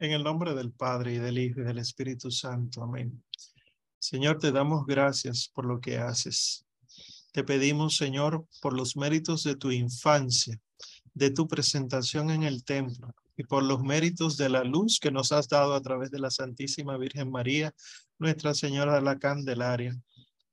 [0.00, 2.82] En el nombre del Padre y del Hijo y del Espíritu Santo.
[2.82, 3.22] Amén.
[3.98, 6.66] Señor, te damos gracias por lo que haces.
[7.32, 10.60] Te pedimos, Señor, por los méritos de tu infancia,
[11.14, 15.32] de tu presentación en el templo y por los méritos de la luz que nos
[15.32, 17.72] has dado a través de la Santísima Virgen María,
[18.18, 19.96] Nuestra Señora de la Candelaria,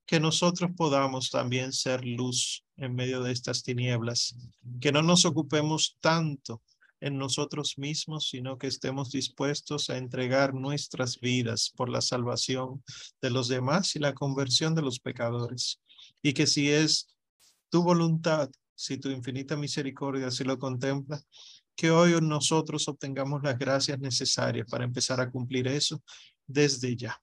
[0.06, 4.36] que nosotros podamos también ser luz en medio de estas tinieblas,
[4.80, 6.62] que no nos ocupemos tanto
[7.02, 12.84] en nosotros mismos, sino que estemos dispuestos a entregar nuestras vidas por la salvación
[13.22, 15.82] de los demás y la conversión de los pecadores.
[16.22, 17.08] Y que si es
[17.70, 21.22] tu voluntad, si tu infinita misericordia así lo contempla,
[21.76, 26.02] que hoy nosotros obtengamos las gracias necesarias para empezar a cumplir eso
[26.48, 27.20] desde ya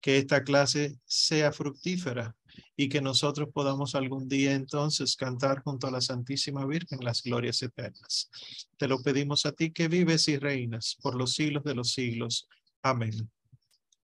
[0.00, 2.34] que esta clase sea fructífera
[2.76, 7.62] y que nosotros podamos algún día entonces cantar junto a la Santísima Virgen las glorias
[7.62, 8.30] eternas.
[8.76, 12.48] Te lo pedimos a ti que vives y reinas por los siglos de los siglos.
[12.82, 13.30] Amén.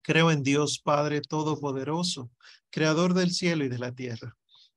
[0.02, 2.30] Creo en Dios Padre Todopoderoso,
[2.70, 4.36] Creador del cielo y de la tierra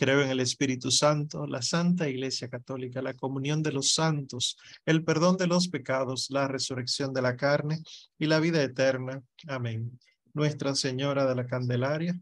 [0.00, 5.04] Creo en el Espíritu Santo, la Santa Iglesia Católica, la comunión de los santos, el
[5.04, 7.82] perdón de los pecados, la resurrección de la carne
[8.18, 9.22] y la vida eterna.
[9.46, 10.00] Amén.
[10.32, 12.18] Nuestra Señora de la Candelaria,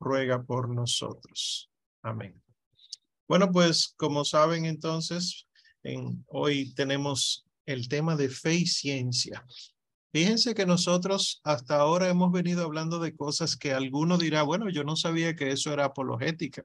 [0.00, 1.68] ruega por nosotros.
[2.00, 2.42] Amén.
[3.28, 5.46] Bueno, pues como saben entonces,
[5.82, 9.44] en, hoy tenemos el tema de fe y ciencia.
[10.14, 14.82] Fíjense que nosotros hasta ahora hemos venido hablando de cosas que alguno dirá, bueno, yo
[14.82, 16.64] no sabía que eso era apologética.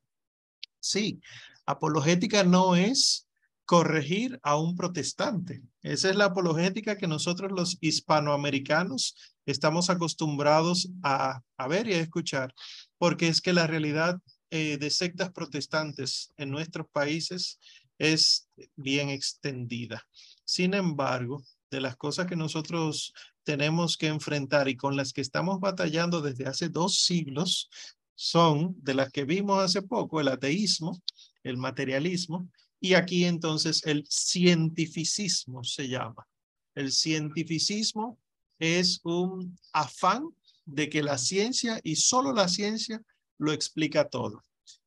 [0.84, 1.22] Sí,
[1.66, 3.30] apologética no es
[3.64, 5.62] corregir a un protestante.
[5.82, 12.54] Esa es la apologética que nosotros los hispanoamericanos estamos acostumbrados a, ver y a escuchar,
[12.98, 14.20] porque es que la realidad
[14.52, 17.60] eh, de sectas protestantes en nuestros países
[17.98, 20.06] es bien extendida.
[20.44, 25.62] Sin embargo, de las cosas que nosotros tenemos que enfrentar y con las que estamos
[25.62, 27.70] batallando desde hace dos siglos
[28.16, 31.02] son de las que vimos hace poco, el ateísmo,
[31.44, 36.28] el materialismo, y aquí entonces el cientificismo se llama.
[36.76, 38.20] El cientificismo
[38.60, 40.28] es un afán
[40.66, 43.02] de que la ciencia y solo la ciencia
[43.38, 44.44] lo explica todo.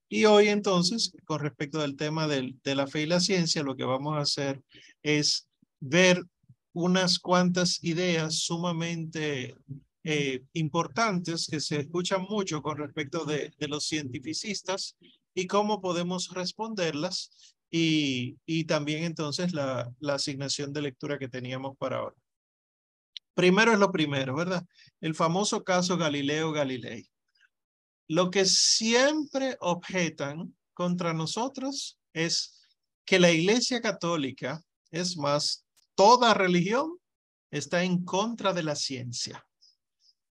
[0.08, 3.84] Y hoy entonces, con respecto al tema de la fe y la ciencia, lo que
[3.84, 4.62] vamos a hacer
[5.02, 5.48] es
[5.80, 6.22] ver
[6.72, 9.56] unas cuantas ideas sumamente
[10.08, 14.96] eh, importantes que se escuchan mucho con respecto de, los cientificistas
[15.34, 21.76] y cómo podemos responderlas y, y también entonces la, la asignación de lectura que teníamos
[21.76, 22.14] para ahora.
[23.34, 24.64] Primero es lo primero, ¿verdad?
[25.00, 27.10] El famoso caso Galileo Galilei.
[28.06, 32.60] Lo que siempre objetan contra nosotros es
[33.04, 34.62] que la Iglesia Católica,
[34.92, 36.96] es más, toda religión
[37.50, 39.45] está en contra de la ciencia.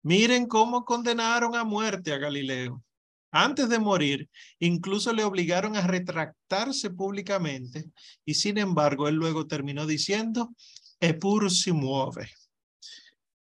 [0.02, 2.82] Miren cómo condenaron a muerte a Galileo.
[3.30, 4.28] Antes de morir,
[4.58, 7.84] incluso le obligaron a retractarse públicamente
[8.24, 10.54] y sin embargo él luego terminó diciendo,
[11.00, 12.30] Epur si muove.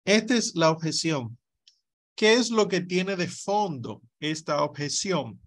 [0.05, 1.39] Esta es la objeción.
[2.15, 5.41] ¿Qué es lo que tiene de fondo esta objeción?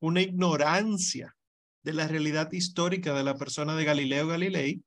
[0.00, 1.34] Una ignorancia
[1.82, 4.82] de la realidad histórica de la persona de Galileo Galilei,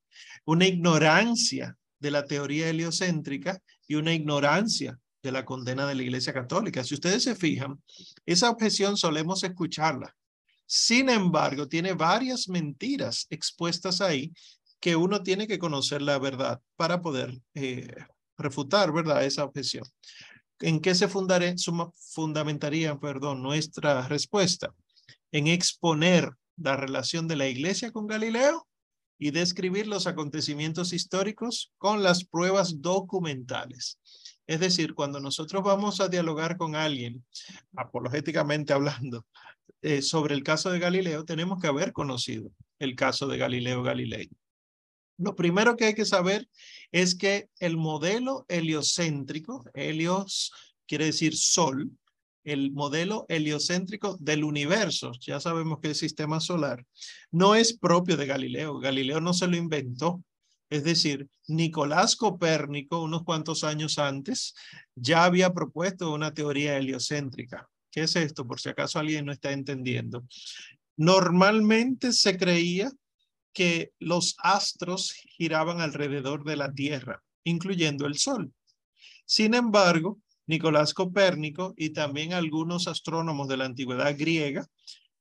[0.46, 6.34] una ignorancia de la teoría heliocéntrica y una ignorancia de la condena de la Iglesia
[6.34, 6.84] Católica.
[6.84, 7.82] Si ustedes se fijan,
[8.26, 10.16] esa objeción solemos escucharla.
[10.68, 14.32] Sin embargo, tiene varias mentiras expuestas ahí
[14.80, 17.94] que uno tiene que conocer la verdad para poder eh,
[18.38, 19.26] refutar, ¿verdad?
[19.26, 19.86] Esa objeción.
[20.60, 24.74] ¿En qué se fundamentaría, perdón, nuestra respuesta?
[25.32, 28.68] En exponer la relación de la iglesia con Galileo
[29.18, 34.00] y describir los acontecimientos históricos con las pruebas documentales.
[34.48, 37.24] Es decir, cuando nosotros vamos a dialogar con alguien,
[37.76, 39.26] apologéticamente hablando,
[39.82, 44.30] eh, sobre el caso de Galileo, tenemos que haber conocido el caso de Galileo Galilei.
[45.18, 46.48] Lo primero que hay que saber
[46.92, 50.52] es que el modelo heliocéntrico, helios
[50.88, 51.92] quiere decir sol,
[52.44, 56.86] el modelo heliocéntrico del universo, ya sabemos que el sistema solar,
[57.32, 58.78] no es propio de Galileo.
[58.80, 60.24] Galileo no se lo inventó,
[60.70, 64.56] Es decir, Nicolás Copérnico, unos cuantos años antes,
[64.96, 67.70] ya había propuesto una teoría heliocéntrica.
[67.92, 68.48] ¿Qué es esto?
[68.48, 70.26] Por si acaso alguien no está entendiendo.
[70.98, 72.92] Normalmente se creía
[73.54, 78.52] que los astros giraban alrededor de la Tierra, incluyendo el Sol.
[79.26, 84.68] Sin embargo, Nicolás Copérnico y también algunos astrónomos de la antigüedad griega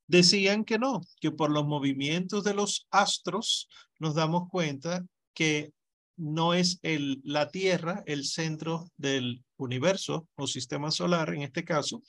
[0.06, 3.68] decían que no, que por los movimientos de los astros
[3.98, 5.04] nos damos cuenta
[5.34, 5.72] que
[6.16, 12.02] no es el, la Tierra el centro del universo o sistema solar en este caso,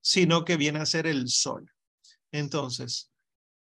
[0.00, 1.70] sino que viene a ser el Sol.
[2.32, 3.10] Entonces,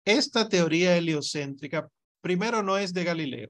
[0.06, 1.90] esta teoría heliocéntrica
[2.22, 3.50] primero no es de Galileo,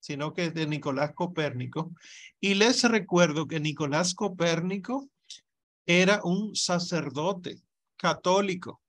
[0.00, 1.92] sino que es de Nicolás Copérnico.
[2.40, 5.08] Y les recuerdo que Nicolás Copérnico
[5.86, 7.60] era un sacerdote
[7.96, 8.80] católico,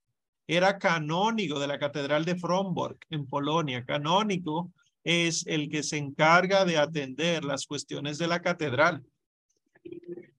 [0.47, 3.85] era canónigo de la Catedral de Fromborg en Polonia.
[3.85, 4.71] Canónico
[5.09, 9.03] es el que se encarga de atender las cuestiones de la catedral.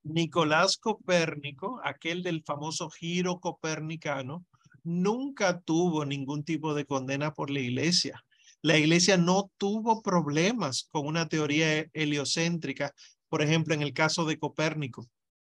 [0.04, 4.46] Nicolás Copérnico, aquel del famoso giro copernicano,
[4.84, 8.24] nunca tuvo ningún tipo de condena por la iglesia.
[8.62, 12.94] La iglesia no tuvo problemas con una teoría heliocéntrica,
[13.28, 15.04] por ejemplo, en el caso de Copérnico.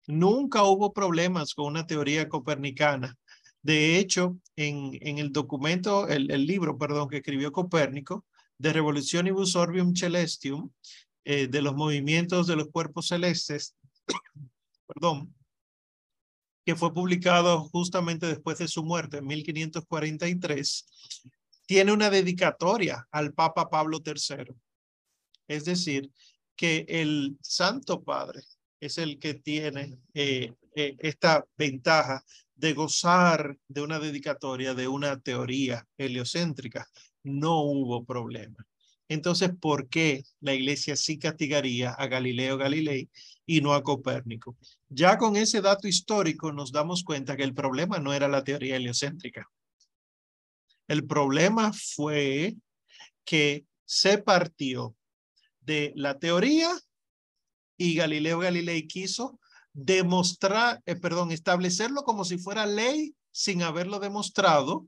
[0.07, 3.15] Nunca hubo problemas con una teoría copernicana.
[3.61, 8.25] De hecho, en, en el documento, el, el, libro, perdón, que escribió Copérnico,
[8.63, 10.71] de Revolutionibus Orbium Celestium,
[11.25, 13.75] eh, de los movimientos de los cuerpos celestes,
[14.87, 15.35] perdón,
[16.65, 20.87] que fue publicado justamente después de su muerte en 1543,
[21.67, 24.55] tiene una dedicatoria al Papa Pablo III.
[25.49, 26.13] Es decir,
[26.55, 28.43] que el Santo Padre
[28.79, 32.25] es el que tiene eh, eh, esta ventaja
[32.55, 36.89] de gozar de una dedicatoria de una teoría heliocéntrica.
[37.25, 38.67] No hubo problema.
[39.09, 43.11] Entonces, ¿por qué la iglesia sí castigaría a Galileo Galilei
[43.45, 44.57] y no a Copérnico?
[44.89, 48.77] Ya con ese dato histórico nos damos cuenta que el problema no era la teoría
[48.77, 49.51] heliocéntrica.
[50.89, 52.57] El problema fue
[53.25, 54.97] que se partió
[55.61, 56.71] de la teoría
[57.77, 59.39] y Galileo Galilei quiso
[59.73, 64.87] demostrar, eh, perdón, establecerlo como si fuera ley sin haberlo demostrado.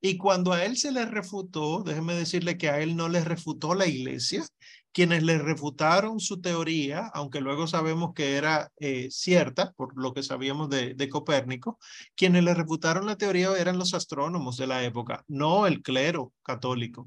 [0.00, 3.74] Y cuando a él se le refutó, déjeme decirle que a él no le refutó
[3.74, 4.44] la iglesia,
[4.92, 10.22] quienes le refutaron su teoría, aunque luego sabemos que era eh, cierta, por lo que
[10.22, 11.78] sabíamos de, de, Copérnico,
[12.16, 17.06] quienes le refutaron la teoría eran los astrónomos de la época, no el clero católico.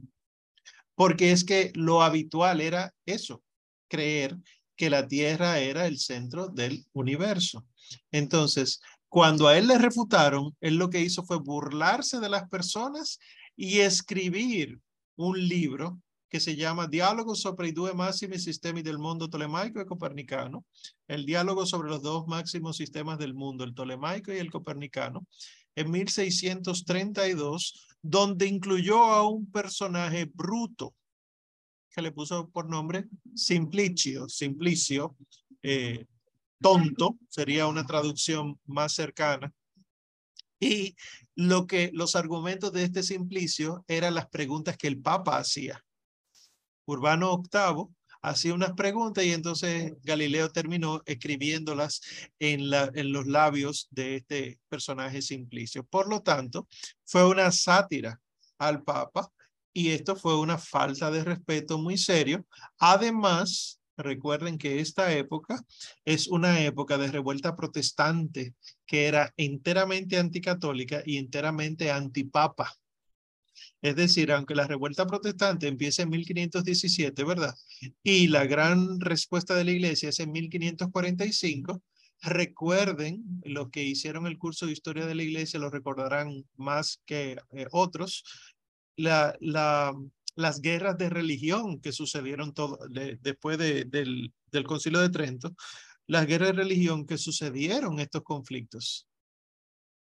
[0.95, 3.43] Porque es que lo habitual era eso,
[3.89, 4.37] creer
[4.75, 7.65] que la Tierra era el centro del universo.
[8.11, 8.81] Entonces,
[9.13, 13.19] cuando a él le refutaron, él lo que hizo fue burlarse de las personas
[13.55, 14.79] y escribir
[15.15, 19.85] un libro que se llama Diálogo sobre i due massimi sistemi del mundo tolemaico y
[19.85, 20.65] copernicano,
[21.07, 25.27] el diálogo sobre los dos máximos sistemas del mundo, el tolemaico y el copernicano,
[25.75, 30.95] en 1632, donde incluyó a un personaje bruto
[31.91, 33.05] que le puso por nombre
[33.35, 35.15] Simplicio, Simplicio,
[35.61, 36.07] eh,
[36.63, 39.53] tonto, sería una traducción más cercana.
[40.59, 40.95] Y
[41.35, 45.83] lo que los argumentos de este Simplicio eran las preguntas que el Papa hacía.
[46.85, 47.87] Urbano VIII
[48.21, 52.01] hacía unas preguntas y entonces Galileo terminó escribiéndolas
[52.39, 55.83] en, la, en los labios de este personaje Simplicio.
[55.83, 56.67] Por lo tanto,
[57.03, 58.19] fue una sátira
[58.57, 59.29] al Papa
[59.73, 62.45] y esto fue una falta de respeto muy serio.
[62.77, 65.63] Además, recuerden que esta época
[66.05, 68.53] es una época de revuelta protestante
[68.85, 72.73] que era enteramente anticatólica y enteramente antipapa.
[73.81, 77.53] Es decir, aunque la revuelta protestante empieza en 1517, ¿verdad?
[78.01, 81.83] Y la gran respuesta de la iglesia es en 1545,
[82.21, 87.37] recuerden, los que hicieron el curso de historia de la iglesia lo recordarán más que
[87.51, 88.23] eh, otros,
[88.95, 89.93] la, la,
[90.35, 92.79] las guerras de religión que sucedieron todo,
[93.21, 95.53] después de, del, del concilio de Trento,
[96.07, 99.07] las guerras de religión que sucedieron estos conflictos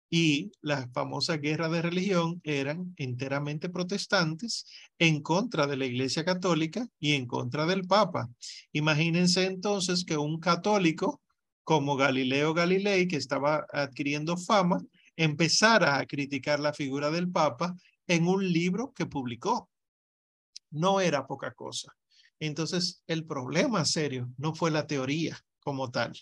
[0.09, 4.65] y las famosas guerras de religión eran enteramente protestantes
[5.00, 8.29] en contra de la Iglesia Católica y en contra del Papa.
[8.71, 11.21] Imagínense entonces que un católico
[11.67, 14.81] como Galileo Galilei, que estaba adquiriendo fama,
[15.17, 17.75] empezara a criticar la figura del Papa
[18.07, 19.69] en un libro que publicó.
[20.71, 21.93] No era poca cosa.
[22.39, 26.13] Entonces, el problema serio no fue la teoría como tal.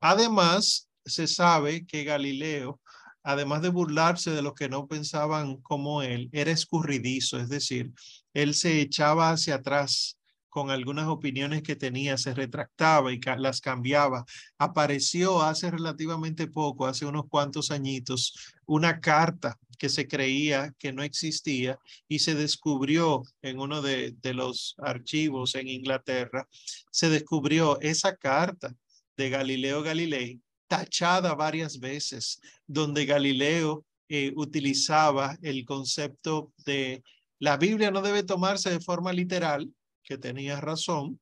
[0.00, 2.80] Además, se sabe que Galileo,
[3.22, 7.92] además de burlarse de los que no pensaban como él, era escurridizo, es decir,
[8.34, 10.18] él se echaba hacia atrás
[10.52, 14.26] con algunas opiniones que tenía, se retractaba y las cambiaba.
[14.58, 18.34] Apareció hace relativamente poco, hace unos cuantos añitos,
[18.66, 24.74] una carta que se creía que no existía y se descubrió en uno de, los
[24.76, 26.46] archivos en Inglaterra,
[26.90, 28.74] se descubrió esa carta
[29.16, 37.02] de Galileo Galilei tachada varias veces, donde Galileo eh, utilizaba el concepto de
[37.42, 39.68] la Biblia no debe tomarse de forma literal,
[40.12, 41.20] que tenía razón,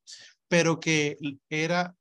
[0.49, 1.17] pero que
[1.49, 1.95] era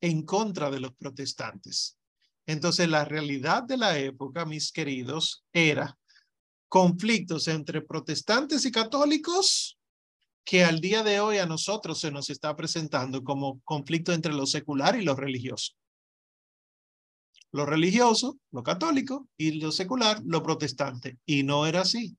[0.00, 1.98] en contra de los protestantes.
[2.46, 5.96] Entonces, la realidad de la época, mis queridos, era
[6.68, 9.78] conflictos entre protestantes y católicos
[10.44, 14.46] que al día de hoy a nosotros se nos está presentando como conflicto entre lo
[14.46, 15.74] secular y lo religioso.
[17.52, 21.18] Lo religioso, lo católico, y lo secular, lo protestante.
[21.24, 22.16] Y no era así,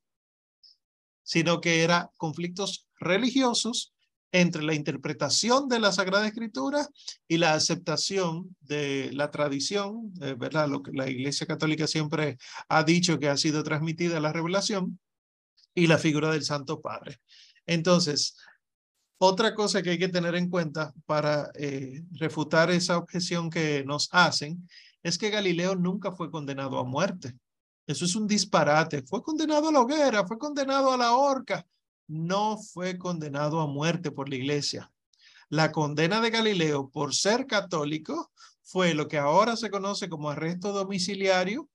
[1.24, 3.94] sino que era conflictos religiosos
[4.31, 6.88] entre la interpretación de la Sagrada Escritura
[7.27, 10.67] y la aceptación de la tradición, eh, ¿verdad?
[10.67, 15.00] Lo que la Iglesia Católica siempre ha dicho que ha sido transmitida la revelación
[15.74, 17.19] y la figura del Santo Padre.
[17.65, 18.36] Entonces,
[19.19, 24.10] otra cosa que hay que tener en cuenta para eh, refutar esa objeción que nos
[24.12, 24.67] hacen
[25.01, 27.36] es que Galileo nunca fue condenado a muerte.
[27.88, 29.03] Eso es un disparate.
[29.03, 31.65] Fue condenado a la hoguera, fue condenado a la horca,
[32.08, 34.92] no fue condenado a muerte por la iglesia.
[35.50, 38.32] La condena de Galileo por ser católico
[38.64, 41.70] fue lo que ahora se conoce como arresto domiciliario,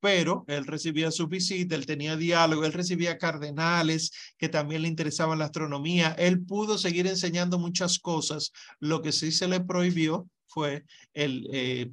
[0.00, 5.38] pero él recibía su visita, él tenía diálogo, él recibía cardenales que también le interesaban
[5.38, 8.52] la astronomía, él pudo seguir enseñando muchas cosas.
[8.80, 11.90] Lo que sí se le prohibió fue el eh,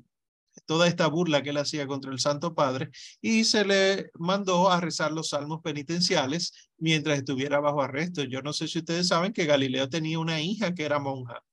[0.65, 2.89] toda esta burla que él hacía contra el Santo Padre
[3.21, 8.23] y se le mandó a rezar los salmos penitenciales mientras estuviera bajo arresto.
[8.23, 11.43] Yo no sé si ustedes saben que Galileo tenía una hija que era monja,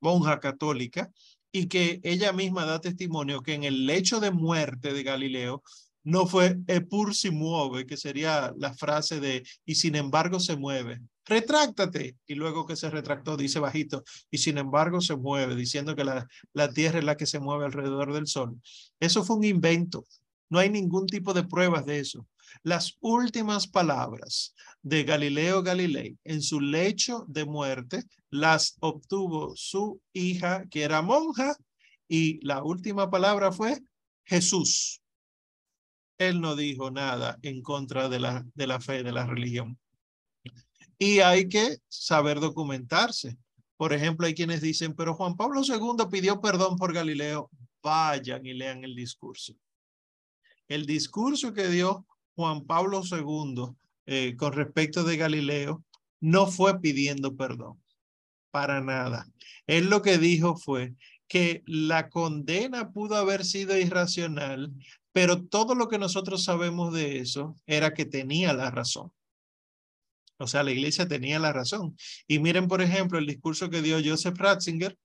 [0.00, 1.10] monja católica,
[1.56, 5.62] y que ella misma da testimonio que en el lecho de muerte de Galileo
[6.02, 6.56] no fue
[6.90, 12.16] pur si mueve, que sería la frase de y sin embargo se mueve retráctate.
[12.26, 16.26] Y luego que se retractó, dice bajito, y sin embargo se mueve, diciendo que la,
[16.52, 18.60] la Tierra es la que se mueve alrededor del Sol.
[19.00, 20.04] Eso fue un invento.
[20.50, 22.26] No hay ningún tipo de pruebas de eso.
[22.62, 30.64] Las últimas palabras de Galileo Galilei en su lecho de muerte las obtuvo su hija,
[30.70, 31.56] que era monja,
[32.08, 33.80] y la última palabra fue
[34.24, 35.00] Jesús.
[36.18, 39.78] Él no dijo nada en contra de la, de la fe, de la religión.
[40.98, 43.36] Y hay que saber documentarse.
[43.76, 47.50] Por ejemplo, hay quienes dicen, pero Juan Pablo II pidió perdón por Galileo.
[47.82, 49.54] Vayan y lean el discurso.
[50.68, 53.74] El discurso que dio Juan Pablo II
[54.06, 55.84] eh, con respecto de Galileo
[56.20, 57.82] no fue pidiendo perdón,
[58.50, 59.26] para nada.
[59.66, 60.94] Él lo que dijo fue
[61.28, 64.72] que la condena pudo haber sido irracional,
[65.12, 69.12] pero todo lo que nosotros sabemos de eso era que tenía la razón.
[70.38, 71.96] O sea, la iglesia tenía la razón.
[72.26, 74.98] Y miren, por ejemplo, el discurso que dio Joseph Ratzinger,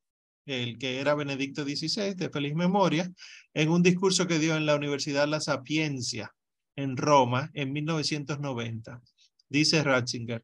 [0.45, 3.11] el que era Benedicto XVI, de feliz memoria,
[3.53, 6.33] en un discurso que dio en la Universidad La Sapiencia,
[6.75, 9.01] en Roma, en 1990.
[9.47, 10.43] Dice Ratzinger,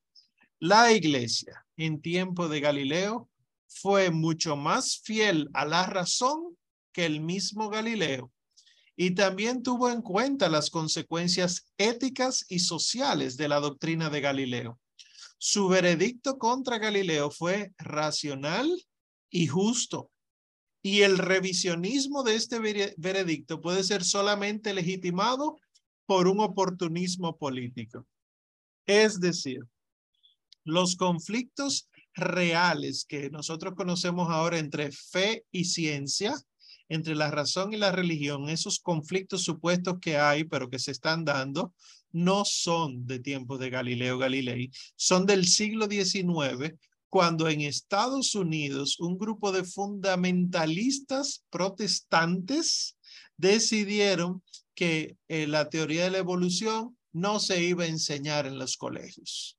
[0.60, 3.30] la iglesia en tiempo de Galileo
[3.68, 6.58] fue mucho más fiel a la razón
[6.92, 8.32] que el mismo Galileo
[8.96, 14.80] y también tuvo en cuenta las consecuencias éticas y sociales de la doctrina de Galileo.
[15.38, 18.72] Su veredicto contra Galileo fue racional
[19.30, 20.12] y justo.
[20.82, 22.60] Y el revisionismo de este
[22.98, 25.60] veredicto puede ser solamente legitimado
[26.06, 28.06] por un oportunismo político.
[28.86, 29.60] Es decir,
[30.64, 36.34] los conflictos reales que nosotros conocemos ahora entre fe y ciencia
[36.90, 41.26] entre la razón y la religión, esos conflictos supuestos que hay, pero que se están
[41.26, 41.74] dando,
[42.12, 46.76] no son de tiempos de Galileo Galilei, son del siglo XIX,
[47.10, 52.98] cuando en Estados Unidos un grupo de fundamentalistas protestantes
[53.38, 54.44] decidieron
[54.76, 59.58] que eh, la teoría de la evolución no se iba a enseñar en los colegios.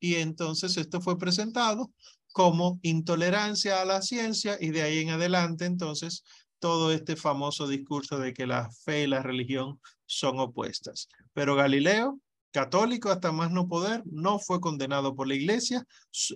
[0.00, 1.92] Y entonces esto fue presentado
[2.32, 6.24] como intolerancia a la ciencia y de ahí en adelante entonces
[6.60, 11.08] todo este famoso discurso de que la fe y la religión son opuestas.
[11.32, 12.20] Pero Galileo,
[12.52, 15.84] católico hasta más no poder, no fue condenado por la iglesia,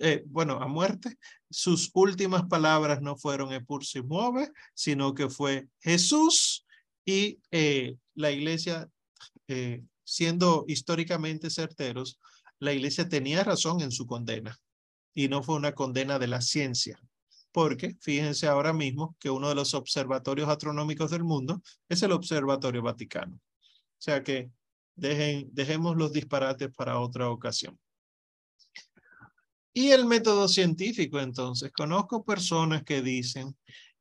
[0.01, 1.17] eh, bueno, a muerte.
[1.49, 6.65] Sus últimas palabras no fueron epur si mueve, sino que fue Jesús
[7.05, 8.89] y eh, la iglesia,
[9.47, 12.19] eh, siendo históricamente certeros,
[12.59, 14.57] la iglesia tenía razón en su condena
[15.15, 16.99] y no fue una condena de la ciencia.
[17.51, 22.81] Porque fíjense ahora mismo que uno de los observatorios astronómicos del mundo es el Observatorio
[22.81, 23.37] Vaticano.
[23.37, 24.51] O sea que
[24.93, 27.79] dejen, dejemos los disparates para otra ocasión.
[29.73, 33.55] Y el método científico, entonces, conozco personas que dicen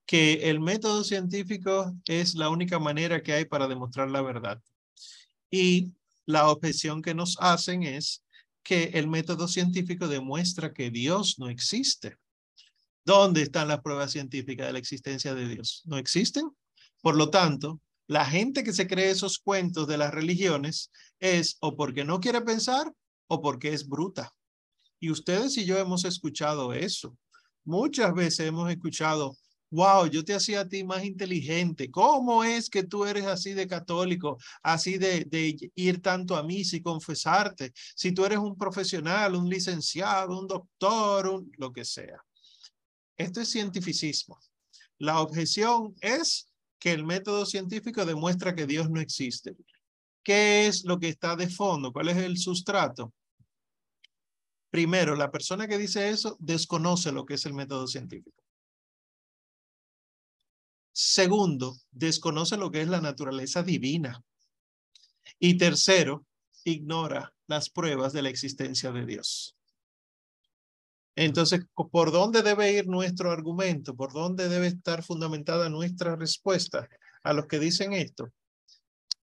[0.06, 4.61] que el método científico es la única manera que hay para demostrar la verdad.
[5.50, 5.92] Y
[6.26, 8.24] la objeción que nos hacen es
[8.64, 12.16] que el método científico demuestra que Dios no existe.
[13.04, 15.83] ¿Dónde están las pruebas científicas de la existencia de Dios?
[15.85, 16.50] ¿No existen?
[17.02, 20.90] Por lo tanto, la gente que se cree esos cuentos de las religiones
[21.21, 22.90] es o porque no quiere pensar
[23.26, 24.33] o porque es bruta.
[24.99, 27.16] Y ustedes y yo hemos escuchado eso.
[27.64, 29.37] Muchas veces hemos escuchado,
[29.71, 31.90] wow, yo te hacía a ti más inteligente.
[31.90, 36.83] ¿Cómo es que tú eres así de católico, así de, ir tanto a misa y
[36.83, 37.73] confesarte?
[37.97, 42.23] Si tú eres un profesional, un licenciado, un doctor, un, lo que sea.
[43.16, 44.38] Esto es cientificismo.
[44.99, 46.47] La objeción es
[46.78, 49.56] que el método científico demuestra que Dios no existe.
[50.23, 51.92] ¿Qué es lo que está de fondo?
[51.92, 53.12] ¿Cuál es el sustrato?
[54.71, 58.43] Primero, la persona que dice eso desconoce lo que es el método científico.
[60.96, 64.22] Segundo, desconoce lo que es la naturaleza divina.
[65.40, 66.24] Y tercero,
[66.62, 69.56] ignora las pruebas de la existencia de Dios.
[71.16, 73.96] Entonces, ¿por dónde debe ir nuestro argumento?
[73.96, 76.88] ¿Por dónde debe estar fundamentada nuestra respuesta
[77.24, 78.32] a los que dicen esto?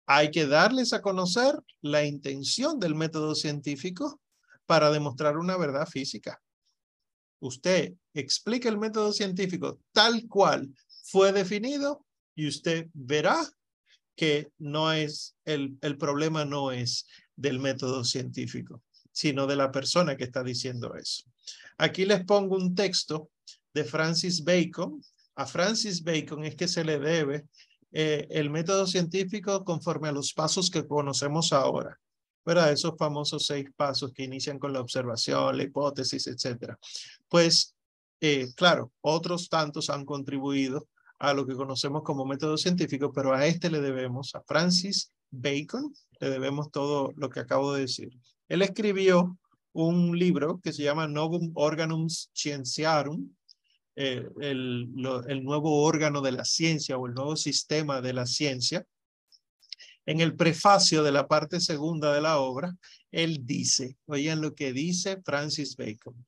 [0.07, 4.23] Hay que darles a conocer la intención del método científico
[4.65, 6.41] para demostrar una verdad física.
[7.41, 10.75] Usted explica el método científico tal cual
[11.11, 13.47] fue definido y usted verá
[14.15, 20.17] que no es el, el problema no es del método científico, sino de la persona
[20.17, 21.25] que está diciendo eso.
[21.79, 23.31] Aquí les pongo un texto
[23.73, 25.01] de Francis Bacon.
[25.37, 27.47] A Francis Bacon es que se le debe
[27.93, 31.99] eh, el método científico conforme a los pasos que conocemos ahora.
[32.45, 32.73] ¿verdad?
[32.73, 36.79] Esos famosos seis pasos que inician con la observación, la hipótesis, etcétera.
[37.29, 37.77] Pues,
[38.21, 40.89] eh, claro, otros tantos han contribuido
[41.19, 45.93] a lo que conocemos como método científico, pero a este le debemos, a Francis Bacon,
[46.21, 48.11] le debemos todo lo que acabo de decir.
[48.49, 49.37] Él escribió
[49.73, 53.31] un libro que se llama Novum Organum Scientiarum,
[53.97, 54.89] eh, el,
[55.27, 58.87] el nuevo órgano de la ciencia o el nuevo sistema de la ciencia,
[60.07, 62.75] en el prefacio de la parte segunda de la obra,
[63.11, 66.25] él dice, oigan lo que dice Francis Bacon.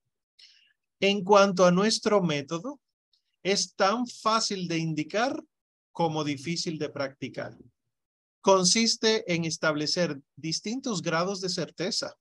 [1.00, 2.78] En cuanto a nuestro método,
[3.42, 5.42] es tan fácil de indicar
[5.92, 7.56] como difícil de practicar.
[8.40, 12.14] Consiste en establecer distintos grados de certeza,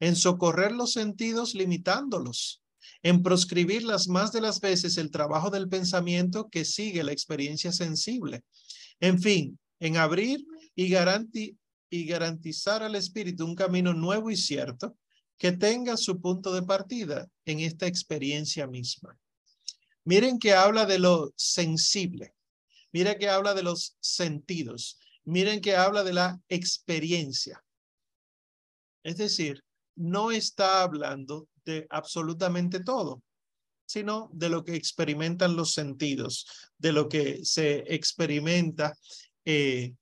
[0.00, 2.62] en socorrer los sentidos limitándolos,
[3.02, 7.72] en proscribir las más de las veces el trabajo del pensamiento que sigue la experiencia
[7.72, 8.42] sensible.
[9.00, 10.88] En fin, en abrir y,
[12.06, 14.96] garantizar al espíritu un camino nuevo y cierto
[15.38, 19.18] que tenga su punto de partida en esta experiencia misma.
[20.04, 22.34] Miren que habla de lo sensible,
[22.92, 27.64] miren que habla de los sentidos, miren que habla de la experiencia.
[29.02, 29.64] Es decir,
[29.96, 33.22] no está hablando de absolutamente todo,
[33.86, 36.46] sino de lo que experimentan los sentidos,
[36.78, 38.96] de lo que se experimenta
[39.44, 39.94] eh,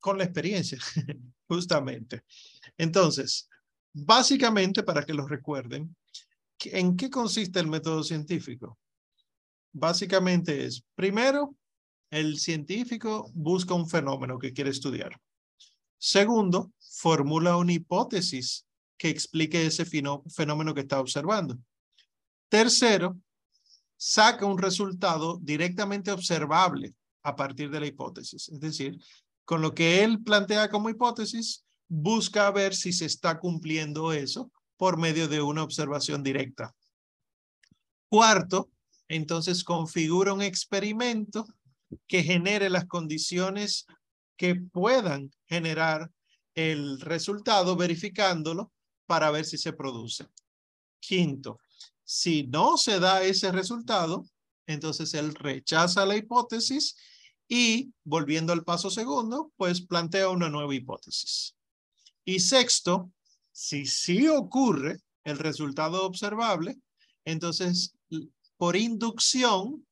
[0.00, 0.78] con la experiencia,
[1.48, 2.22] justamente.
[2.76, 3.48] Entonces,
[3.92, 5.96] básicamente, para que lo recuerden,
[6.64, 8.78] ¿en qué consiste el método científico?
[9.72, 11.54] Básicamente es, primero,
[12.10, 15.20] el científico busca un fenómeno que quiere estudiar.
[15.98, 21.58] Segundo, formula una hipótesis que explique ese fenómeno que está observando.
[22.48, 23.16] Tercero,
[23.96, 28.48] saca un resultado directamente observable a partir de la hipótesis.
[28.48, 28.98] Es decir,
[29.44, 34.98] con lo que él plantea como hipótesis, busca ver si se está cumpliendo eso por
[34.98, 36.74] medio de una observación directa.
[38.08, 38.70] Cuarto,
[39.08, 41.46] entonces configura un experimento
[42.06, 43.86] que genere las condiciones
[44.36, 46.10] que puedan generar
[46.54, 48.72] el resultado verificándolo
[49.06, 50.26] para ver si se produce.
[51.00, 51.58] Quinto,
[52.04, 54.26] si no se da ese resultado,
[54.66, 56.96] entonces él rechaza la hipótesis
[57.48, 61.56] y volviendo al paso segundo, pues plantea una nueva hipótesis.
[62.24, 63.10] Y sexto,
[63.50, 66.78] si sí ocurre el resultado observable,
[67.24, 67.94] entonces
[68.58, 69.86] por inducción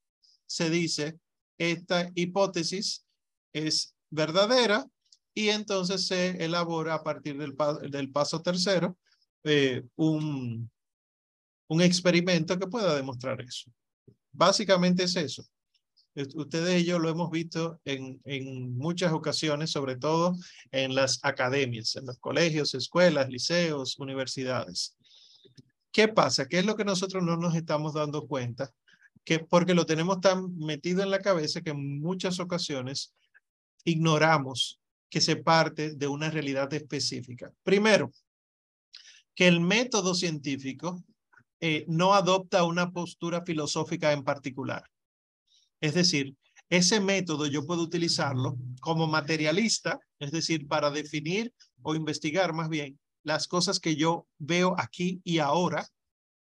[0.45, 1.19] se dice
[1.57, 3.07] esta hipótesis
[3.53, 4.87] es verdadera
[5.33, 8.99] y entonces se elabora a partir del, paso tercero
[9.45, 10.71] eh, un,
[11.69, 13.71] un experimento que pueda demostrar eso.
[14.33, 15.45] Básicamente es eso.
[16.35, 20.35] Ustedes y yo lo hemos visto en, en muchas ocasiones, sobre todo
[20.71, 24.96] en las academias, en los colegios, escuelas, liceos, universidades.
[25.97, 26.47] ¿Qué pasa?
[26.47, 28.71] ¿Qué es lo que nosotros no nos estamos dando cuenta?
[29.25, 33.15] Que porque lo tenemos tan metido en la cabeza que en muchas ocasiones
[33.83, 34.79] ignoramos
[35.09, 37.51] que se parte de una realidad específica.
[37.63, 38.13] Primero,
[39.35, 41.03] que el método científico
[41.61, 44.85] eh, no adopta una postura filosófica en particular.
[45.81, 46.37] Es decir,
[46.69, 52.99] ese método yo puedo utilizarlo como materialista, es decir, para definir o investigar más bien
[53.27, 55.85] las cosas que yo veo aquí y ahora,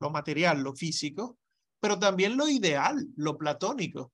[0.01, 1.39] lo material, lo físico,
[1.81, 4.13] pero también lo ideal, lo platónico.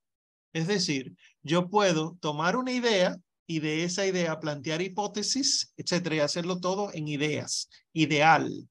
[0.53, 6.19] Es decir, yo puedo tomar una idea y de esa idea plantear hipótesis, etcétera, y
[6.19, 8.69] hacerlo todo en ideas, ideal.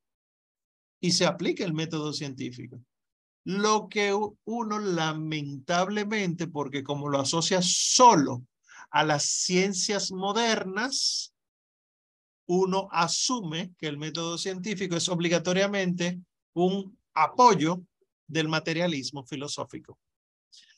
[1.01, 2.79] Y se aplica el método científico.
[3.45, 8.45] Lo que uno lamentablemente, porque como lo asocia solo
[8.91, 11.33] a las ciencias modernas,
[12.47, 16.19] uno asume que el método científico es obligatoriamente
[16.53, 17.83] un apoyo
[18.27, 19.99] del materialismo filosófico.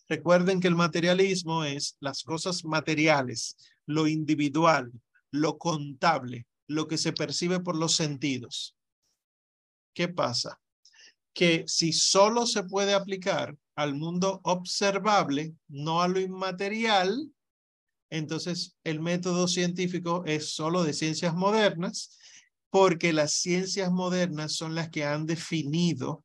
[0.08, 3.55] Recuerden que el materialismo es las cosas materiales,
[3.86, 4.91] lo individual,
[5.32, 8.75] lo contable, lo que se percibe por los sentidos.
[9.93, 10.60] ¿Qué pasa?
[11.34, 17.32] Que si solo se puede aplicar al mundo observable, no a lo inmaterial,
[18.10, 22.17] entonces el método científico es solo de ciencias modernas,
[22.69, 26.24] porque las ciencias modernas son las que han definido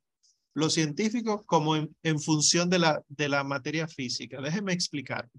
[0.53, 4.41] los científicos como en, función de la, de la materia física.
[4.41, 5.29] Déjenme explicar.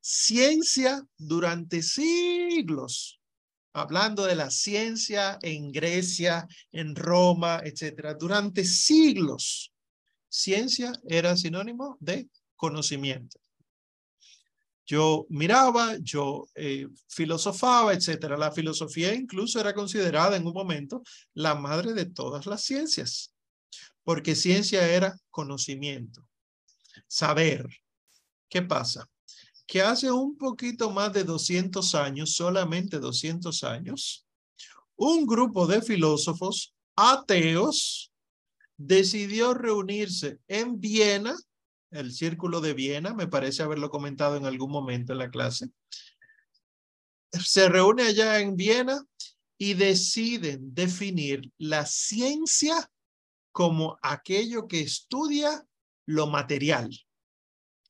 [0.00, 3.20] Ciencia durante siglos,
[3.72, 9.72] hablando de la ciencia en Grecia, en Roma, etcétera, durante siglos,
[10.28, 13.38] ciencia era sinónimo de conocimiento.
[14.90, 18.36] Yo miraba, yo eh, filosofaba, etcétera.
[18.36, 23.32] La filosofía incluso era considerada en un momento la madre de todas las ciencias,
[24.02, 26.26] porque ciencia era conocimiento,
[27.06, 27.68] saber.
[28.48, 29.08] ¿Qué pasa?
[29.64, 34.26] que hace un poquito más de 200 años, solamente 200 años,
[34.96, 38.12] un grupo de filósofos ateos
[38.76, 41.36] decidió reunirse en Viena,
[41.90, 45.70] el círculo de Viena, me parece haberlo comentado en algún momento en la clase.
[47.32, 49.04] Se reúne allá en Viena
[49.58, 52.90] y deciden definir la ciencia
[53.52, 55.66] como aquello que estudia
[56.06, 56.90] lo material.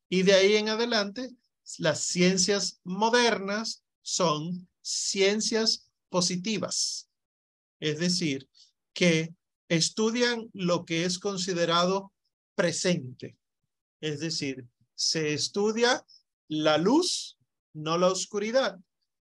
[0.08, 1.30] Y de ahí en adelante
[1.78, 7.08] las ciencias modernas son ciencias positivas,
[7.78, 8.48] es decir,
[8.92, 9.34] que
[9.68, 12.12] estudian lo que es considerado
[12.56, 13.36] presente,
[14.00, 16.04] es decir, se estudia
[16.48, 17.38] la luz,
[17.72, 18.78] no la oscuridad,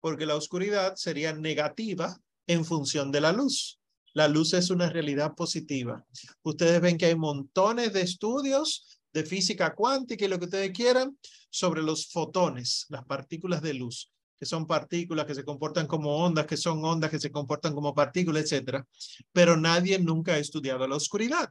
[0.00, 3.78] porque la oscuridad sería negativa en función de la luz.
[4.12, 6.04] La luz es una realidad positiva.
[6.42, 11.16] Ustedes ven que hay montones de estudios de física cuántica y lo que ustedes quieran
[11.50, 16.46] sobre los fotones, las partículas de luz, que son partículas que se comportan como ondas,
[16.46, 18.86] que son ondas que se comportan como partículas, etcétera.
[19.32, 21.50] Pero nadie nunca ha estudiado la oscuridad,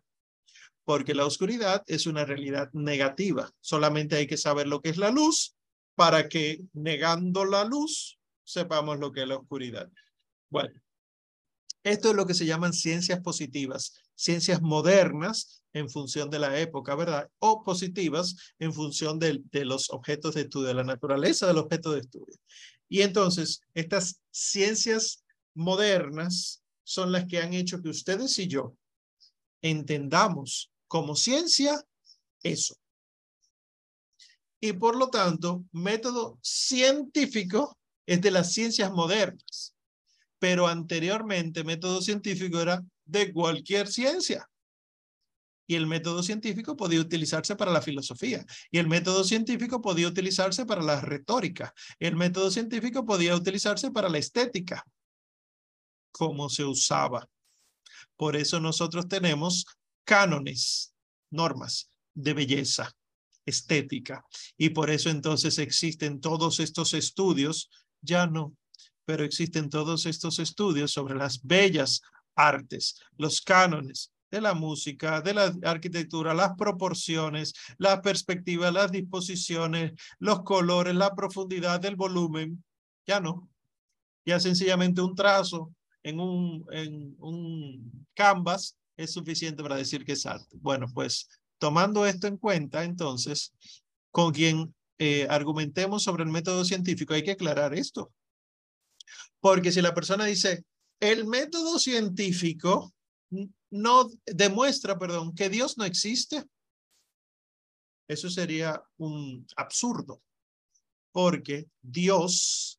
[0.85, 3.51] porque la oscuridad es una realidad negativa.
[3.61, 5.55] Solamente hay que saber lo que es la luz
[5.95, 9.89] para que negando la luz sepamos lo que es la oscuridad.
[10.49, 10.81] Bueno,
[11.83, 16.95] esto es lo que se llaman ciencias positivas, ciencias modernas en función de la época,
[16.95, 17.29] ¿verdad?
[17.39, 21.91] O positivas en función de, de los objetos de estudio, de la naturaleza del objeto
[21.91, 22.35] de estudio.
[22.87, 28.75] Y entonces, estas ciencias modernas son las que han hecho que ustedes y yo
[29.61, 31.83] entendamos como ciencia
[32.43, 32.75] eso.
[34.61, 39.73] Y por lo tanto, método científico es de las ciencias modernas
[40.39, 44.49] pero anteriormente método científico era de cualquier ciencia.
[45.67, 48.43] Y el método científico podía utilizarse para la filosofía.
[48.71, 51.75] Y el método científico podía utilizarse para la retórica.
[51.99, 54.83] El método científico podía utilizarse para la estética.
[56.11, 57.29] Como se usaba.
[58.19, 59.65] Por eso nosotros tenemos
[60.03, 60.93] cánones,
[61.31, 62.91] normas de belleza,
[63.45, 64.25] estética.
[64.57, 67.69] Y por eso entonces existen todos estos estudios,
[68.01, 68.53] ya no
[69.09, 72.03] pero existen todos estos estudios sobre las bellas
[72.35, 79.93] artes, los cánones de la música, de la arquitectura, las proporciones, la perspectiva, las disposiciones,
[80.19, 82.63] los colores, la profundidad del volumen.
[83.07, 83.49] Ya no.
[84.27, 90.25] Ya sencillamente un trazo en un, en un canvas es suficiente para decir que es
[90.25, 90.57] arte.
[90.59, 93.53] Bueno, pues tomando esto en cuenta, entonces,
[94.11, 98.11] con quien eh, argumentemos sobre el método científico, hay que aclarar esto.
[99.39, 100.65] Porque si la persona dice,
[100.99, 102.93] el método científico
[103.69, 106.43] no demuestra, perdón, que Dios no existe,
[108.07, 110.21] eso sería un absurdo,
[111.11, 112.78] porque Dios,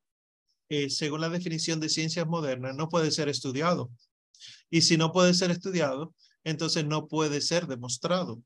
[0.70, 3.90] eh, según la definición de ciencias modernas, no puede ser estudiado.
[4.70, 8.40] Y si no puede ser estudiado, entonces no puede ser demostrado.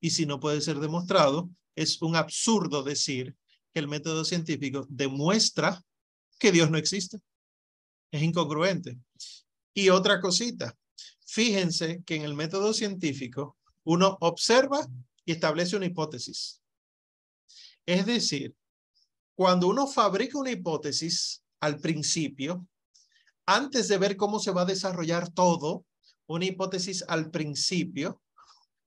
[0.00, 3.36] Y si no puede ser demostrado, es un absurdo decir
[3.74, 5.84] que el método científico demuestra
[6.38, 7.18] que Dios no existe.
[8.10, 8.98] Es incongruente.
[9.74, 10.74] Y otra cosita,
[11.26, 14.88] fíjense que en el método científico uno observa
[15.26, 16.62] y establece una hipótesis.
[17.84, 18.54] Es decir,
[19.34, 22.66] cuando uno fabrica una hipótesis al principio,
[23.46, 25.84] antes de ver cómo se va a desarrollar todo,
[26.26, 28.20] una hipótesis al principio,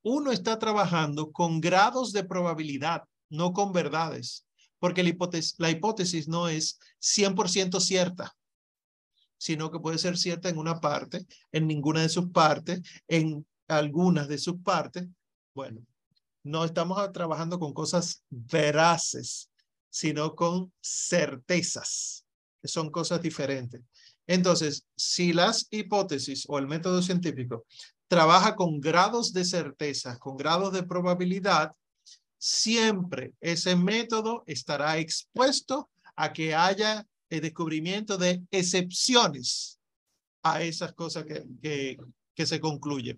[0.04, 4.46] uno está trabajando con grados de probabilidad, no con verdades,
[4.80, 8.36] porque la hipótesis, la hipótesis no es 100% cierta,
[9.38, 14.28] sino que puede ser cierta en una parte, en ninguna de sus partes, en algunas
[14.28, 15.08] de sus partes.
[15.54, 15.82] Bueno,
[16.44, 19.50] no estamos trabajando con cosas veraces,
[19.90, 22.26] sino con certezas,
[22.64, 23.82] son cosas diferentes.
[24.28, 27.66] Entonces, si las hipótesis o el método científico
[28.08, 31.72] trabaja con grados de certeza, con grados de probabilidad,
[32.38, 39.80] siempre ese método estará expuesto a que haya el descubrimiento de excepciones
[40.42, 41.98] a esas cosas que, que,
[42.34, 43.18] que se concluyen.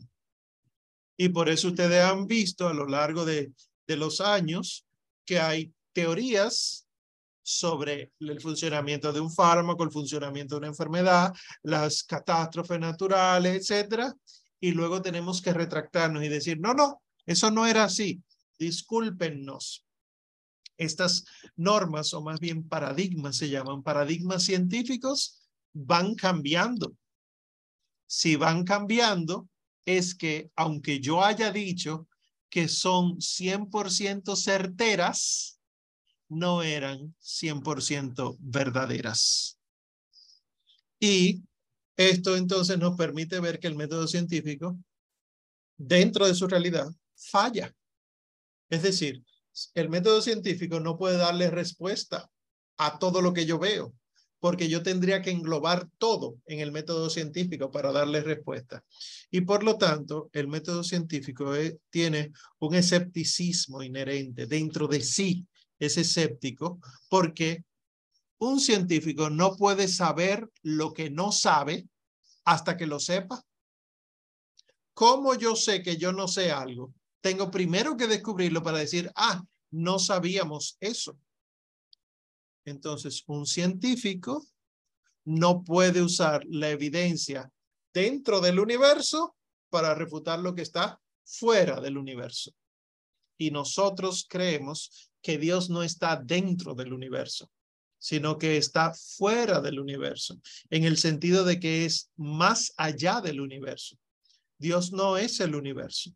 [1.18, 3.52] Y por eso ustedes han visto a lo largo de,
[3.88, 4.86] de los años
[5.26, 6.88] que hay teorías
[7.44, 14.14] sobre el funcionamiento de un fármaco, el funcionamiento de una enfermedad, las catástrofes naturales, etcétera,
[14.60, 18.22] y luego tenemos que retractarnos y decir, no, no, eso no era así,
[18.60, 19.86] discúlpennos.
[20.78, 21.26] Estas
[21.56, 25.42] normas, o más bien paradigmas, se llaman paradigmas científicos,
[25.74, 26.94] van cambiando.
[28.08, 29.48] Si van cambiando,
[29.86, 32.08] es que aunque yo haya dicho
[32.50, 35.61] que son 100% certeras,
[36.32, 39.60] no eran 100% verdaderas.
[40.98, 41.44] Y
[41.98, 44.78] esto entonces nos permite ver que el método científico,
[45.78, 47.76] dentro de su realidad, falla.
[48.70, 49.22] Es decir,
[49.74, 52.32] el método científico no puede darle respuesta
[52.78, 53.94] a todo lo que yo veo,
[54.39, 58.86] porque yo tendría que englobar todo en el método científico para darle respuesta.
[59.30, 65.46] Y por lo tanto, el método científico eh, tiene un escepticismo inherente dentro de sí,
[65.82, 67.65] es escéptico, porque
[68.38, 71.88] un científico no puede saber lo que no sabe
[72.46, 73.44] hasta que lo sepa.
[74.94, 76.94] ¿Cómo yo sé que yo no sé algo?
[77.20, 81.17] Tengo primero que descubrirlo para decir, ah, no sabíamos eso.
[82.63, 84.46] Entonces, un científico
[85.26, 87.52] no puede usar la evidencia
[87.91, 89.36] dentro del universo
[89.70, 92.52] para refutar lo que está fuera del universo.
[93.39, 97.50] Y nosotros creemos que Dios no está dentro del universo
[98.04, 103.40] sino que está fuera del universo, en el sentido de que es más allá del
[103.40, 103.96] universo.
[104.58, 106.12] Dios no es el universo.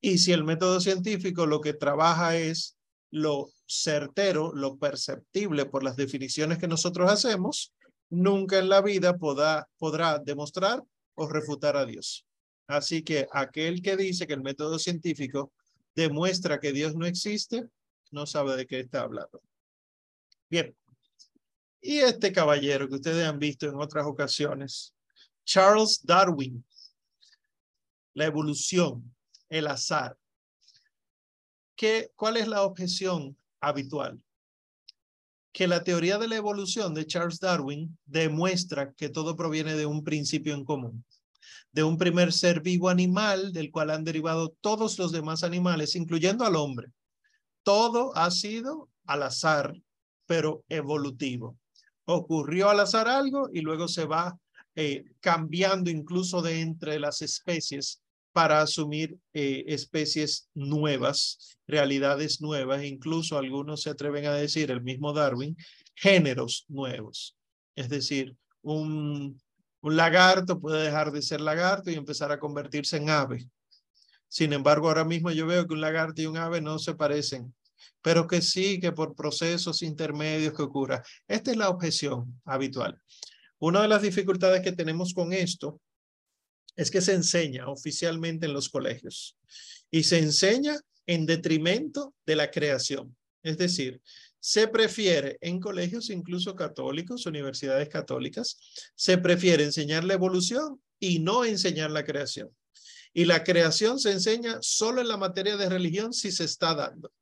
[0.00, 2.78] Y si el método científico lo que trabaja es
[3.10, 7.74] lo certero, lo perceptible por las definiciones que nosotros hacemos,
[8.08, 9.68] nunca en la vida podrá,
[10.24, 10.82] demostrar
[11.14, 12.24] o refutar a Dios.
[12.66, 15.52] Así que aquel que dice que el método científico
[15.94, 17.68] demuestra que Dios no existe,
[18.10, 19.42] no sabe de qué está hablando.
[20.48, 20.76] Bien.
[21.80, 24.94] Y este caballero que ustedes han visto en otras ocasiones,
[25.44, 26.64] Charles Darwin,
[28.14, 29.14] la evolución,
[29.48, 30.16] el azar.
[31.74, 34.20] ¿Qué, ¿Cuál es la objeción habitual?
[35.52, 40.04] Que la teoría de la evolución de Charles Darwin demuestra que todo proviene de un
[40.04, 41.04] principio en común,
[41.72, 46.44] de un primer ser vivo animal del cual han derivado todos los demás animales, incluyendo
[46.44, 46.92] al hombre.
[47.62, 49.74] Todo ha sido al azar,
[50.26, 51.58] pero evolutivo.
[52.04, 54.38] Ocurrió al azar algo y luego se va
[54.76, 58.00] eh, cambiando incluso de entre las especies
[58.32, 65.12] para asumir eh, especies nuevas, realidades nuevas, incluso algunos se atreven a decir, el mismo
[65.12, 65.56] Darwin,
[65.94, 67.36] géneros nuevos.
[67.74, 69.40] Es decir, un,
[69.80, 73.48] un lagarto puede dejar de ser lagarto y empezar a convertirse en ave.
[74.30, 77.52] Sin embargo, ahora mismo yo veo que un lagarto y un ave no se parecen
[78.02, 81.02] pero que sí, que por procesos intermedios que ocurra.
[81.28, 83.00] Esta es la objeción habitual.
[83.58, 85.80] Una de las dificultades que tenemos con esto
[86.76, 89.36] es que se enseña oficialmente en los colegios
[89.90, 93.16] y se enseña en detrimento de la creación.
[93.42, 94.00] Es decir,
[94.38, 98.56] se prefiere en colegios incluso católicos, universidades católicas,
[98.94, 102.50] se prefiere enseñar la evolución y no enseñar la creación.
[103.12, 107.12] Y la creación se enseña solo en la materia de religión si se está dando.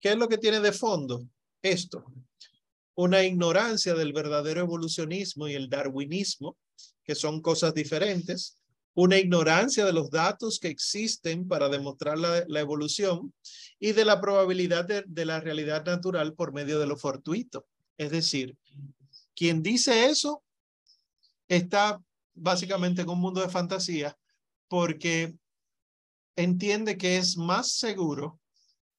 [0.00, 1.26] ¿Qué es lo que tiene de fondo?
[1.62, 2.04] Esto,
[2.94, 6.56] una ignorancia del verdadero evolucionismo y el darwinismo,
[7.04, 8.58] que son cosas diferentes,
[8.94, 13.32] una ignorancia de los datos que existen para demostrar la, evolución
[13.78, 17.64] y de la probabilidad de, la realidad natural por medio de lo fortuito.
[17.96, 18.56] Es decir,
[19.36, 20.42] quien dice eso
[21.46, 22.02] está
[22.38, 24.16] básicamente en un mundo de fantasía
[24.68, 25.34] porque
[26.36, 28.40] entiende que es más seguro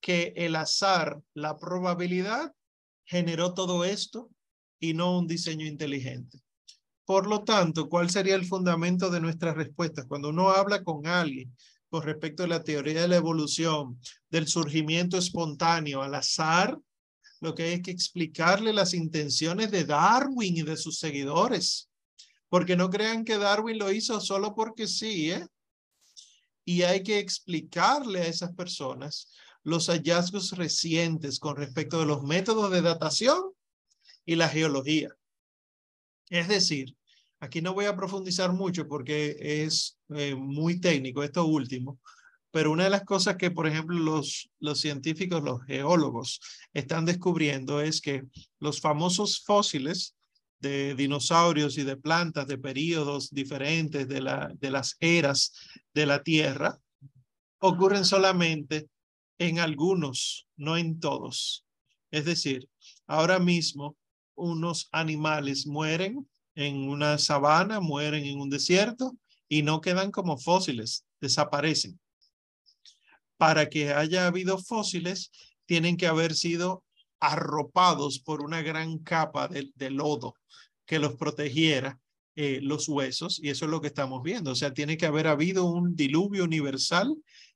[0.01, 2.53] que el azar, la probabilidad,
[3.05, 4.29] generó todo esto
[4.79, 6.39] y no un diseño inteligente.
[7.05, 10.05] Por lo tanto, ¿cuál sería el fundamento de nuestras respuestas?
[10.05, 11.55] Cuando uno habla con alguien
[11.89, 13.99] con respecto a la teoría de la evolución,
[14.29, 16.77] del surgimiento espontáneo al azar,
[17.41, 21.88] lo que hay que explicarle las intenciones de Darwin y de sus seguidores.
[22.49, 25.47] Porque no crean que Darwin lo hizo solo porque sí, ¿eh?
[26.65, 29.31] Y hay que explicarle a esas personas
[29.63, 33.41] los hallazgos recientes con respecto de los métodos de datación
[34.25, 35.09] y la geología.
[36.29, 36.95] Es decir,
[37.39, 41.99] aquí no voy a profundizar mucho porque es eh, muy técnico esto último,
[42.51, 46.39] pero una de las cosas que, por ejemplo, los, los científicos, los geólogos
[46.73, 48.23] están descubriendo es que
[48.59, 50.15] los famosos fósiles
[50.59, 55.53] de dinosaurios y de plantas de periodos diferentes de, la, de las eras
[55.93, 56.79] de la Tierra
[57.59, 58.89] ocurren solamente
[59.37, 61.65] en algunos, no en todos.
[62.11, 62.69] Es decir,
[63.07, 63.97] ahora mismo
[64.35, 69.17] unos animales mueren en una sabana, mueren en un desierto
[69.47, 71.99] y no quedan como fósiles, desaparecen.
[73.37, 75.31] Para que haya habido fósiles,
[75.65, 76.83] tienen que haber sido
[77.19, 80.35] arropados por una gran capa de, lodo
[80.85, 81.99] que los protegiera
[82.35, 84.51] eh, los huesos y eso es lo que estamos viendo.
[84.51, 87.15] O sea, tiene que haber habido un diluvio universal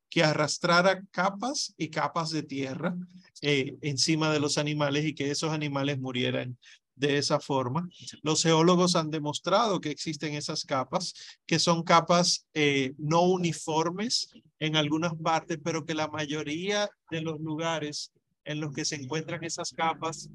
[0.09, 2.95] que arrastrara capas y capas de tierra
[3.41, 6.57] eh, encima de los animales y que esos animales murieran
[6.95, 7.89] de esa forma.
[8.21, 11.13] Los geólogos han demostrado que existen esas capas,
[11.45, 17.39] que son capas eh, no uniformes en algunas partes, pero que la mayoría de los
[17.39, 18.11] lugares
[18.45, 20.29] en los que se encuentran esas capas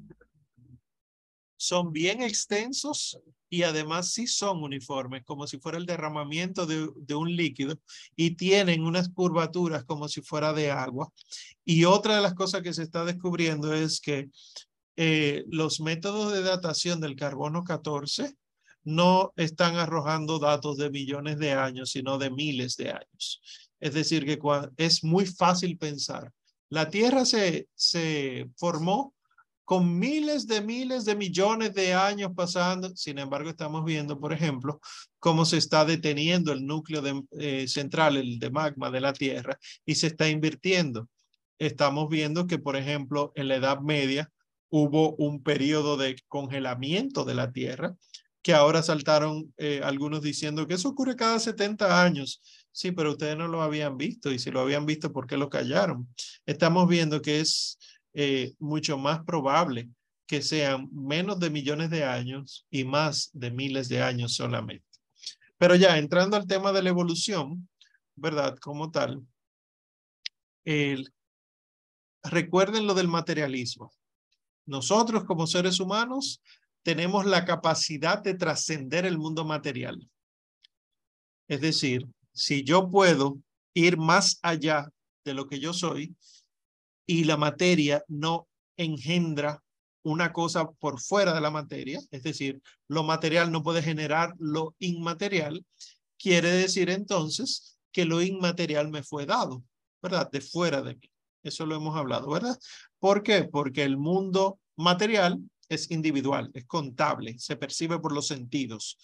[1.57, 3.19] son bien extensos
[3.49, 7.79] y además sí son uniformes, como si fuera el derramamiento de, un líquido
[8.15, 11.11] y tienen unas curvaturas como si fuera de agua.
[11.65, 14.29] Y otra de las cosas que se está descubriendo es que
[14.95, 18.35] eh, los métodos de datación del carbono 14
[18.83, 23.41] no están arrojando datos de millones de años, sino de miles de años.
[23.79, 24.39] Es decir, que
[24.77, 26.31] es muy fácil pensar.
[26.69, 29.13] La Tierra se, se formó
[29.69, 32.95] con miles de miles de millones de años pasando.
[32.95, 34.81] Sin embargo, estamos viendo, por ejemplo,
[35.19, 37.03] cómo se está deteniendo el núcleo
[37.37, 41.07] eh, central, el de magma de la Tierra, y se está invirtiendo.
[41.59, 44.31] Estamos viendo que, por ejemplo, en la Edad Media
[44.69, 47.95] hubo un periodo de congelamiento de la Tierra,
[48.41, 52.41] que ahora saltaron eh, algunos diciendo que eso ocurre cada 70 años.
[52.79, 55.49] Sí, pero ustedes no lo habían visto y si lo habían visto, ¿por qué lo
[55.49, 56.07] callaron?
[56.45, 57.77] Estamos viendo que es
[58.13, 59.89] eh, mucho más probable
[60.25, 64.87] que sean menos de millones de años y más de miles de años solamente.
[65.57, 67.67] Pero ya entrando al tema de la evolución,
[68.15, 68.55] ¿verdad?
[68.59, 69.27] Como tal,
[72.23, 73.91] recuerden lo del materialismo.
[74.65, 76.41] Nosotros como seres humanos
[76.83, 80.09] tenemos la capacidad de trascender el mundo material.
[81.49, 82.07] Es decir,
[82.39, 83.37] si yo puedo
[83.73, 84.89] ir más allá
[85.25, 86.15] de lo que yo soy,
[87.05, 88.47] y la materia no
[88.77, 89.61] engendra
[90.03, 94.73] una cosa por fuera de la materia, es decir, lo material no puede generar lo
[94.79, 95.65] inmaterial,
[96.17, 99.63] quiere decir entonces que lo inmaterial me fue dado,
[100.01, 100.31] ¿verdad?
[100.31, 101.11] De fuera de mí.
[101.43, 102.57] Eso lo hemos hablado, ¿verdad?
[102.99, 103.43] ¿Por qué?
[103.43, 108.97] Porque el mundo material es individual, es contable, se percibe por los sentidos.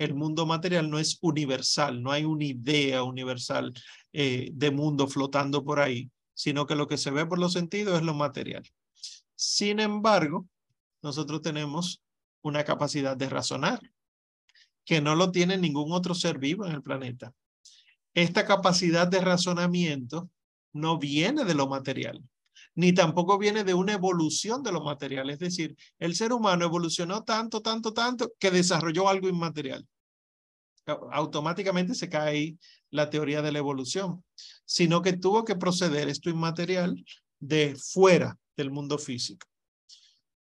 [0.00, 3.74] El mundo material no es universal, no hay una idea universal
[4.14, 7.98] eh, de mundo flotando por ahí, sino que lo que se ve por los sentidos
[7.98, 8.62] es lo material.
[9.34, 10.48] Sin embargo,
[11.02, 12.02] nosotros tenemos
[12.40, 13.78] una capacidad de razonar
[14.86, 17.34] que no lo tiene ningún otro ser vivo en el planeta.
[18.14, 20.30] Esta capacidad de razonamiento
[20.72, 22.24] no viene de lo material,
[22.74, 25.30] ni tampoco viene de una evolución de lo material.
[25.30, 29.86] Es decir, el ser humano evolucionó tanto, tanto, tanto que desarrolló algo inmaterial.
[31.12, 32.58] automáticamente se cae ahí
[32.90, 34.24] la teoría de la evolución,
[34.64, 37.04] sino que tuvo que proceder esto inmaterial
[37.38, 39.46] de fuera del mundo físico.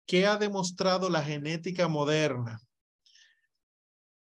[0.05, 2.59] ¿Qué ha demostrado la genética moderna?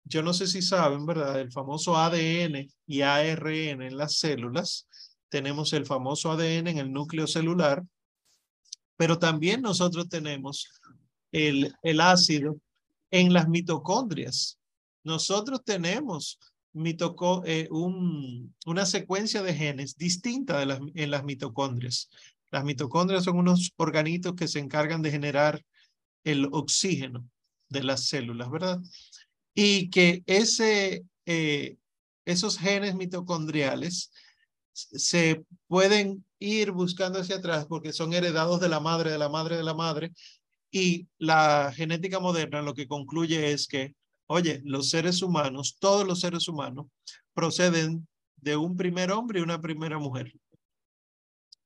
[0.03, 1.39] Yo no sé si saben, ¿verdad?
[1.39, 4.87] El famoso ADN y ARN en las células.
[5.35, 7.83] Tenemos el famoso ADN en el núcleo celular,
[8.95, 10.69] pero también nosotros tenemos
[11.33, 12.57] el, el ácido
[13.11, 14.57] en las mitocondrias.
[15.03, 16.39] Nosotros tenemos
[17.43, 22.09] eh, un, una secuencia de genes distinta en las mitocondrias.
[22.49, 25.61] Las mitocondrias son unos organitos que se encargan de generar
[26.23, 27.29] el oxígeno
[27.67, 28.79] de las células, ¿verdad?
[29.53, 31.75] Y que ese, eh,
[32.23, 34.13] esos genes mitocondriales
[34.75, 39.57] se pueden ir buscando hacia atrás porque son heredados de la madre, de la madre,
[39.57, 40.11] de la madre.
[40.71, 43.95] Y la genética moderna lo que concluye es que
[44.27, 46.87] Oye, los seres humanos, todos los seres humanos,
[47.33, 48.07] proceden
[48.37, 50.33] de un primer hombre y una primera mujer.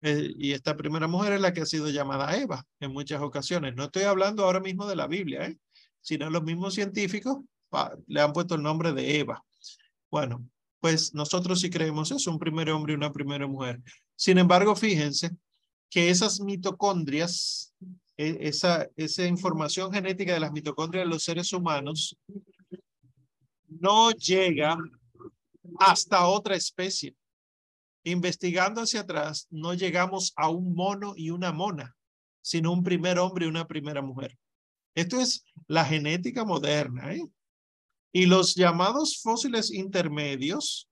[0.02, 3.76] Eh, y esta primera mujer es la que ha sido llamada Eva en muchas ocasiones.
[3.76, 5.58] No estoy hablando ahora mismo de la Biblia, ¿eh?
[6.02, 7.38] sino los mismos científicos
[8.08, 9.44] le han puesto el nombre de Eva.
[10.10, 10.46] Bueno,
[10.80, 13.82] pues nosotros sí creemos eso, un primer hombre y una primera mujer.
[14.16, 15.32] Sin embargo, fíjense
[15.90, 17.74] que esas mitocondrias
[18.18, 22.18] e, esa, esa información genética de las mitocondrias de los seres humanos
[23.68, 24.78] no llega
[25.80, 27.16] hasta otra especie.
[28.04, 31.96] Investigando hacia atrás, no llegamos a un mono y una mona,
[32.42, 34.38] sino un primer hombre y una primera mujer.
[34.96, 37.14] Esto es la genética moderna.
[37.14, 37.26] ¿eh?
[38.12, 40.90] Y los llamados fósiles intermedios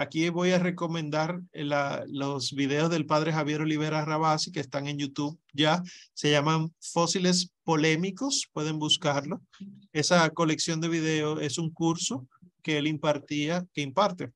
[0.00, 5.38] Aquí voy a recomendar los videos del padre Javier Olivera Rabasi que están en YouTube
[5.52, 5.82] ya.
[6.14, 9.42] Se llaman Fósiles Polémicos, pueden buscarlo.
[9.92, 12.26] Esa colección de videos es un curso
[12.62, 14.32] que él impartía, que imparte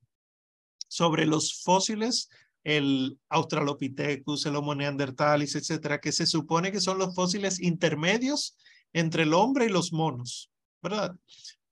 [0.87, 2.29] sobre los fósiles,
[2.63, 8.55] el Australopithecus, el Homo neanderthalis, etcétera, que se supone que son los fósiles intermedios
[8.93, 10.51] entre el hombre y los monos,
[10.83, 11.15] ¿verdad?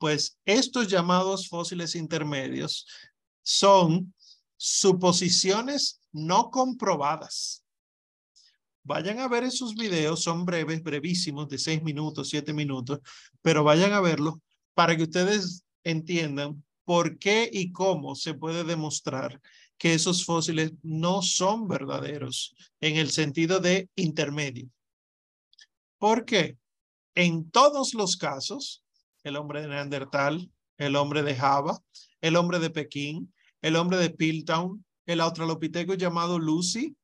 [0.03, 2.85] Pues estos llamados fósiles intermedios
[3.41, 4.13] son
[4.57, 7.63] suposiciones no comprobadas.
[8.83, 12.99] Vayan a ver esos videos, son breves, brevísimos, de seis minutos, siete minutos,
[13.41, 14.35] pero vayan a verlos
[14.73, 19.39] para que ustedes entiendan por qué y cómo se puede demostrar
[19.77, 24.69] que esos fósiles no son verdaderos en el sentido de intermedio.
[25.97, 26.57] Porque
[27.15, 28.82] en todos los casos,
[29.23, 31.81] el hombre de Neandertal, el hombre de Java,
[32.21, 36.95] el hombre de Pekín, el hombre de Piltown, el australopiteco llamado Lucy.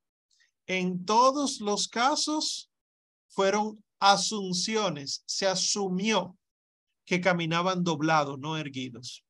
[0.68, 2.70] En todos los casos
[3.28, 6.38] fueron asunciones, se asumió
[7.06, 9.26] que caminaban doblados, no erguidos.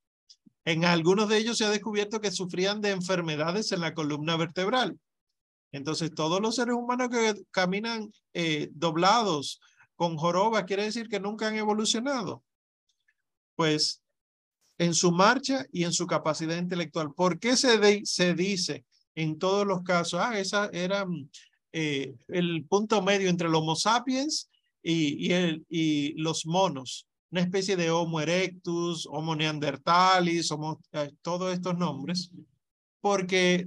[0.66, 5.00] En algunos de ellos se ha descubierto que sufrían de enfermedades en la columna vertebral.
[5.72, 9.62] Entonces, todos los seres humanos que caminan eh, doblados
[9.96, 12.44] con joroba, quiere decir que nunca han evolucionado.
[13.60, 14.02] Pues
[14.78, 17.14] en su marcha y en su capacidad intelectual.
[17.14, 18.86] ¿Por qué se, dice
[19.16, 21.30] en todos los casos, ah, esa era mm,
[21.74, 24.50] eh, el punto medio entre los Homo sapiens
[24.82, 25.66] y, el,
[26.16, 27.06] los monos?
[27.32, 32.32] Una especie de Homo erectus, Homo neanderthalis, homo, eh, todos estos nombres,
[33.02, 33.66] porque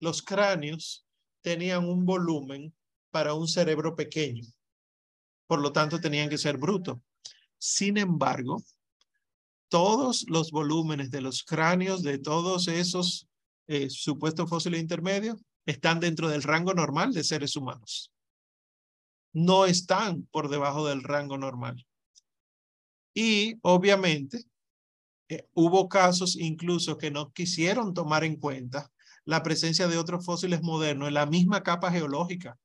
[0.00, 1.06] los cráneos
[1.42, 2.74] tenían un volumen
[3.12, 4.42] para un cerebro pequeño.
[5.46, 6.98] Por lo tanto, tenían que ser brutos.
[7.58, 8.62] Sin embargo,
[9.68, 13.28] todos los volúmenes de los cráneos de todos esos
[13.66, 15.36] eh, supuestos fósiles intermedios
[15.66, 18.10] están dentro del rango normal de seres humanos.
[19.32, 21.86] No están por debajo del rango normal.
[23.14, 24.44] Y obviamente
[25.28, 28.90] eh, hubo casos incluso que no quisieron tomar en cuenta
[29.24, 32.58] la presencia de otros fósiles modernos en la misma capa geológica.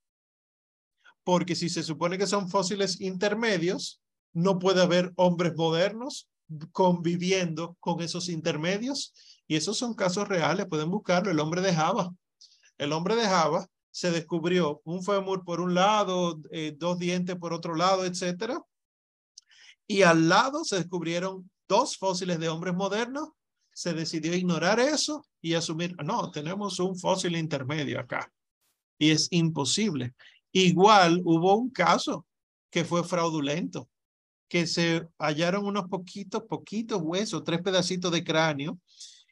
[1.25, 4.02] Porque si se supone que son fósiles intermedios,
[4.33, 6.27] no puede haber hombres modernos
[6.71, 9.13] conviviendo con esos intermedios.
[9.47, 11.31] Y esos son casos reales, pueden buscarlo.
[11.31, 12.13] El hombre de Java.
[12.77, 17.53] El hombre de Java se descubrió un fémur por un lado, eh, dos dientes por
[17.53, 18.59] otro lado, etcétera.
[19.85, 23.29] Y al lado se descubrieron dos fósiles de hombres modernos.
[23.71, 28.31] Se decidió ignorar eso y asumir, no, tenemos un fósil intermedio acá.
[28.97, 30.13] Y es imposible.
[30.51, 32.25] Igual hubo un caso
[32.69, 33.89] que fue fraudulento
[34.53, 38.79] que se hallaron unos poquitos, poquitos huesos, tres pedacitos de cráneo,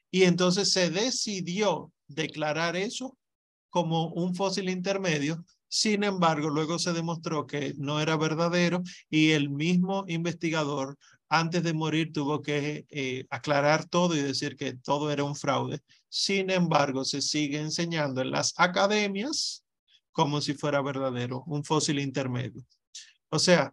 [0.09, 3.15] y entonces se decidió declarar eso
[3.69, 5.45] como un fósil intermedio.
[5.67, 10.97] Sin embargo, luego se demostró que no era verdadero y el mismo investigador
[11.30, 15.82] antes de morir tuvo que eh, aclarar todo y decir que todo era un fraude.
[16.09, 19.63] Sin embargo, se sigue enseñando en las academias
[20.11, 22.65] como si fuera verdadero, un fósil intermedio.
[23.30, 23.72] O sea,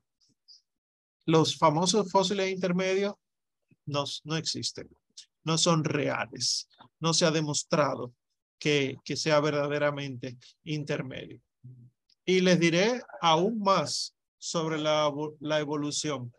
[1.28, 3.14] los famosos fósiles intermedios
[3.84, 4.88] no, no existen,
[5.44, 6.70] no son reales,
[7.00, 8.14] no se ha demostrado
[8.58, 11.38] que, que sea verdaderamente intermedio.
[12.24, 16.32] Y les diré aún más sobre la, la evolución.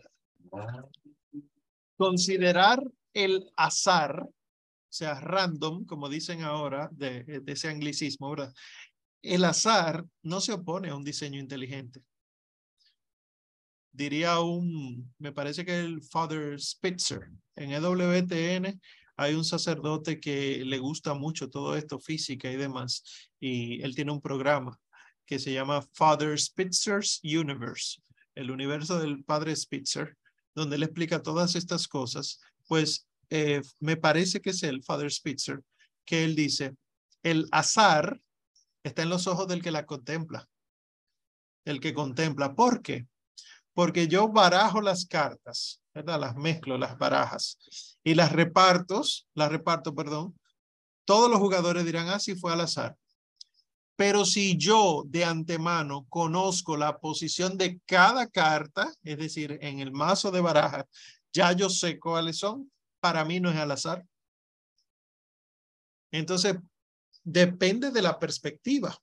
[1.96, 2.82] Considerar
[3.14, 4.32] el azar, o
[4.90, 8.54] sea, random, como dicen ahora, de, ese anglicismo, ¿verdad?
[9.22, 12.02] El azar no se opone a un diseño inteligente.
[14.00, 18.80] Diría un, me parece que el Father Spitzer, en EWTN
[19.18, 23.04] hay un sacerdote que le gusta mucho todo esto, física y demás,
[23.42, 24.80] y él tiene un programa
[25.26, 28.02] que se llama Father Spitzer's Universe,
[28.36, 30.16] el universo del padre Spitzer,
[30.56, 32.40] donde él explica todas estas cosas,
[32.70, 35.60] pues eh, me parece que es el Father Spitzer,
[36.06, 36.74] que él dice,
[37.22, 38.22] el azar
[38.82, 40.48] está en los ojos del que la contempla,
[41.66, 42.56] el que contempla.
[42.56, 43.06] ¿Por qué?
[43.74, 46.20] Porque yo barajo las cartas, ¿verdad?
[46.20, 47.58] Las mezclo, las barajas,
[48.04, 49.02] y las reparto,
[49.34, 50.38] las reparto, perdón.
[51.06, 52.96] Todos los jugadores dirán, ah, sí fue al azar.
[53.96, 59.92] Pero si yo de antemano conozco la posición de cada carta, es decir, en el
[59.92, 60.86] mazo de barajas,
[61.34, 64.06] ya yo sé cuáles son, para mí no es al azar.
[66.12, 66.56] Entonces,
[67.24, 68.98] depende de la perspectiva.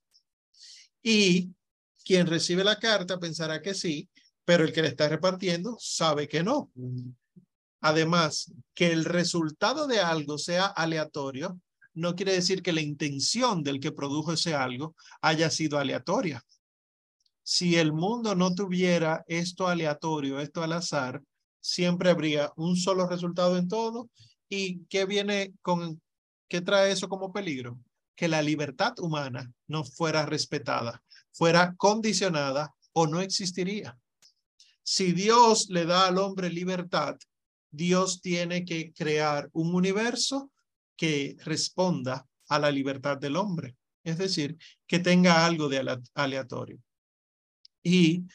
[1.03, 1.53] Y
[2.05, 4.09] quien recibe la carta pensará que sí,
[4.47, 6.71] pero el que le está repartiendo sabe que no.
[7.81, 11.61] Además, que el resultado de algo sea aleatorio
[11.95, 16.45] no quiere decir que la intención del que produjo ese algo haya sido aleatoria.
[17.43, 21.23] Si el mundo no tuviera esto aleatorio, esto al azar,
[21.61, 24.11] siempre habría un solo resultado en todo.
[24.49, 26.01] ¿Y qué viene con,
[26.49, 27.81] qué trae eso como peligro?
[28.15, 33.99] Que la libertad humana no fuera respetada, fuera condicionada o no existiría.
[34.89, 37.17] Si Dios le da al hombre libertad,
[37.73, 40.53] Dios tiene que crear un universo
[40.97, 43.75] que responda a la libertad del hombre,
[44.05, 44.57] es decir,
[44.87, 46.79] que tenga algo de aleatorio.
[47.83, 48.27] Y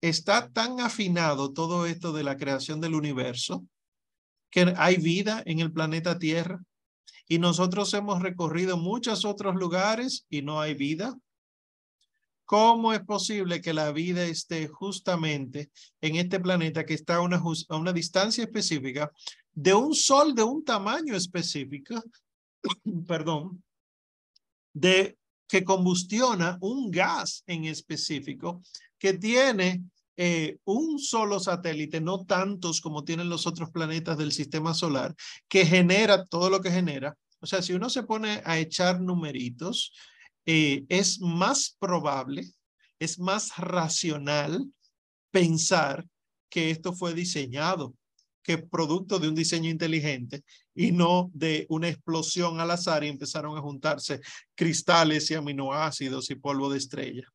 [0.00, 3.66] está tan afinado todo esto de la creación del universo
[4.50, 6.62] que hay vida en el planeta Tierra
[7.28, 11.14] y nosotros hemos recorrido muchos otros lugares y no hay vida.
[12.48, 15.70] ¿Cómo es posible que la vida esté justamente
[16.00, 19.12] en este planeta que está a una, a una distancia específica
[19.52, 22.02] de un sol de un tamaño específico,
[23.06, 23.62] perdón,
[24.72, 28.62] de que combustiona un gas en específico
[28.98, 29.82] que tiene
[30.16, 35.14] eh, un solo satélite, no tantos como tienen los otros planetas del sistema solar,
[35.48, 37.14] que genera todo lo que genera.
[37.40, 39.92] O sea, si uno se pone a echar numeritos,
[40.50, 42.42] eh, es más probable,
[42.98, 44.64] es más racional
[45.30, 46.08] pensar
[46.48, 47.94] que esto fue diseñado
[48.42, 50.42] que producto de un diseño inteligente
[50.74, 54.22] y no de una explosión al azar y empezaron a juntarse
[54.54, 57.28] cristales y aminoácidos y polvo de estrella.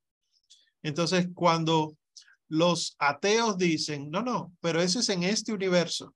[0.82, 1.96] Entonces, cuando
[2.48, 6.16] los ateos dicen, no, no, pero ese es en este universo.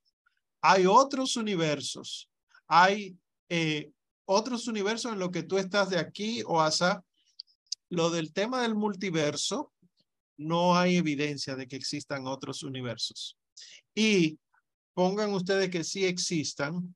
[0.61, 2.27] Hay otros universos,
[2.67, 3.15] hay
[3.49, 3.91] eh,
[4.27, 7.01] otros universos en los que tú estás de aquí o allá.
[7.89, 9.73] Lo del tema del multiverso,
[10.37, 13.37] no hay evidencia de que existan otros universos.
[13.95, 14.37] Y
[14.93, 16.95] pongan ustedes que sí existan,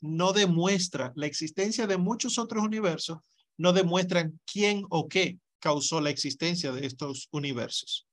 [0.00, 3.18] no demuestra la existencia de muchos otros universos,
[3.56, 8.06] no demuestran quién o qué causó la existencia de estos universos.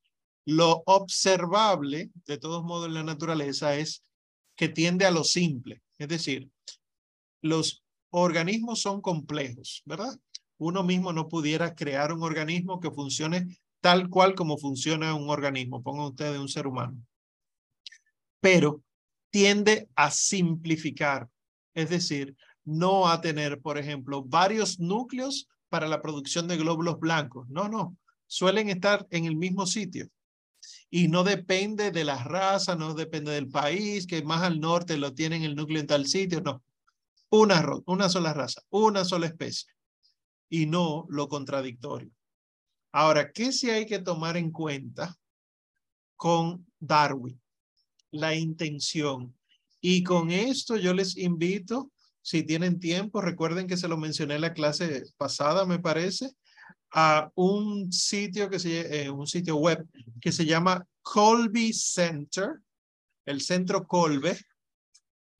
[0.45, 4.03] Lo observable, de todos modos, en la naturaleza es
[4.55, 6.49] que tiende a lo simple, es decir,
[7.41, 10.18] los organismos son complejos, ¿verdad?
[10.57, 13.47] Uno mismo no pudiera crear un organismo que funcione
[13.82, 16.97] tal cual como funciona un organismo, pongan ustedes un ser humano.
[18.39, 18.84] Pero
[19.32, 21.28] tiende a simplificar,
[21.74, 27.49] es decir, no a tener, por ejemplo, varios núcleos para la producción de glóbulos blancos.
[27.49, 27.97] No, no,
[28.28, 30.07] suelen estar en el mismo sitio.
[30.91, 35.14] Y no depende de la raza, no depende del país, que más al norte lo
[35.14, 36.62] tienen el núcleo en tal sitio, no.
[37.32, 39.70] Una, una sola raza, una sola especie.
[40.50, 42.12] Y no lo contradictorio.
[42.92, 45.16] Ahora, ¿qué sí hay que tomar en cuenta
[46.18, 47.42] con Darwin?
[48.12, 49.36] la intención.
[49.80, 54.42] Y con esto yo les invito, si tienen tiempo, recuerden que se lo mencioné en
[54.42, 56.32] la clase pasada, me parece,
[56.92, 59.88] a un sitio que se, eh, un sitio web
[60.20, 62.60] que se llama Colby Center,
[63.26, 64.38] el Centro Colbe,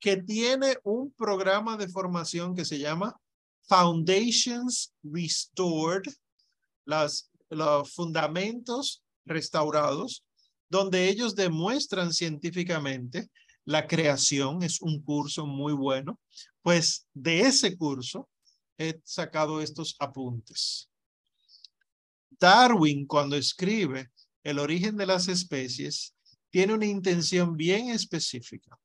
[0.02, 3.16] que tiene un programa de formación que se llama
[3.62, 6.12] Foundations Restored,
[6.86, 10.26] los fundamentos restaurados,
[10.70, 13.30] donde ellos demuestran científicamente
[13.64, 14.64] la creación.
[14.64, 16.20] Es un curso muy bueno.
[16.64, 18.28] Pues de ese curso
[18.80, 20.90] he sacado estos apuntes.
[22.40, 24.10] Darwin, cuando escribe
[24.44, 26.16] el origen de las especies,
[26.50, 28.80] tiene una intención bien específica.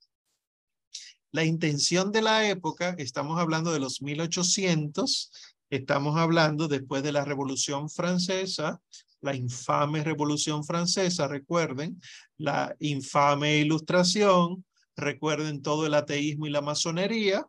[1.33, 5.31] La intención de la época, estamos hablando de los 1800,
[5.71, 8.81] estamos hablando después de la Revolución Francesa,
[9.21, 12.01] la infame Revolución Francesa, recuerden,
[12.39, 14.65] la infame Ilustración,
[14.97, 17.47] recuerden todo el ateísmo y la masonería,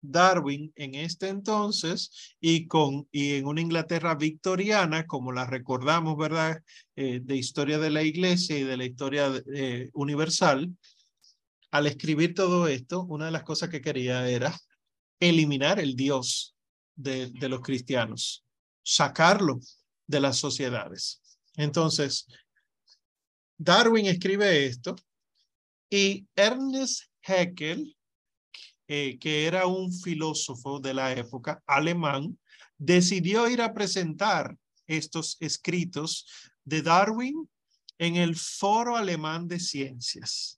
[0.00, 6.62] Darwin en este entonces y, con, y en una Inglaterra victoriana, como la recordamos, ¿verdad?
[6.96, 10.70] Eh, de historia de la iglesia y de la historia eh, universal,
[11.78, 14.58] al escribir todo esto, una de las cosas que quería era
[15.20, 16.56] eliminar el Dios
[16.94, 18.44] de, los cristianos,
[18.82, 19.60] sacarlo
[20.06, 21.22] de las sociedades.
[21.56, 22.26] Entonces,
[23.56, 24.96] Darwin escribe esto
[25.88, 27.96] y Ernest Haeckel
[28.90, 32.38] eh, que era un filósofo de la época alemán,
[32.78, 34.56] decidió ir a presentar
[34.86, 36.26] estos escritos
[36.64, 37.48] de Darwin
[37.98, 40.57] en el Foro Alemán de Ciencias.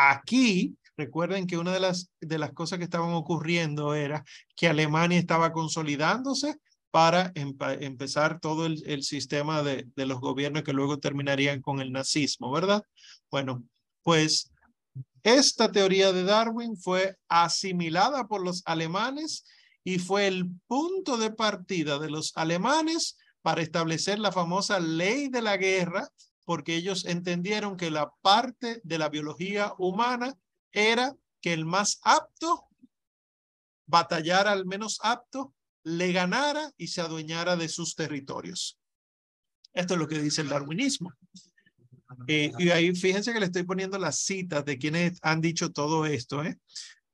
[0.00, 4.24] Aquí, recuerden que una de las, de las cosas que estaban ocurriendo era
[4.54, 6.56] que Alemania estaba consolidándose
[6.92, 11.90] para empezar todo el, el sistema de, de los gobiernos que luego terminarían con el
[11.90, 12.84] nazismo, ¿verdad?
[13.28, 13.64] Bueno,
[14.04, 14.52] pues
[15.24, 19.44] esta teoría de Darwin fue asimilada por los alemanes
[19.82, 25.42] y fue el punto de partida de los alemanes para establecer la famosa ley de
[25.42, 26.08] la guerra,
[26.48, 30.34] porque ellos entendieron que la parte de la biología humana
[30.72, 32.64] era que el más apto
[33.84, 38.78] batallara al menos apto, le ganara y se adueñara de sus territorios.
[39.74, 41.12] Esto es lo que dice el darwinismo.
[42.26, 46.06] Eh, y ahí fíjense que le estoy poniendo las citas de quienes han dicho todo
[46.06, 46.42] esto.
[46.42, 46.58] ¿eh?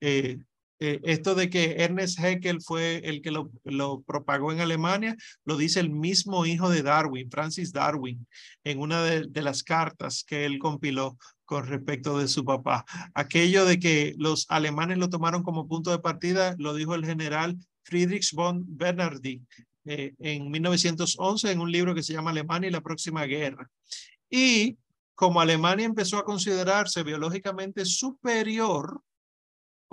[0.01, 0.39] Eh,
[0.79, 5.91] esto de que Ernest Haeckel fue el que lo, propagó en Alemania, lo dice el
[5.91, 8.27] mismo hijo de Darwin, Francis Darwin,
[8.65, 12.85] en una de, las cartas que él compiló con respecto de su papá.
[13.15, 17.57] Aquello de que los alemanes lo tomaron como punto de partida, lo dijo el general
[17.83, 19.43] Friedrich von Bernardi
[19.85, 23.71] en 1911 en un libro que se llama Alemania y la próxima guerra.
[24.31, 24.79] Y
[25.15, 29.01] como Alemania empezó a considerarse biológicamente superior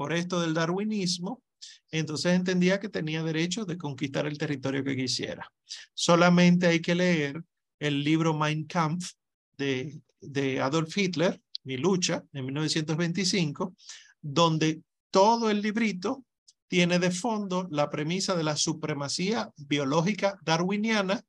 [0.01, 1.43] por esto del darwinismo,
[1.91, 5.47] entonces entendía que tenía derecho de conquistar el territorio que quisiera.
[5.93, 7.43] Solamente hay que leer
[7.77, 9.11] el libro Mein Kampf
[9.59, 13.75] de, de Adolf Hitler, Mi lucha, en 1925,
[14.19, 14.81] donde
[15.11, 16.25] todo el librito
[16.67, 21.23] tiene de fondo la premisa de la supremacía biológica darwiniana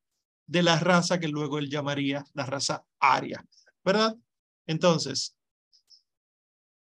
[0.47, 3.45] de la raza que luego él llamaría la raza aria.
[3.85, 4.17] ¿verdad?
[4.67, 5.37] Entonces,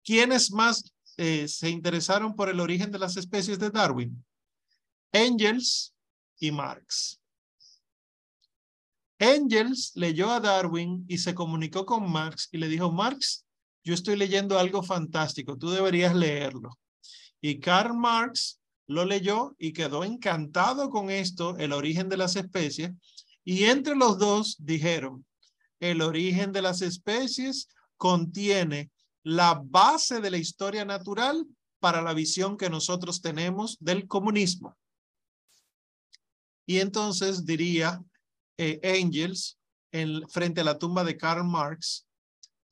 [0.05, 4.23] ¿quiénes más eh, se interesaron por el origen de las especies de Darwin?
[5.11, 5.93] Engels
[6.39, 7.19] y Marx.
[9.17, 13.45] Engels leyó a Darwin y se comunicó con Marx y le dijo, Marx,
[13.83, 16.77] yo estoy leyendo algo fantástico, tú deberías leerlo.
[17.39, 22.91] Y Karl Marx lo leyó y quedó encantado con esto, el origen de las especies,
[23.43, 25.25] y entre los dos dijeron,
[25.79, 28.89] el origen de las especies contiene
[29.25, 31.47] la base de la historia natural
[31.79, 34.77] para la visión que nosotros tenemos del comunismo.
[36.67, 38.03] Y entonces diría
[38.57, 38.79] eh,
[40.29, 42.05] frente a la tumba de Karl Marx,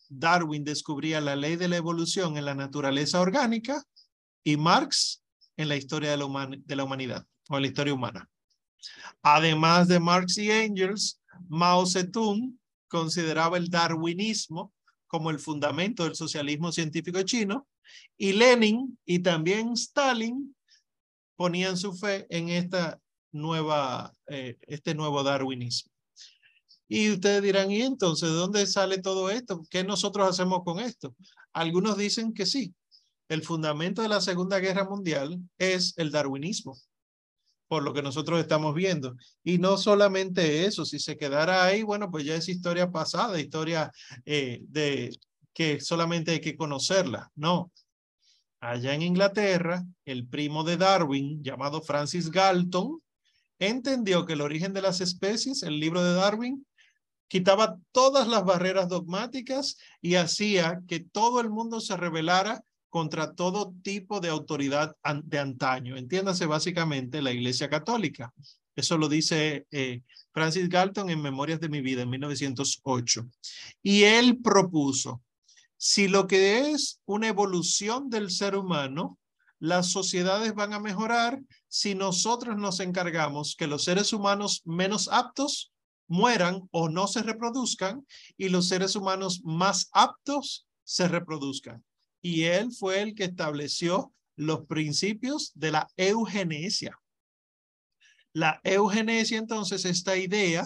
[0.10, 3.84] Darwin descubría la ley de la evolución en la naturaleza orgánica
[4.44, 5.24] y Marx
[5.58, 8.30] en la historia de la, la humanidad o la historia humana.
[9.24, 14.73] Además de Marx y Engels, Mao Zedong consideraba el darwinismo
[15.14, 17.68] como el fundamento del socialismo científico chino
[18.18, 20.56] y Lenin y también Stalin
[21.36, 23.00] ponían su fe en esta
[23.32, 25.92] nueva, eh, este nuevo darwinismo.
[26.88, 29.62] Y ustedes dirán, ¿y entonces de dónde sale todo esto?
[29.70, 31.16] ¿Qué nosotros hacemos con esto?
[31.54, 32.74] Algunos dicen que sí.
[33.30, 36.76] El fundamento de la Segunda Guerra Mundial es el darwinismo
[37.74, 39.16] por lo que nosotros estamos viendo.
[39.44, 43.92] Y no solamente eso, si se quedara ahí, bueno, pues ya es historia pasada, historia
[44.26, 45.10] eh, de
[45.56, 47.32] que solamente hay que conocerla.
[47.34, 47.72] No.
[48.60, 53.02] Allá en Inglaterra, el primo de Darwin, llamado Francis Galton,
[53.58, 56.68] entendió que el origen de las especies, el libro de Darwin,
[57.28, 62.62] quitaba todas las barreras dogmáticas y hacía que todo el mundo se rebelara
[62.94, 65.98] contra todo tipo de autoridad de antaño.
[65.98, 68.32] Entiéndase básicamente la Iglesia Católica.
[68.76, 73.28] Eso lo dice eh, Francis Galton en Memorias de mi vida en 1908.
[73.82, 75.24] Y él propuso,
[75.76, 79.18] si lo que es una evolución del ser humano,
[79.58, 85.74] las sociedades van a mejorar si nosotros nos encargamos que los seres humanos menos aptos
[86.08, 88.06] mueran o no se reproduzcan
[88.38, 91.84] y los seres humanos más aptos se reproduzcan.
[92.24, 96.98] Y él fue el que estableció los principios de la eugenesia.
[98.32, 100.66] La eugenesia, entonces, esta idea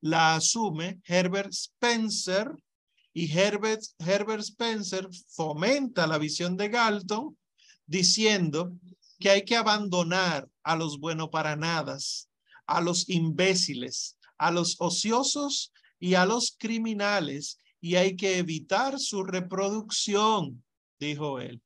[0.00, 2.50] la asume Herbert Spencer
[3.12, 7.36] y Herbert, Herbert Spencer fomenta la visión de Galton
[7.86, 8.72] diciendo
[9.18, 12.28] que hay que abandonar a los bueno para nadas,
[12.66, 19.24] a los imbéciles, a los ociosos y a los criminales y hay que evitar su
[19.24, 20.64] reproducción,
[21.06, 21.60] dijo él.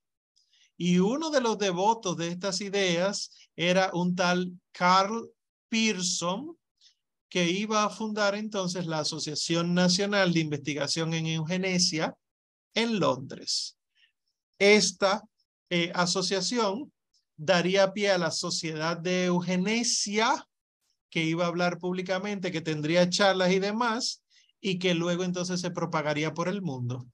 [0.76, 5.30] Y uno de los devotos de estas ideas era un tal Carl
[5.68, 6.56] Pearson,
[7.28, 12.14] que iba a fundar entonces la Asociación Nacional de Investigación en Eugenesia
[12.74, 13.78] en Londres.
[14.58, 15.22] Esta
[15.70, 16.92] eh, asociación
[17.36, 20.46] daría pie a la Sociedad de Eugenesia,
[21.10, 24.22] que iba a hablar públicamente, que tendría charlas y demás,
[24.60, 27.06] y que luego entonces se propagaría por el mundo.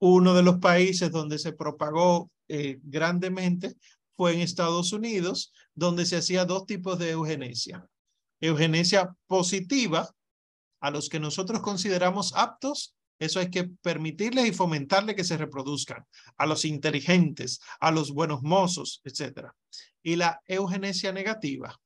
[0.00, 3.76] Uno de los países donde se propagó eh, grandemente
[4.16, 7.86] fue en Estados Unidos, donde se hacía dos tipos de eugenesia.
[8.40, 10.10] Eugenesia positiva,
[10.80, 16.04] a los que nosotros consideramos aptos, eso hay que permitirles y fomentarles que se reproduzcan,
[16.38, 19.48] a los inteligentes, a los buenos mozos, etc.
[20.02, 21.78] Y la eugenesia negativa.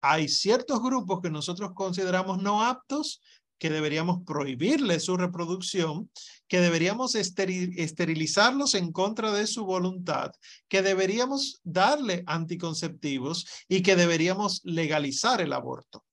[0.00, 3.20] Hay ciertos grupos que nosotros consideramos no aptos
[3.58, 6.10] que deberíamos prohibirle su reproducción,
[6.46, 10.32] que deberíamos esterilizarlos en contra de su voluntad,
[10.68, 16.04] que deberíamos darle anticonceptivos y que deberíamos legalizar el aborto.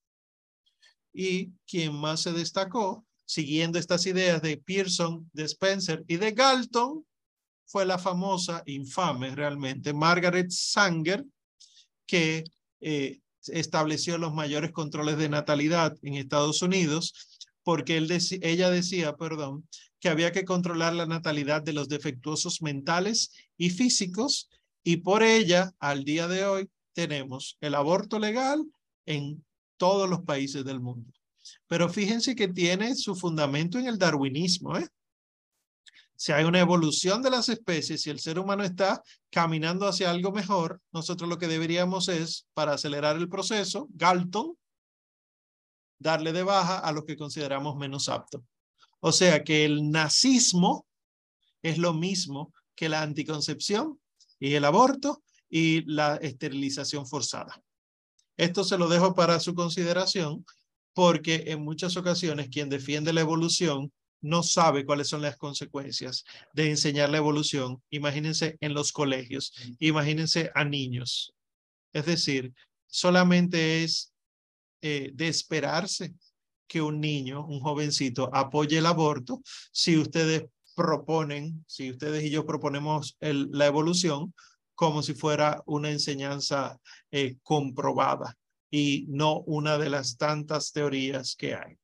[1.14, 7.06] Y quien más se destacó, siguiendo estas ideas de Pearson, de Spencer y de Galton,
[7.66, 11.26] fue la famosa, infame realmente, Margaret Sanger,
[12.06, 12.44] que
[12.82, 17.35] eh, estableció los mayores controles de natalidad en Estados Unidos
[17.66, 17.98] porque
[18.42, 19.68] ella decía, perdón,
[20.00, 24.50] que había que controlar la natalidad de los defectuosos mentales y físicos
[24.84, 28.64] y por ella, al día de hoy, tenemos el aborto legal
[29.08, 29.44] en
[29.78, 31.12] todos los países del mundo.
[31.68, 34.78] Pero fíjense que tiene su fundamento en el darwinismo.
[34.78, 34.88] ¿eh?
[36.16, 39.02] Si hay una evolución de las especies y el ser humano está
[39.32, 44.56] caminando hacia algo mejor, nosotros lo que deberíamos es, para acelerar el proceso, Galton
[46.00, 48.42] darle de baja a los que consideramos menos aptos.
[49.00, 50.88] O sea que el nazismo
[51.62, 54.00] es lo mismo que la anticoncepción
[54.40, 57.62] y el aborto y la esterilización forzada.
[58.38, 60.46] Esto se lo dejo para su consideración
[60.94, 63.92] porque en muchas ocasiones quien defiende la evolución
[64.22, 67.84] no sabe cuáles son las consecuencias de enseñar la evolución.
[67.92, 71.34] Imagínense en los colegios, imagínense a niños.
[71.94, 72.54] Es decir,
[72.88, 74.15] solamente es
[74.88, 76.14] eh, de esperarse
[76.68, 82.46] que un niño, un jovencito, apoye el aborto si ustedes proponen, si ustedes y yo
[82.46, 84.32] proponemos la evolución
[84.76, 86.80] como si fuera una enseñanza
[87.10, 88.38] eh, comprobada
[88.70, 91.80] y no una de las tantas teorías que hay.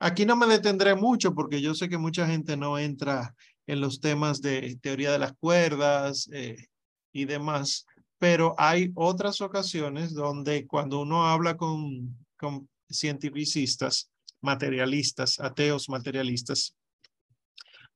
[0.00, 3.36] Aquí no me detendré mucho porque yo sé que mucha gente no entra
[3.68, 6.66] en los temas de teoría de las cuerdas eh,
[7.12, 7.86] y demás,
[8.18, 14.10] pero hay otras ocasiones donde cuando uno habla con, con cientificistas,
[14.40, 16.74] materialistas, ateos materialistas,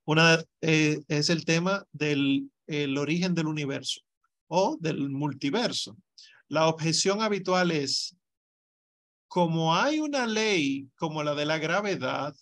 [0.05, 4.01] una eh, es el tema del el origen del universo
[4.49, 5.97] o del multiverso.
[6.49, 8.17] La objeción habitual es,
[9.29, 12.35] como hay una ley como la de la gravedad,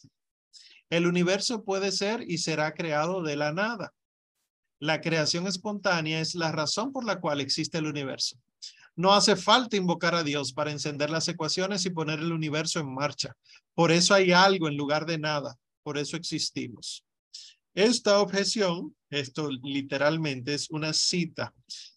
[0.89, 3.93] el universo puede ser y será creado de la nada.
[4.81, 8.39] La creación espontánea es la razón por la cual existe el universo.
[8.97, 12.93] No hace falta invocar a Dios para encender las ecuaciones y poner el universo en
[12.93, 13.37] marcha.
[13.75, 15.55] Por eso hay algo en lugar de nada.
[15.83, 17.05] Por eso existimos.
[17.75, 21.55] Esta objeción, esto literalmente es una cita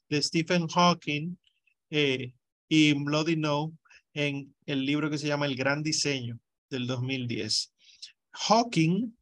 [0.10, 1.38] de Stephen Hawking
[1.90, 2.34] eh,
[2.68, 3.74] y Mlodinow
[4.14, 6.38] en el libro que se llama El Gran Diseño
[6.70, 7.74] del 2010.
[8.32, 9.16] Hawking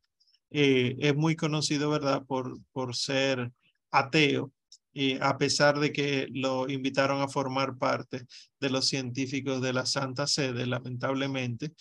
[0.52, 3.52] eh, es muy conocido, ¿verdad?, por, por ser
[3.90, 4.52] ateo
[4.94, 8.26] y a pesar de que lo invitaron a formar parte
[8.60, 11.74] de los científicos de la Santa Sede, lamentablemente,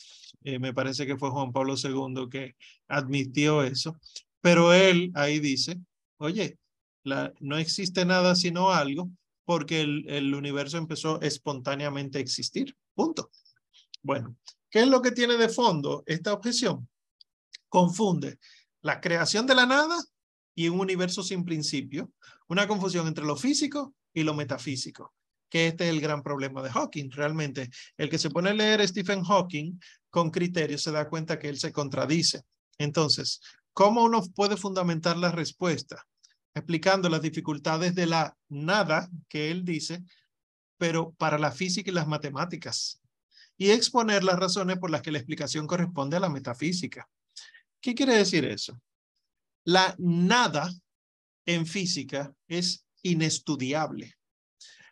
[0.45, 2.55] eh, me parece que fue Juan Pablo II que
[2.89, 3.99] admitió eso,
[4.41, 5.77] pero él ahí dice,
[6.19, 6.57] oye,
[7.41, 9.11] no existe nada sino algo
[9.45, 13.31] porque el, el universo empezó espontáneamente a existir, punto.
[14.03, 14.37] Bueno,
[14.71, 16.89] ¿qué es lo que tiene de fondo esta objeción?
[17.69, 18.39] Confunde
[18.83, 19.97] la creación de la nada
[20.55, 22.13] y un universo sin principio,
[22.49, 25.15] una confusión entre lo físico y lo metafísico,
[25.49, 27.11] que este es el gran problema de Hawking.
[27.11, 29.79] Realmente, el que se pone a leer Stephen Hawking
[30.11, 32.43] con criterio se da cuenta que él se contradice.
[32.79, 33.41] Entonces,
[33.73, 36.05] ¿cómo uno puede fundamentar la respuesta?
[36.55, 40.03] Explicando las dificultades de la nada que él dice,
[40.79, 43.01] pero para la física y las matemáticas.
[43.57, 47.09] Y exponer las razones por las que la explicación corresponde a la metafísica.
[47.81, 48.81] ¿Qué quiere decir eso?
[49.65, 50.71] La nada
[51.47, 54.15] en física es inestudiable.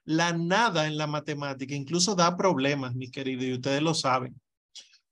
[0.05, 4.41] La nada en la matemática incluso da problemas, mis queridos, y ustedes lo saben.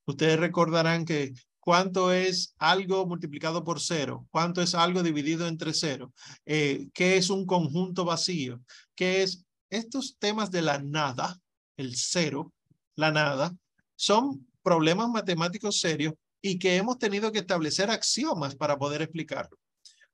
[0.06, 6.14] Ustedes recordarán que cuánto es algo multiplicado por cero, cuánto es algo dividido entre cero,
[6.46, 8.60] eh, qué es un conjunto vacío,
[8.94, 11.38] qué es estos temas de la nada,
[11.76, 12.52] el cero,
[12.94, 13.54] la nada,
[13.96, 16.14] son problemas matemáticos serios
[16.46, 19.58] y que hemos tenido que establecer axiomas para poder explicarlo.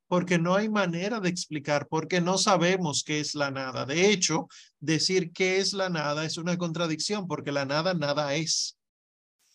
[0.07, 3.85] Porque no hay manera de explicar, porque no sabemos qué es la nada.
[3.85, 4.49] De hecho,
[4.81, 8.79] decir qué es la nada es una contradicción, porque la nada nada es.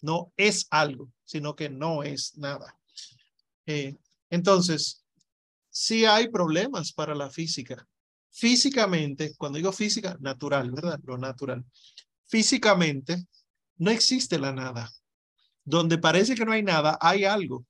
[0.02, 2.78] No es algo, sino que no es nada.
[3.66, 3.98] Eh,
[4.30, 5.04] entonces,
[5.72, 7.88] sí hay problemas para la física.
[8.30, 11.00] Físicamente, cuando digo física, natural, ¿verdad?
[11.06, 11.66] Lo natural.
[12.28, 13.26] Físicamente,
[13.78, 14.92] no existe la nada
[15.68, 17.66] donde parece que no hay nada, hay algo.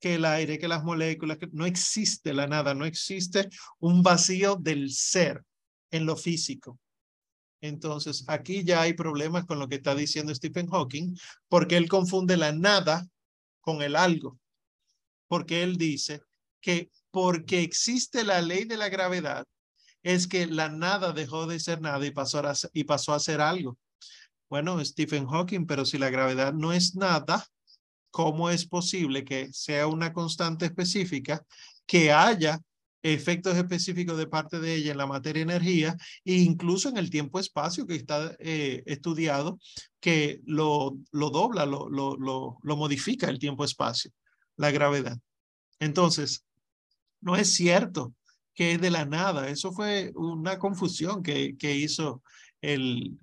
[0.00, 4.56] Que el aire, que las moléculas, que no existe la nada, no existe un vacío
[4.56, 5.44] del ser
[5.90, 6.78] en lo físico.
[7.60, 11.14] Entonces, aquí ya hay problemas con lo que está diciendo Stephen Hawking,
[11.48, 13.06] porque él confunde la nada
[13.60, 14.38] con el algo.
[15.28, 16.22] Porque él dice
[16.62, 19.46] que porque existe la ley de la gravedad,
[20.02, 23.42] es que la nada dejó de ser nada y pasó a, y pasó a ser
[23.42, 23.76] algo.
[24.48, 27.44] Bueno, Stephen Hawking, pero si la gravedad no es nada,
[28.10, 31.44] ¿cómo es posible que sea una constante específica,
[31.86, 32.60] que haya
[33.02, 37.86] efectos específicos de parte de ella en la materia energía e incluso en el tiempo-espacio
[37.86, 39.58] que está eh, estudiado,
[40.00, 44.10] que lo, lo dobla, lo, lo, lo, lo modifica el tiempo-espacio,
[44.56, 45.18] la gravedad.
[45.80, 46.46] Entonces,
[47.20, 48.14] no es cierto
[48.54, 49.48] que es de la nada.
[49.48, 52.22] Eso fue una confusión que, que hizo
[52.62, 53.18] el,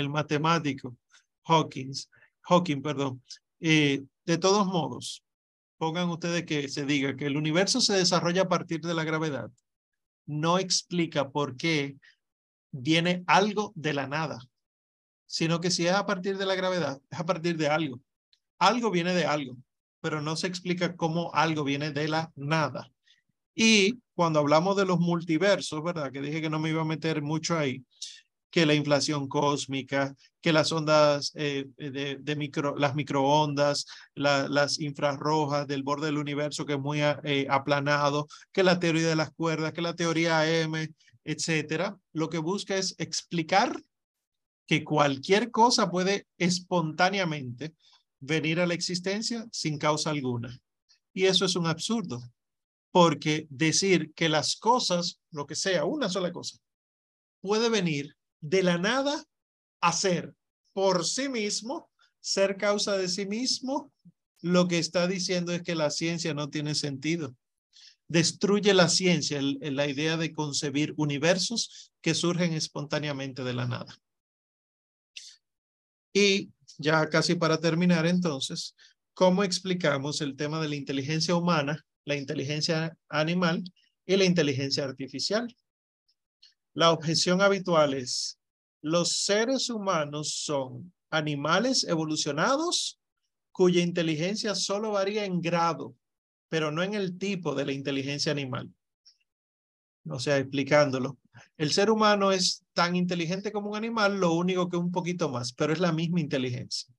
[0.00, 0.96] el matemático
[1.44, 2.10] Hawkins,
[2.42, 3.22] Hawking, perdón.
[3.60, 5.24] Eh, de todos modos,
[5.78, 9.50] pongan ustedes que se diga que el universo se desarrolla a partir de la gravedad.
[10.26, 11.96] No explica por qué
[12.70, 14.40] viene algo de la nada,
[15.26, 18.00] sino que si es a partir de la gravedad, es a partir de algo.
[18.58, 19.56] Algo viene de algo,
[20.00, 22.90] pero no se explica cómo algo viene de la nada.
[23.54, 26.12] Y cuando hablamos de los multiversos, ¿verdad?
[26.12, 27.84] Que dije que no me iba a meter mucho ahí
[28.50, 35.82] que la inflación cósmica, que las ondas eh, de, micro, las microondas, las infrarrojas del
[35.82, 39.82] borde del universo que es muy eh, aplanado, que la teoría de las cuerdas, que
[39.82, 40.88] la teoría M,
[41.24, 43.80] etcétera, lo que busca es explicar
[44.66, 47.74] que cualquier cosa puede espontáneamente
[48.20, 50.56] venir a la existencia sin causa alguna.
[51.12, 52.22] Y eso es un absurdo,
[52.92, 56.58] porque decir que las cosas, lo que sea, una sola cosa,
[57.40, 59.24] puede venir de la nada
[59.80, 60.34] a ser
[60.72, 63.92] por sí mismo, ser causa de sí mismo,
[64.42, 67.36] lo que está diciendo es que la ciencia no tiene sentido.
[68.08, 73.96] Destruye la ciencia, la idea de concebir universos que surgen espontáneamente de la nada.
[76.12, 78.74] Y ya casi para terminar entonces,
[79.14, 83.62] ¿cómo explicamos el tema de la inteligencia humana, la inteligencia animal
[84.06, 85.54] y la inteligencia artificial?
[86.74, 88.38] La objeción habitual es,
[88.82, 92.98] los seres humanos son animales evolucionados
[93.50, 95.94] cuya inteligencia solo varía en grado,
[96.48, 98.72] pero no en el tipo de la inteligencia animal.
[100.08, 101.18] O sea, explicándolo.
[101.58, 105.52] El ser humano es tan inteligente como un animal, lo único que un poquito más,
[105.52, 106.94] pero es la misma inteligencia.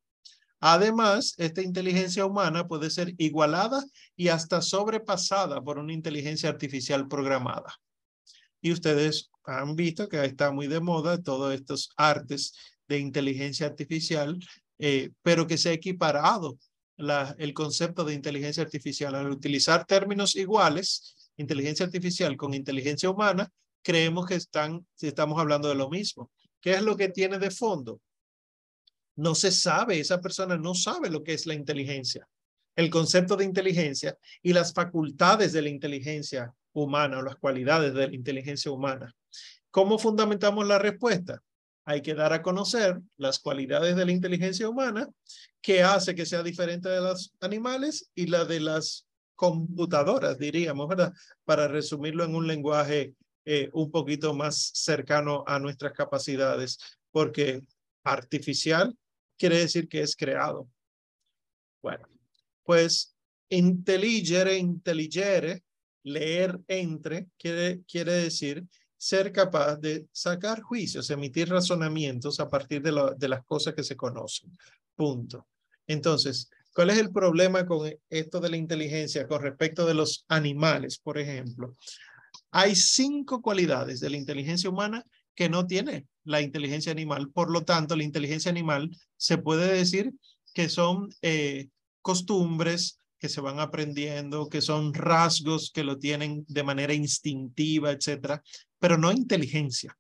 [0.60, 3.84] Además, esta inteligencia humana puede ser igualada
[4.16, 7.74] y hasta sobrepasada por una inteligencia artificial programada.
[8.62, 12.54] Y ustedes han visto que está muy de moda todos estos artes
[12.88, 14.40] de inteligencia artificial,
[14.80, 16.58] eh, pero que se ha equiparado
[16.98, 23.52] la, el concepto de inteligencia artificial al utilizar términos iguales, inteligencia artificial con inteligencia humana,
[23.82, 26.32] creemos que están, estamos hablando de lo mismo.
[26.60, 28.00] ¿Qué es lo que tiene de fondo?
[29.16, 32.28] No se sabe, esa persona no sabe lo que es la inteligencia,
[32.76, 38.08] el concepto de inteligencia y las facultades de la inteligencia humana o las cualidades de
[38.08, 39.14] la inteligencia humana.
[39.72, 41.42] ¿Cómo fundamentamos la respuesta?
[41.86, 45.10] Hay que dar a conocer las cualidades de la inteligencia humana
[45.62, 51.14] que hace que sea diferente de los animales y la de las computadoras, diríamos, ¿verdad?
[51.46, 53.16] Para resumirlo en un lenguaje
[53.46, 56.78] eh, un poquito más cercano a nuestras capacidades,
[57.10, 57.62] porque
[58.04, 58.96] artificial
[59.38, 60.70] quiere decir que es creado.
[61.82, 62.08] Bueno,
[62.64, 63.16] pues
[63.50, 65.64] intelligere, intelligere,
[66.04, 68.64] leer entre, quiere, quiere decir
[69.02, 73.96] ser capaz de sacar juicios, emitir razonamientos a partir de, de las cosas que se
[73.96, 74.56] conocen.
[74.96, 75.48] Punto.
[75.88, 81.00] Entonces, ¿cuál es el problema con esto de la inteligencia con respecto de los animales,
[81.00, 81.76] por ejemplo?
[82.52, 87.32] Hay cinco cualidades de la inteligencia humana que no tiene la inteligencia animal.
[87.32, 90.14] Por lo tanto, la inteligencia animal se puede decir
[90.54, 91.70] que son eh,
[92.04, 98.42] costumbres que se van aprendiendo, que son rasgos que lo tienen de manera instintiva, etcétera,
[98.80, 99.96] pero no inteligencia.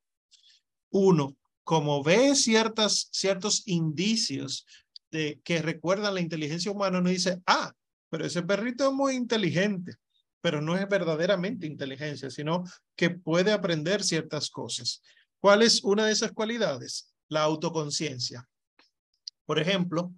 [0.89, 4.65] Uno, como ve ciertas, ciertos indicios
[5.11, 7.71] de que recuerdan la inteligencia humana, uno dice, ah,
[8.09, 9.93] pero ese perrito es muy inteligente,
[10.41, 12.63] pero no es verdaderamente inteligencia, sino
[12.95, 15.03] que puede aprender ciertas cosas.
[15.39, 17.13] ¿Cuál es una de esas cualidades?
[17.29, 18.49] La autoconciencia.
[19.45, 20.11] Por ejemplo,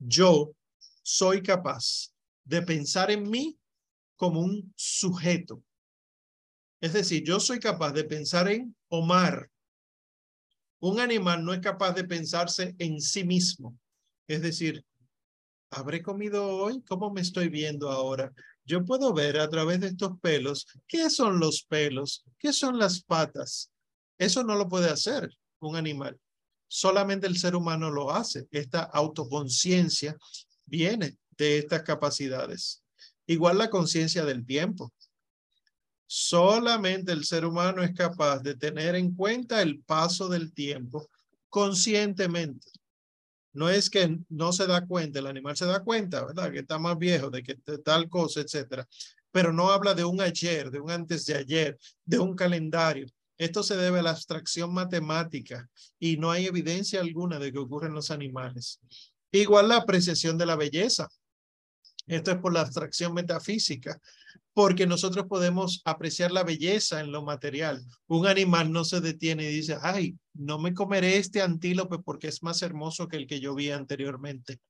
[0.00, 0.50] yo
[1.04, 2.15] soy capaz
[2.46, 3.58] de pensar en mí
[4.16, 5.62] como un sujeto.
[6.80, 9.50] Es decir, yo soy capaz de pensar en Omar.
[10.80, 13.76] Un animal no es capaz de pensarse en sí mismo.
[14.28, 14.84] Es decir,
[15.70, 16.82] ¿habré comido hoy?
[16.82, 18.32] ¿Cómo me estoy viendo ahora?
[18.64, 23.02] Yo puedo ver a través de estos pelos qué son los pelos, qué son las
[23.02, 23.72] patas.
[24.18, 25.30] Eso no lo puede hacer
[25.60, 26.18] un animal.
[26.68, 28.46] Solamente el ser humano lo hace.
[28.50, 30.16] Esta autoconciencia
[30.64, 32.82] viene de estas capacidades.
[33.26, 34.92] Igual la conciencia del tiempo.
[36.06, 41.08] Solamente el ser humano es capaz de tener en cuenta el paso del tiempo
[41.48, 42.68] conscientemente.
[43.52, 46.52] No es que no se da cuenta, el animal se da cuenta, ¿verdad?
[46.52, 48.86] Que está más viejo, de que tal cosa, etcétera.
[49.32, 53.06] Pero no habla de un ayer, de un antes de ayer, de un calendario.
[53.38, 55.68] Esto se debe a la abstracción matemática
[55.98, 58.80] y no hay evidencia alguna de que ocurre en los animales.
[59.32, 61.08] Igual la apreciación de la belleza.
[62.06, 64.00] Esto es por la abstracción metafísica,
[64.54, 67.84] porque nosotros podemos apreciar la belleza en lo material.
[68.06, 72.42] Un animal no se detiene y dice, ay, no me comeré este antílope porque es
[72.42, 74.60] más hermoso que el que yo vi anteriormente.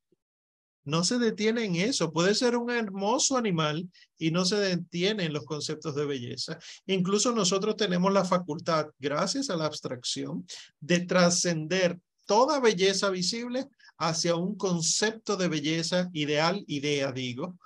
[0.86, 2.12] No se detiene en eso.
[2.12, 6.58] Puede ser un hermoso animal y no se detiene en los conceptos de belleza.
[6.86, 10.46] Incluso nosotros tenemos la facultad, gracias a la abstracción,
[10.78, 13.68] de trascender toda belleza visible
[13.98, 17.56] hacia un concepto de belleza ideal, idea digo,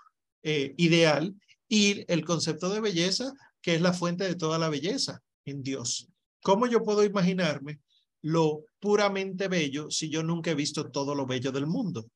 [0.42, 1.34] eh, ideal,
[1.68, 3.32] y el concepto de belleza
[3.62, 6.08] que es la fuente de toda la belleza en Dios.
[6.42, 7.80] ¿Cómo yo puedo imaginarme
[8.22, 12.10] lo puramente bello si yo nunca he visto todo lo bello del mundo?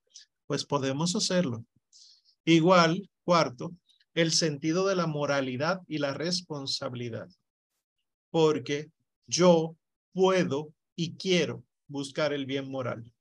[0.46, 1.64] Pues podemos hacerlo.
[2.44, 3.72] Igual, cuarto,
[4.14, 7.28] el sentido de la moralidad y la responsabilidad.
[8.30, 8.90] Porque
[9.26, 9.76] yo
[10.12, 13.12] puedo y quiero buscar el bien moral.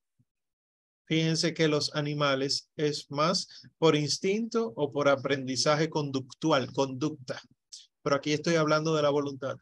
[1.05, 3.47] Fíjense que los animales es más
[3.77, 7.41] por instinto o por aprendizaje conductual, conducta.
[8.01, 9.57] Pero aquí estoy hablando de la voluntad.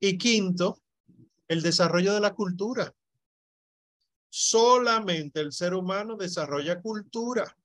[0.00, 0.80] Y quinto,
[1.48, 2.94] el desarrollo de la cultura.
[4.30, 7.56] Solamente el ser humano desarrolla cultura.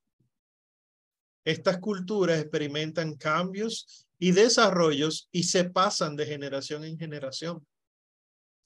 [1.44, 7.66] Estas culturas experimentan cambios y desarrollos y se pasan de generación en generación.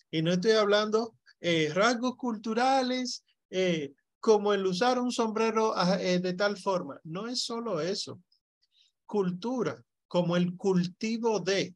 [0.09, 1.15] Y no estoy hablando
[1.45, 3.91] eh, rasgos culturales, eh,
[4.21, 6.97] como el usar un sombrero ah, eh, de tal forma.
[7.03, 8.21] No es solo eso.
[9.05, 11.75] Cultura, como el cultivo de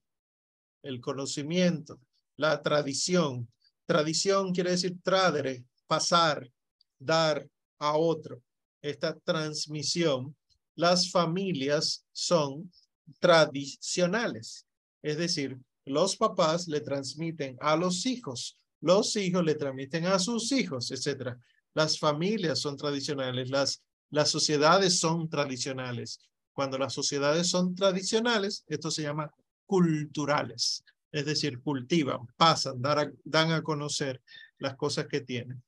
[0.84, 2.00] el conocimiento,
[2.38, 3.52] la tradición.
[3.86, 6.50] Tradición quiere decir tradere, pasar,
[6.98, 7.46] dar
[7.80, 8.42] a otro.
[8.82, 10.34] Esta transmisión,
[10.76, 12.72] las familias son
[13.20, 14.66] tradicionales.
[15.02, 20.52] Es decir, los papás le transmiten a los hijos, los hijos le transmiten a sus
[20.52, 21.40] hijos, etcétera.
[21.74, 26.20] Las familias son tradicionales, las, las sociedades son tradicionales.
[26.54, 29.32] Cuando las sociedades son tradicionales, esto se llama
[29.66, 34.22] culturales, es decir, cultivan, pasan, dan a conocer
[34.58, 35.62] las cosas que tienen.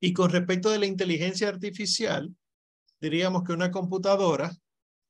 [0.00, 2.34] Y con respecto de la inteligencia artificial,
[3.00, 4.56] diríamos que una computadora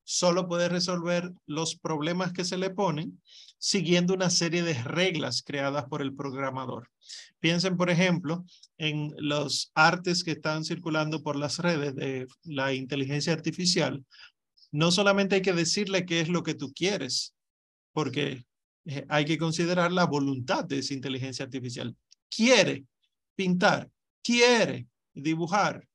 [0.04, 3.20] solo puede resolver los problemas que se le ponen
[3.58, 6.90] siguiendo una serie de reglas creadas por el programador.
[7.38, 8.44] Piensen, por ejemplo,
[8.76, 14.04] en los artes que están circulando por las redes de la inteligencia artificial.
[14.72, 17.34] No solamente hay que decirle qué es lo que tú quieres,
[17.92, 18.44] porque
[18.86, 21.94] eh, hay que considerar la voluntad de esa inteligencia artificial.
[22.28, 22.84] Quiere
[23.36, 23.88] pintar,
[24.24, 25.86] quiere dibujar,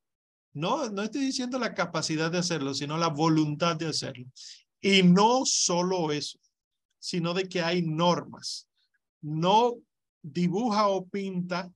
[0.58, 4.26] no, no estoy diciendo la capacidad de hacerlo, sino la voluntad de hacerlo.
[4.82, 6.40] Y no solo eso,
[6.98, 8.68] sino de que hay normas.
[9.22, 9.76] No
[10.24, 11.72] dibuja o pinta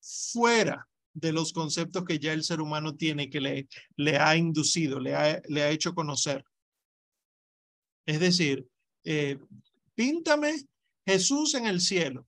[0.00, 5.14] fuera de los conceptos que ya el ser humano tiene, que le, ha inducido, le
[5.14, 6.44] ha, le ha hecho conocer.
[8.04, 8.66] Es decir,
[9.04, 9.38] eh,
[9.94, 10.56] píntame
[11.06, 12.26] Jesús en el cielo.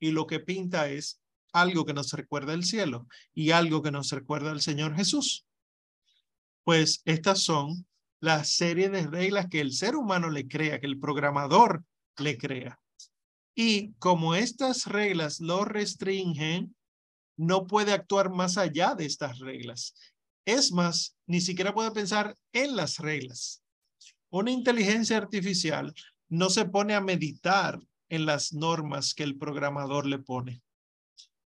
[0.00, 1.20] Y lo que pinta es
[1.54, 5.46] algo que nos recuerda el cielo y algo que nos recuerda al Señor Jesús.
[6.64, 7.86] Pues estas son
[8.20, 11.84] las serie de reglas que el ser humano le crea, que el programador
[12.18, 12.80] le crea.
[13.54, 16.74] Y como estas reglas lo restringen,
[17.36, 19.94] no puede actuar más allá de estas reglas.
[20.44, 23.62] Es más, ni siquiera puede pensar en las reglas.
[24.28, 25.94] Una inteligencia artificial
[26.28, 27.78] no se pone a meditar
[28.08, 30.62] en las normas que el programador le pone.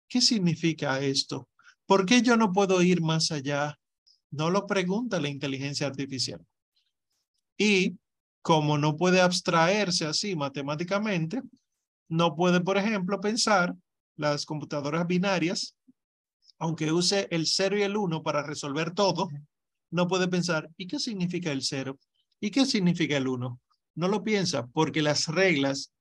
[0.09, 1.48] ¿Qué significa esto?
[1.86, 3.78] ¿Por qué yo no puedo ir más allá?
[4.30, 6.44] No lo pregunta la inteligencia artificial.
[7.59, 7.96] Y
[8.42, 11.42] como no puede abstraerse así matemáticamente,
[12.09, 13.74] no puede, por ejemplo, pensar
[14.16, 15.74] las computadoras binarias,
[16.59, 19.28] aunque use el 0 y el 1 para resolver todo,
[19.90, 21.98] no puede pensar, ¿y qué significa el 0?
[22.40, 23.61] ¿Y qué significa el 1?
[23.94, 25.92] No lo piensa porque las reglas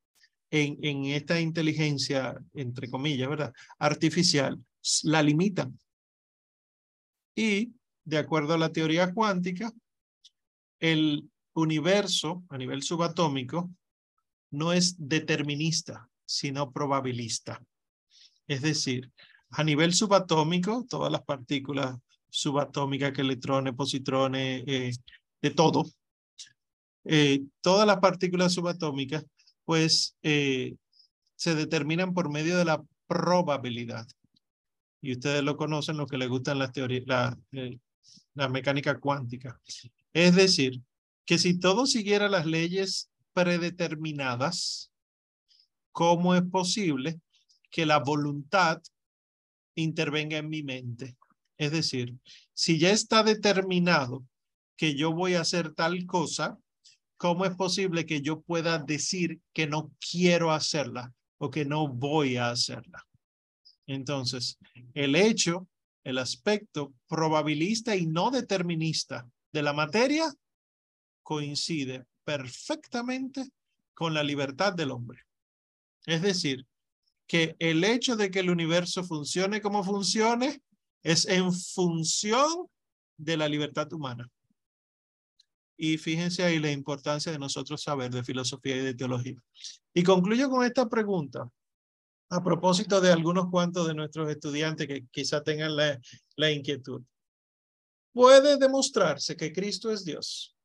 [0.56, 3.54] en, esta inteligencia, entre comillas, ¿verdad?
[3.78, 4.58] Artificial,
[5.04, 5.78] la limitan.
[7.36, 9.74] Y, de acuerdo a la teoría cuántica,
[10.80, 13.70] el universo a nivel subatómico
[14.52, 17.62] no es determinista, sino probabilista.
[18.48, 19.12] Es decir,
[19.50, 21.98] a nivel subatómico, todas las partículas
[22.30, 24.92] subatómicas, que electrones, positrones, eh,
[25.42, 25.86] de todo,
[27.04, 29.26] eh, todas las partículas subatómicas
[29.66, 30.76] pues eh,
[31.36, 34.08] se determinan por medio de la probabilidad.
[35.02, 37.80] Y ustedes lo conocen, lo que les gustan las teorías, la, eh,
[38.34, 39.60] la mecánica cuántica.
[40.14, 40.82] Es decir,
[41.26, 44.92] que si todo siguiera las leyes predeterminadas,
[45.92, 47.20] ¿cómo es posible
[47.70, 48.82] que la voluntad
[49.76, 51.18] intervenga en mi mente?
[51.58, 52.16] Es decir,
[52.54, 54.26] si ya está determinado
[54.78, 56.58] que yo voy a hacer tal cosa,
[57.18, 62.38] ¿cómo es posible que yo pueda decir que no quiero hacerla o que no voy
[62.38, 63.06] a hacerla?
[63.88, 64.58] Entonces,
[64.94, 65.68] el hecho,
[66.04, 70.34] el aspecto probabilista y no determinista de la materia
[71.24, 73.50] coincide perfectamente
[73.94, 75.22] con la libertad del hombre.
[76.06, 76.66] Es decir,
[77.28, 80.62] que el hecho de que el universo funcione como funcione
[81.02, 82.68] es en función
[83.18, 84.30] de la libertad humana.
[85.78, 89.36] Y fíjense ahí la importancia de nosotros saber de filosofía y de teología.
[89.94, 91.50] Y concluyo con esta pregunta
[92.30, 96.00] a propósito de algunos cuantos de nuestros estudiantes que quizá tengan la,
[96.36, 97.02] la inquietud.
[98.14, 100.56] ¿Puede demostrarse que Cristo es Dios?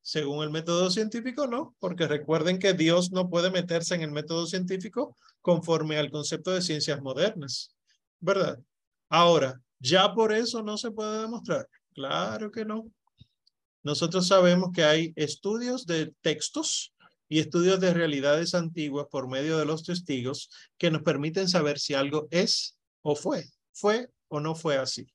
[0.00, 4.46] Según el método científico, no, porque recuerden que Dios no puede meterse en el método
[4.46, 7.74] científico conforme al concepto de ciencias modernas,
[8.18, 8.58] ¿verdad?
[9.10, 11.68] Ahora, ¿ya por eso no se puede demostrar?
[11.92, 12.90] Claro que no.
[13.82, 16.94] Nosotros sabemos que hay estudios de textos
[17.28, 21.94] y estudios de realidades antiguas por medio de los testigos que nos permiten saber si
[21.94, 25.06] algo es o fue, fue o no fue así.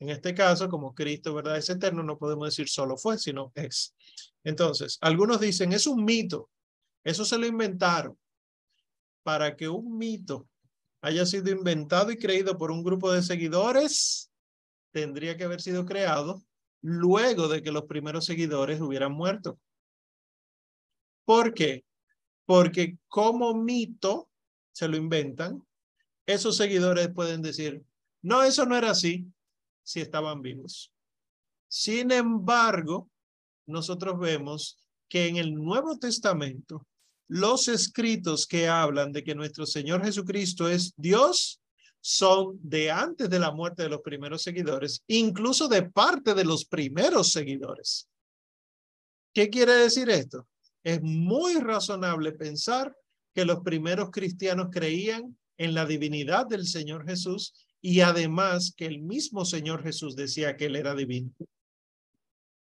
[0.00, 1.56] En este caso, como Cristo, ¿verdad?
[1.56, 3.94] Es eterno, no podemos decir solo fue, sino es.
[4.42, 6.50] Entonces, algunos dicen, es un mito.
[7.04, 8.18] Eso se lo inventaron.
[9.22, 10.48] Para que un mito
[11.02, 14.32] haya sido inventado y creído por un grupo de seguidores,
[14.90, 16.42] tendría que haber sido creado
[16.82, 19.58] luego de que los primeros seguidores hubieran muerto.
[21.24, 21.84] ¿Por qué?
[22.44, 24.28] Porque como mito
[24.72, 25.64] se lo inventan,
[26.26, 27.82] esos seguidores pueden decir,
[28.22, 29.26] no, eso no era así
[29.82, 30.92] si estaban vivos.
[31.68, 33.08] Sin embargo,
[33.66, 34.78] nosotros vemos
[35.08, 36.86] que en el Nuevo Testamento,
[37.28, 41.61] los escritos que hablan de que nuestro Señor Jesucristo es Dios
[42.04, 46.64] son de antes de la muerte de los primeros seguidores, incluso de parte de los
[46.64, 48.08] primeros seguidores.
[49.32, 50.48] ¿Qué quiere decir esto?
[50.82, 52.94] Es muy razonable pensar
[53.32, 59.00] que los primeros cristianos creían en la divinidad del Señor Jesús y además que el
[59.00, 61.30] mismo Señor Jesús decía que él era divino.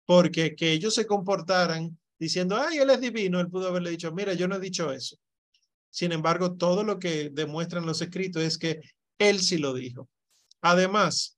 [0.05, 4.33] porque que ellos se comportaran diciendo, ay, él es divino, él pudo haberle dicho, mira,
[4.33, 5.17] yo no he dicho eso.
[5.91, 8.81] Sin embargo, todo lo que demuestran los escritos es que
[9.19, 10.09] él sí lo dijo.
[10.61, 11.37] Además,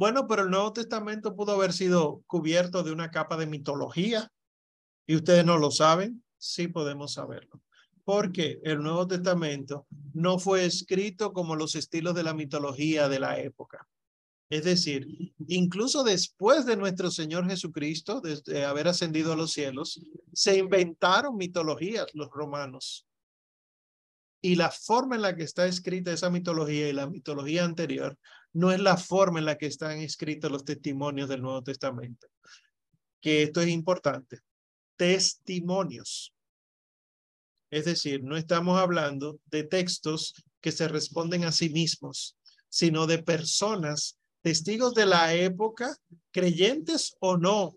[0.00, 4.32] bueno, pero el Nuevo Testamento pudo haber sido cubierto de una capa de mitología
[5.06, 6.24] y ustedes no lo saben.
[6.38, 7.60] Sí podemos saberlo.
[8.04, 13.38] Porque el Nuevo Testamento no fue escrito como los estilos de la mitología de la
[13.40, 13.86] época.
[14.48, 15.06] Es decir,
[15.46, 20.00] incluso después de nuestro Señor Jesucristo, desde haber ascendido a los cielos,
[20.32, 23.06] se inventaron mitologías los romanos.
[24.42, 28.18] Y la forma en la que está escrita esa mitología y la mitología anterior
[28.52, 32.26] no es la forma en la que están escritos los testimonios del Nuevo Testamento.
[33.20, 34.38] Que esto es importante.
[34.96, 36.32] Testimonios.
[37.70, 42.36] Es decir, no estamos hablando de textos que se responden a sí mismos,
[42.68, 45.96] sino de personas, testigos de la época,
[46.32, 47.76] creyentes o no,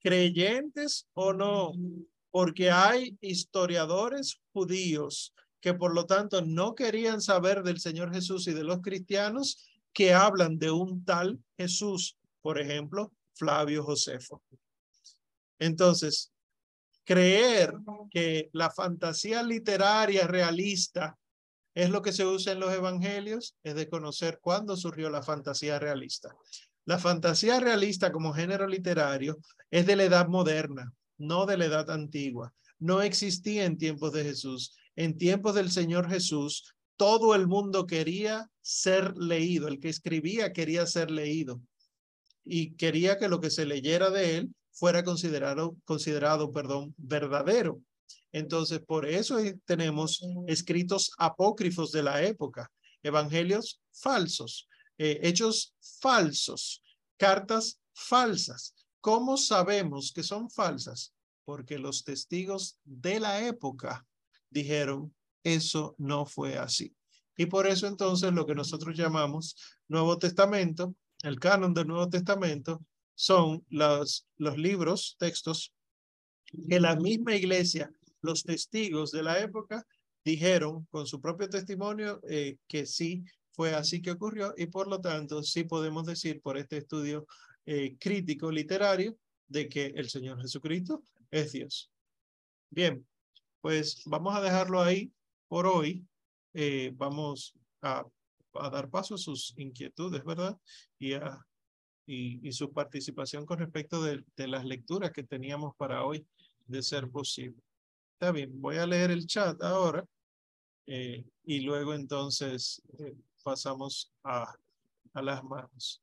[0.00, 1.72] creyentes o no,
[2.30, 8.52] porque hay historiadores judíos que por lo tanto no querían saber del Señor Jesús y
[8.52, 14.42] de los cristianos que hablan de un tal Jesús, por ejemplo, Flavio Josefo.
[15.58, 16.32] Entonces,
[17.04, 17.74] creer
[18.10, 21.18] que la fantasía literaria realista
[21.74, 25.78] es lo que se usa en los evangelios, es de conocer cuándo surgió la fantasía
[25.78, 26.34] realista.
[26.84, 29.38] La fantasía realista como género literario
[29.70, 32.52] es de la edad moderna, no de la edad antigua.
[32.78, 38.50] No existía en tiempos de Jesús en tiempos del Señor Jesús, todo el mundo quería
[38.60, 41.62] ser leído, el que escribía quería ser leído
[42.44, 47.80] y quería que lo que se leyera de él fuera considerado, considerado perdón, verdadero.
[48.32, 52.68] Entonces, por eso tenemos escritos apócrifos de la época,
[53.04, 54.66] evangelios falsos,
[54.98, 56.82] eh, hechos falsos,
[57.16, 58.74] cartas falsas.
[59.00, 61.14] ¿Cómo sabemos que son falsas?
[61.44, 64.04] Porque los testigos de la época
[64.50, 66.94] dijeron, eso no fue así.
[67.36, 69.56] Y por eso entonces lo que nosotros llamamos
[69.88, 72.82] Nuevo Testamento, el canon del Nuevo Testamento,
[73.14, 75.72] son los, los libros, textos
[76.68, 77.90] que la misma iglesia,
[78.22, 79.86] los testigos de la época,
[80.24, 85.00] dijeron con su propio testimonio eh, que sí fue así que ocurrió y por lo
[85.00, 87.26] tanto sí podemos decir por este estudio
[87.66, 89.16] eh, crítico literario
[89.46, 91.90] de que el Señor Jesucristo es Dios.
[92.70, 93.06] Bien,
[93.60, 95.12] pues vamos a dejarlo ahí
[95.48, 96.06] por hoy.
[96.54, 98.06] Eh, vamos a,
[98.72, 100.58] dar paso a sus inquietudes, ¿verdad?
[100.98, 101.44] Y, a,
[102.06, 106.26] y, su participación con respecto de, de, las lecturas que teníamos para hoy,
[106.66, 107.62] de ser posible.
[108.14, 110.04] Está bien, voy a leer el chat ahora
[110.86, 113.14] eh, y luego entonces eh,
[113.44, 114.52] pasamos a,
[115.12, 116.02] a las manos.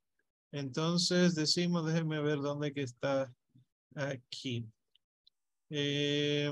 [0.51, 3.33] Entonces decimos, déjenme ver dónde que está
[3.95, 4.65] aquí.
[5.77, 6.49] Eh,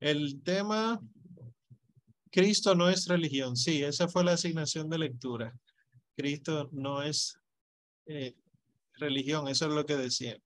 [0.00, 0.98] el tema,
[2.30, 3.56] Cristo no es religión.
[3.56, 5.52] Sí, esa fue la asignación de lectura.
[6.16, 7.38] Cristo no es
[8.06, 8.34] eh,
[8.94, 10.38] religión, eso es lo que decía.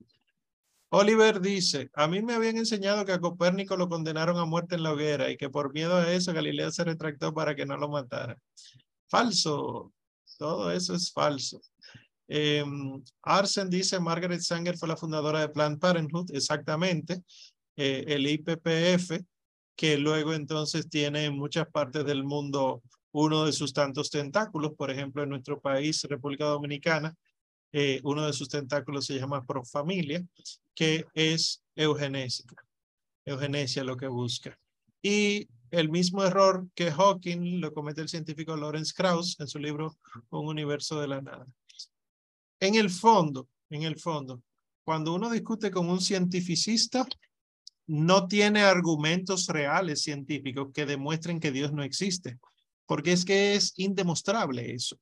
[0.89, 4.83] Oliver dice, a mí me habían enseñado que a Copérnico lo condenaron a muerte en
[4.83, 7.89] la hoguera y que por miedo a eso Galilea se retractó para que no lo
[7.89, 8.37] matara.
[9.09, 9.93] Falso,
[10.39, 11.61] todo eso es falso.
[12.29, 12.65] Eh,
[13.23, 17.23] Arsen dice, Margaret Sanger fue la fundadora de Planned Parenthood, exactamente.
[17.77, 19.23] Eh, el IPPF,
[19.77, 22.83] que luego entonces tiene en muchas partes del mundo
[23.13, 27.15] uno de sus tantos tentáculos, por ejemplo, en nuestro país, República Dominicana,
[27.73, 30.23] eh, uno de sus tentáculos se llama Profamilia,
[30.75, 32.57] que es eugenésica.
[33.25, 34.59] Eugenesia lo que busca.
[35.01, 39.97] Y el mismo error que Hawking lo comete el científico Lawrence Krauss en su libro
[40.31, 41.47] Un universo de la nada.
[42.63, 44.41] En el fondo, en el fondo,
[44.85, 47.05] cuando uno discute con un cientificista,
[47.89, 52.39] no tiene argumentos reales científicos que demuestren que Dios no existe,
[52.87, 54.97] porque es que es indemostrable eso.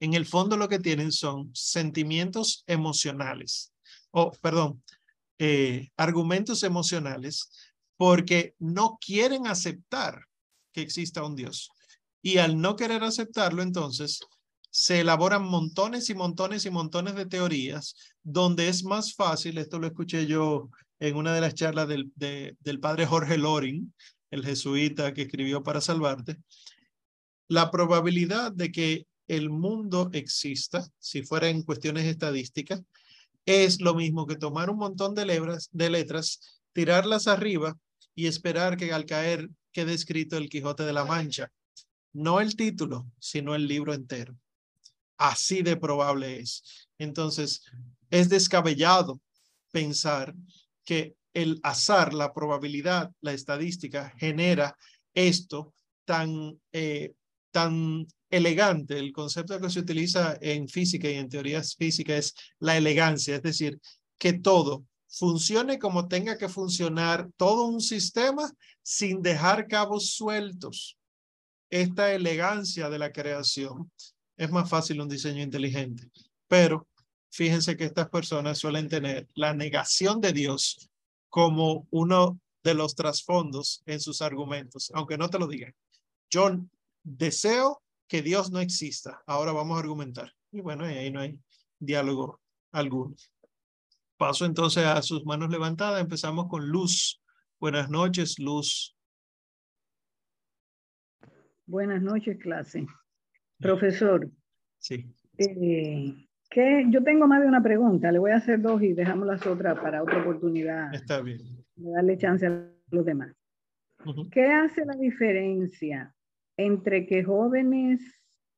[0.00, 3.74] En el fondo lo que tienen son sentimientos emocionales,
[4.10, 4.82] o perdón,
[5.38, 7.50] eh, argumentos emocionales,
[7.98, 10.24] porque no quieren aceptar
[10.72, 11.68] que exista un Dios.
[12.22, 14.20] Y al no querer aceptarlo, entonces
[14.70, 19.86] se elaboran montones y montones y montones de teorías donde es más fácil, esto lo
[19.86, 23.92] escuché yo en una de las charlas del, del padre Jorge Loring,
[24.30, 26.36] el jesuita que escribió para salvarte,
[27.48, 32.82] la probabilidad de que el mundo exista, si fuera en cuestiones estadísticas,
[33.46, 35.24] es lo mismo que tomar un montón de,
[35.72, 37.76] letras, tirarlas arriba
[38.14, 41.50] y esperar que al caer quede escrito el Quijote de la Mancha.
[42.12, 44.36] No el título, sino el libro entero.
[45.20, 46.88] Así de probable es.
[46.96, 47.62] Entonces,
[48.08, 49.20] es descabellado
[49.70, 50.34] pensar
[50.82, 54.74] que el azar, la probabilidad, la estadística genera
[55.12, 55.74] esto
[56.06, 57.12] tan, eh,
[57.50, 58.98] tan elegante.
[58.98, 63.42] El concepto que se utiliza en física y en teorías físicas es la elegancia, es
[63.42, 63.78] decir,
[64.16, 68.50] que todo funcione como tenga que funcionar todo un sistema
[68.82, 70.96] sin dejar cabos sueltos.
[71.68, 73.90] Esta elegancia de la creación
[74.40, 76.10] es más fácil un diseño inteligente,
[76.48, 76.88] pero
[77.30, 80.88] fíjense que estas personas suelen tener la negación de Dios
[81.28, 85.74] como uno de los trasfondos en sus argumentos, aunque no te lo digan.
[86.30, 86.58] Yo
[87.02, 89.22] deseo que Dios no exista.
[89.26, 90.32] Ahora vamos a argumentar.
[90.50, 91.38] Y bueno, ahí no hay
[91.78, 92.40] diálogo
[92.72, 93.14] alguno.
[94.16, 96.00] Paso entonces a sus manos levantadas.
[96.00, 97.20] Empezamos con Luz.
[97.58, 98.96] Buenas noches, Luz.
[101.66, 102.86] Buenas noches, clase.
[103.60, 104.28] Profesor.
[104.78, 105.06] Sí.
[105.38, 106.14] Eh,
[106.50, 108.10] que yo tengo más de una pregunta.
[108.10, 110.92] Le voy a hacer dos y dejamos las otras para otra oportunidad.
[110.92, 111.38] Está bien.
[111.76, 113.34] De darle chance a los demás.
[114.32, 116.14] ¿Qué hace la diferencia
[116.56, 118.00] entre que jóvenes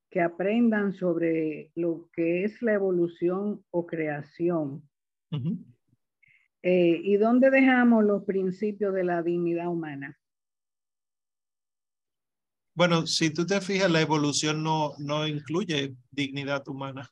[0.08, 4.82] que aprendan sobre lo que es la evolución o creación
[6.62, 10.18] eh, y dónde dejamos los principios de la dignidad humana?
[12.74, 17.10] Bueno, si tú te fijas, la evolución no, no incluye dignidad humana.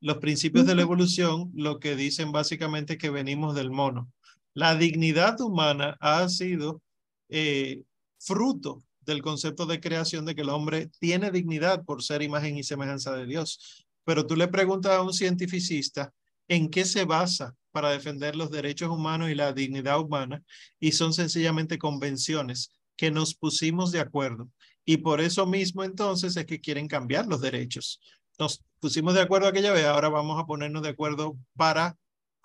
[0.00, 4.10] Los principios de la evolución lo que dicen básicamente es que venimos del mono.
[4.54, 6.82] La dignidad humana ha sido
[7.28, 7.84] eh,
[8.18, 12.64] fruto del concepto de creación de que el hombre tiene dignidad por ser imagen y
[12.64, 13.86] semejanza de Dios.
[14.04, 16.12] Pero tú le preguntas a un cientificista
[16.48, 20.42] en qué se basa para defender los derechos humanos y la dignidad humana
[20.80, 24.50] y son sencillamente convenciones que nos pusimos de acuerdo.
[24.90, 28.00] Y por eso mismo entonces es que quieren cambiar los derechos.
[28.40, 31.96] Nos pusimos de acuerdo aquella vez, ahora vamos a ponernos de acuerdo para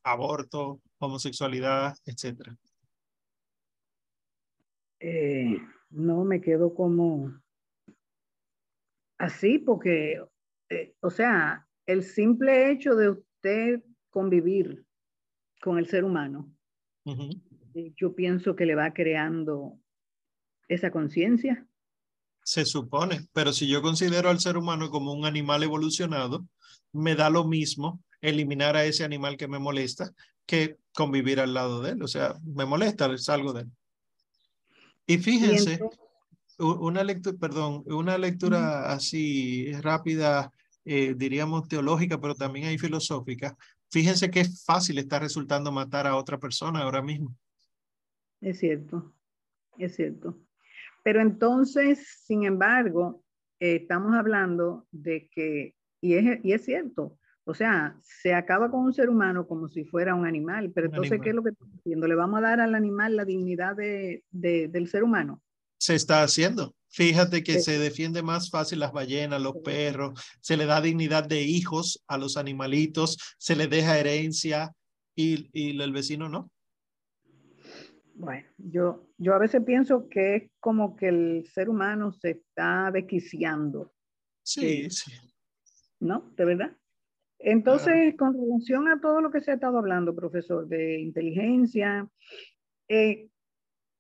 [0.04, 2.56] aborto, homosexualidad, etcétera.
[5.00, 5.58] Eh,
[5.90, 7.34] no, me quedo como
[9.18, 10.24] así porque,
[10.70, 14.86] eh, o sea, el simple hecho de usted convivir
[15.64, 16.48] con el ser humano,
[17.74, 19.80] eh, yo pienso que le va creando
[20.68, 21.68] esa conciencia.
[22.46, 26.46] Se supone, pero si yo considero al ser humano como un animal evolucionado,
[26.94, 30.14] me da lo mismo eliminar a ese animal que me molesta
[30.46, 32.04] que convivir al lado de él.
[32.04, 33.72] O sea, me molesta, salgo de él.
[35.08, 35.80] Y fíjense,
[36.60, 40.52] una lectura, perdón, una lectura así rápida,
[40.84, 43.58] eh, diríamos teológica, pero también hay filosófica.
[43.90, 47.36] Fíjense qué fácil está resultando matar a otra persona ahora mismo.
[48.40, 49.16] Es cierto,
[49.80, 50.38] es cierto.
[51.06, 53.23] Pero entonces, sin embargo,
[53.60, 58.86] eh, estamos hablando de que, y es, y es cierto, o sea, se acaba con
[58.86, 61.76] un ser humano como si fuera un animal, pero entonces, ¿qué es lo que estamos
[61.77, 62.07] haciendo?
[62.07, 65.44] ¿Le vamos a dar al animal la dignidad de, del ser humano?
[65.77, 66.73] Se está haciendo.
[66.90, 71.44] Fíjate que se defiende más fácil las ballenas, los perros, se le da dignidad de
[71.44, 74.73] hijos a los animalitos, se le deja herencia
[75.15, 76.49] y, y el vecino no.
[78.18, 82.90] Bueno, yo, yo a veces pienso que es como que el ser humano se está
[82.92, 83.94] desquiciando.
[84.42, 85.12] Sí, sí.
[86.00, 86.32] ¿No?
[86.38, 86.78] ¿De verdad?
[87.40, 92.10] Entonces, con relación a todo lo que se ha estado hablando, profesor, de inteligencia,
[92.88, 93.28] eh,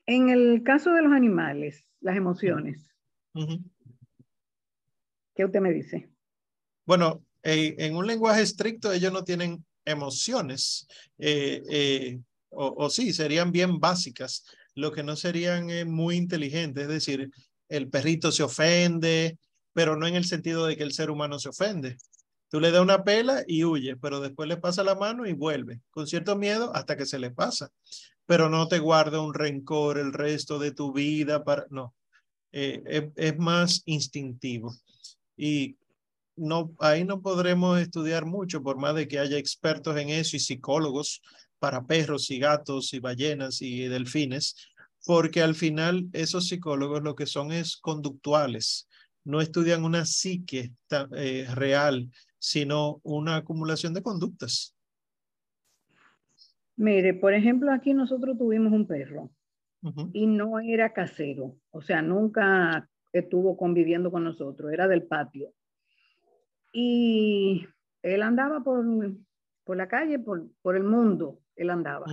[0.05, 2.95] en el caso de los animales, las emociones,
[5.35, 6.09] ¿qué usted me dice?
[6.85, 10.87] Bueno, eh, en un lenguaje estricto ellos no tienen emociones,
[11.17, 12.21] eh,
[12.55, 17.29] o, sí, serían bien básicas, lo que no serían muy inteligentes, es decir,
[17.69, 19.37] el perrito se ofende,
[19.73, 21.97] pero no en el sentido de que el ser humano se ofende.
[22.49, 25.81] Tú le das una pela y huye, pero después le pasa la mano y vuelve,
[25.89, 27.71] con cierto miedo hasta que se le pasa.
[28.25, 31.93] Pero no te guarda un rencor el resto de tu vida para, no,
[32.51, 34.73] eh, es, más instintivo.
[35.35, 35.77] Y
[36.37, 40.39] no, ahí no podremos estudiar mucho, por más de que haya expertos en eso y
[40.39, 41.21] psicólogos
[41.65, 44.55] para perros y gatos y ballenas y delfines,
[45.03, 48.87] porque al final esos psicólogos lo que son es conductuales,
[49.23, 50.73] no estudian una psique
[51.15, 54.77] eh, real sino una acumulación de conductas.
[56.75, 59.31] Mire, por ejemplo, aquí nosotros tuvimos un perro
[60.13, 65.51] y no era casero, o sea, nunca estuvo conviviendo con nosotros, era del patio.
[66.71, 67.65] Y
[68.03, 68.85] él andaba por,
[69.63, 72.05] por la calle, por, por el mundo, él andaba.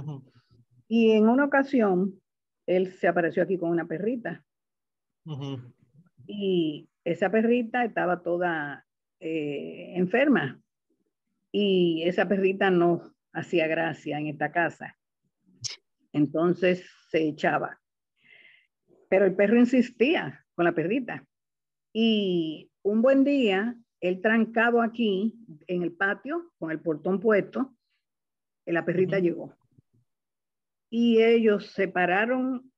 [0.88, 2.20] Y en una ocasión,
[2.66, 4.44] él se apareció aquí con una perrita.
[6.26, 8.86] Y esa perrita estaba toda
[9.20, 10.60] eh, enferma
[11.52, 14.96] y esa perrita no hacía gracia en esta casa.
[16.12, 17.80] Entonces se echaba.
[19.08, 21.26] Pero el perro insistía con la perrita.
[21.92, 25.34] Y un buen día, él trancado aquí
[25.66, 27.74] en el patio con el portón puesto,
[28.66, 29.56] la perrita llegó.
[30.90, 32.70] Y ellos se pararon,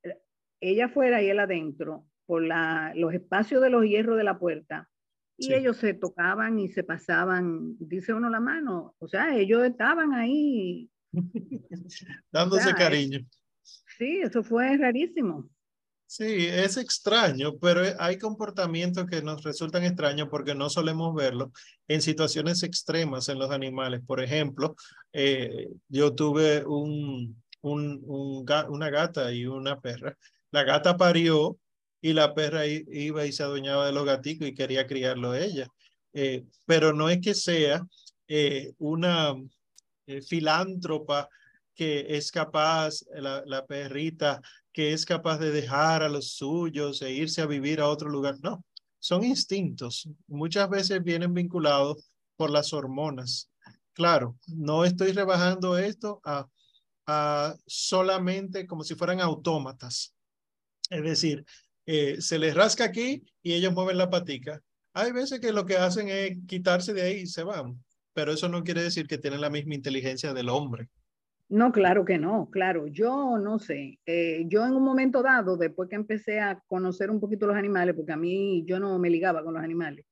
[0.61, 4.89] ella fuera y él adentro, por la, los espacios de los hierros de la puerta.
[5.37, 8.95] Y ellos se tocaban y se pasaban, dice uno la mano.
[9.01, 10.89] O sea, ellos estaban ahí.
[12.33, 13.21] Dándose cariño.
[13.99, 15.51] sí, eso fue rarísimo.
[16.07, 21.51] Sí, es extraño, pero hay comportamientos que nos resultan extraños porque no solemos verlo
[21.89, 24.01] en situaciones extremas en los animales.
[24.07, 24.77] Por ejemplo,
[25.13, 28.01] eh, yo tuve un, un,
[28.69, 30.17] una gata y una perra.
[30.53, 31.59] La gata parió
[32.01, 35.67] y la perra iba y se adueñaba de los gaticos y quería criarlo ella.
[36.13, 37.85] Eh, pero no es que sea
[38.29, 39.35] eh, una
[40.29, 41.29] filántropa
[41.75, 44.41] que es capaz, la, la perrita,
[44.75, 48.37] que es capaz de dejar a los suyos e irse a vivir a otro lugar.
[48.43, 48.65] No,
[48.99, 50.09] son instintos.
[50.27, 53.51] Muchas veces vienen vinculados por las hormonas.
[53.93, 56.49] Claro, no estoy rebajando esto a,
[57.07, 60.13] a solamente como si fueran autómatas.
[60.91, 61.47] Es decir,
[61.87, 64.61] eh, se les rasca aquí y ellos mueven la patica.
[64.93, 68.49] Hay veces que lo que hacen es quitarse de ahí y se van, pero eso
[68.49, 70.89] no quiere decir que tienen la misma inteligencia del hombre.
[71.49, 72.87] No, claro que no, claro.
[72.87, 73.99] Yo no sé.
[74.07, 77.95] Eh, yo en un momento dado, después que empecé a conocer un poquito los animales,
[77.95, 80.07] porque a mí yo no me ligaba con los animales,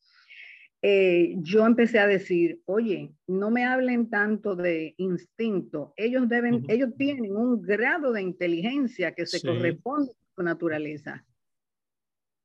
[0.85, 5.95] eh, yo empecé a decir, oye, no me hablen tanto de instinto.
[5.97, 11.25] Ellos deben, ellos tienen un grado de inteligencia que se corresponde a su naturaleza.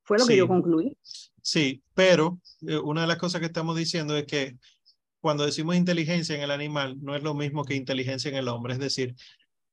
[0.03, 0.95] Fue lo que yo concluí.
[1.41, 4.55] Sí, pero eh, una de las cosas que estamos diciendo es que
[5.21, 8.73] cuando decimos inteligencia en el animal, no es lo mismo que inteligencia en el hombre,
[8.73, 9.15] es decir,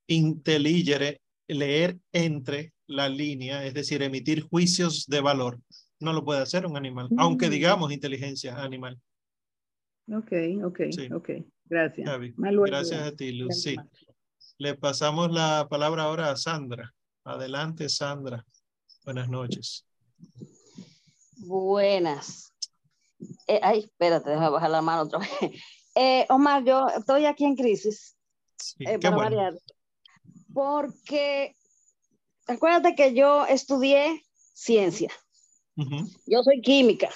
[0.07, 5.61] inteligere, leer entre la línea, es decir, emitir juicios de valor,
[6.01, 7.51] no lo puede hacer un animal, aunque mm.
[7.51, 8.99] digamos inteligencia animal.
[10.13, 10.33] Ok,
[10.65, 10.81] ok,
[11.13, 11.31] ok.
[11.67, 12.09] Gracias.
[12.37, 13.67] Gracias a ti, Luz.
[14.59, 16.93] Le pasamos la palabra ahora a Sandra.
[17.25, 18.45] Adelante, Sandra.
[19.05, 19.87] Buenas noches.
[21.39, 22.54] Buenas.
[23.47, 25.31] Eh, ay, espérate, déjame bajar la mano otra vez.
[25.97, 28.17] Eh, Omar, yo estoy aquí en crisis.
[28.81, 29.55] Eh, para variar.
[30.53, 31.55] Porque
[32.49, 35.13] acuérdate que yo estudié ciencia.
[36.27, 37.11] Yo soy química.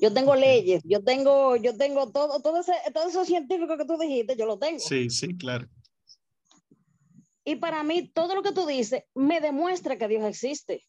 [0.00, 3.96] Yo tengo leyes, yo tengo, yo tengo todo, todo ese, todo eso científico que tú
[3.96, 4.80] dijiste, yo lo tengo.
[4.80, 5.68] Sí, sí, claro.
[7.44, 10.84] Y para mí, todo lo que tú dices me demuestra que Dios existe.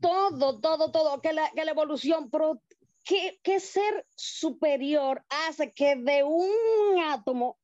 [0.00, 2.62] Todo, todo, todo, que la, que la evolución, pero
[3.04, 7.58] ¿qué, ser superior hace que de un átomo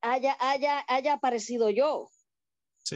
[0.00, 2.08] haya, haya, haya aparecido yo?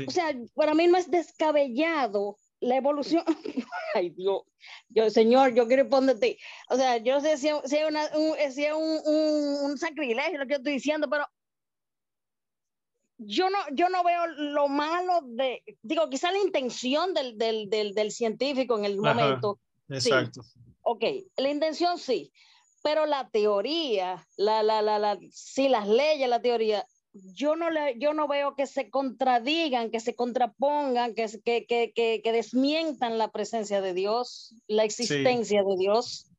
[0.06, 3.24] O sea, para mí no es descabellado la evolución.
[3.94, 4.42] Ay, Dios,
[4.88, 6.38] yo, señor, yo quiero responderte.
[6.68, 10.38] O sea, yo no sé si, si, una, un, si es un, un, un, sacrilegio
[10.38, 11.24] lo que estoy diciendo, pero
[13.16, 17.94] yo no, yo no veo lo malo de, digo, quizá la intención del, del, del,
[17.94, 19.58] del científico en el momento.
[19.88, 20.42] Exacto
[20.88, 21.04] ok,
[21.36, 22.32] la intención sí,
[22.82, 27.98] pero la teoría, la, la, la, la, sí, las leyes, la teoría, yo no, le,
[27.98, 31.92] yo no veo que se contradigan, que se contrapongan, que, que, que,
[32.22, 36.30] que, desmientan la presencia de Dios, la existencia de Dios.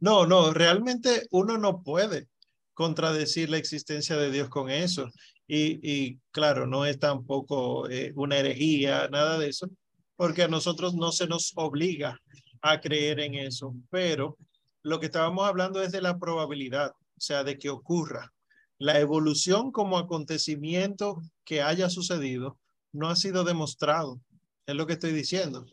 [0.00, 2.26] No, no, realmente uno no puede
[2.72, 5.08] contradecir la existencia de Dios con eso.
[5.46, 9.68] Y, y claro, no es tampoco eh, una herejía, nada de eso,
[10.16, 12.18] porque a nosotros no se nos obliga
[12.64, 14.38] a creer en eso, pero
[14.82, 18.32] lo que estábamos hablando es de la probabilidad, o sea, de que ocurra.
[18.78, 22.58] La evolución como acontecimiento que haya sucedido
[22.90, 24.18] no ha sido demostrado,
[24.66, 25.66] es lo que estoy diciendo.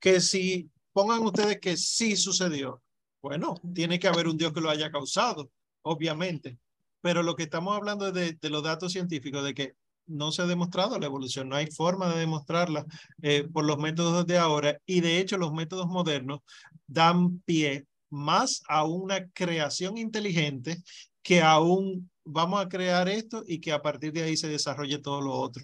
[0.00, 2.82] Que si pongan ustedes que sí sucedió,
[3.22, 5.52] bueno, tiene que haber un Dios que lo haya causado,
[5.82, 6.58] obviamente.
[7.00, 10.42] Pero lo que estamos hablando es de, de los datos científicos, de que no se
[10.42, 12.84] ha demostrado la evolución, no hay forma de demostrarla
[13.22, 16.40] eh, por los métodos de ahora y de hecho los métodos modernos
[16.86, 20.82] dan pie más a una creación inteligente
[21.22, 24.98] que a un vamos a crear esto y que a partir de ahí se desarrolle
[24.98, 25.62] todo lo otro.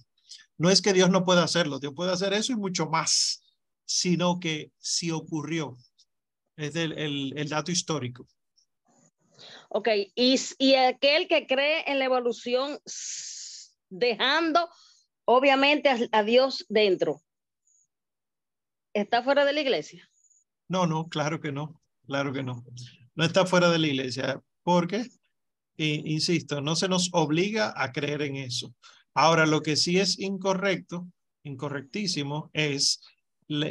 [0.58, 3.42] No es que Dios no pueda hacerlo, Dios puede hacer eso y mucho más,
[3.86, 5.76] sino que si ocurrió,
[6.56, 6.92] es el,
[7.36, 8.26] el, dato histórico.
[9.70, 12.78] Ok, y, y aquel que cree en la evolución
[13.90, 14.68] dejando
[15.24, 17.22] obviamente a, Dios dentro.
[18.94, 20.08] ¿Está fuera de la iglesia?
[20.68, 22.64] No, no, claro que no, claro que no.
[23.14, 25.06] no está fuera de la iglesia, porque,
[25.76, 28.74] insisto, no se nos obliga a creer en eso.
[29.14, 31.08] Ahora, lo que sí es incorrecto,
[31.44, 33.00] incorrectísimo, es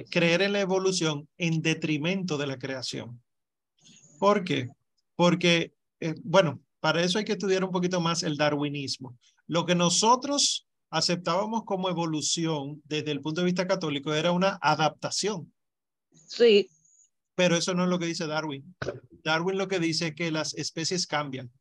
[0.10, 3.22] creer en la evolución en detrimento de la creación.
[4.20, 4.70] ¿Por qué?
[5.16, 9.18] Porque, eh, bueno, para eso hay que estudiar un poquito más el darwinismo.
[9.50, 15.52] Lo que nosotros aceptábamos como evolución desde el punto de vista católico era una adaptación.
[16.12, 16.70] Sí.
[17.34, 18.76] Pero eso no es lo que dice Darwin.
[19.24, 21.52] Darwin lo que dice es que las especies cambian.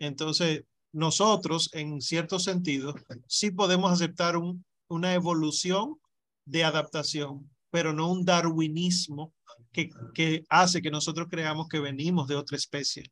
[0.00, 2.96] Entonces, nosotros, en cierto sentido,
[3.28, 6.00] sí podemos aceptar un, una evolución
[6.46, 9.32] de adaptación, pero no un darwinismo
[9.70, 13.04] que, que hace que nosotros creamos que venimos de otra especie.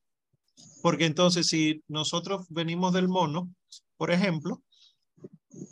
[0.84, 3.50] Porque entonces, si nosotros venimos del mono,
[3.96, 4.62] por ejemplo,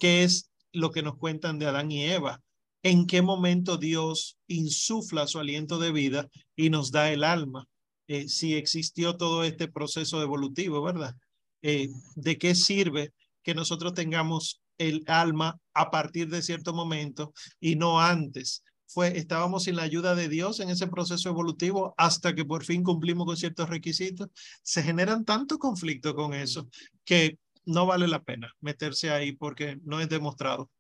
[0.00, 2.40] ¿qué es lo que nos cuentan de Adán y Eva?
[2.82, 7.68] ¿En qué momento Dios insufla su aliento de vida y nos da el alma?
[8.06, 11.14] Eh, si existió todo este proceso evolutivo, ¿verdad?
[11.60, 13.12] Eh, ¿De qué sirve
[13.42, 18.62] que nosotros tengamos el alma a partir de cierto momento y no antes?
[18.92, 22.82] Fue, estábamos sin la ayuda de Dios en ese proceso evolutivo hasta que por fin
[22.82, 24.28] cumplimos con ciertos requisitos.
[24.62, 26.68] Se generan tanto conflicto con eso
[27.04, 30.70] que no vale la pena meterse ahí porque no es demostrado.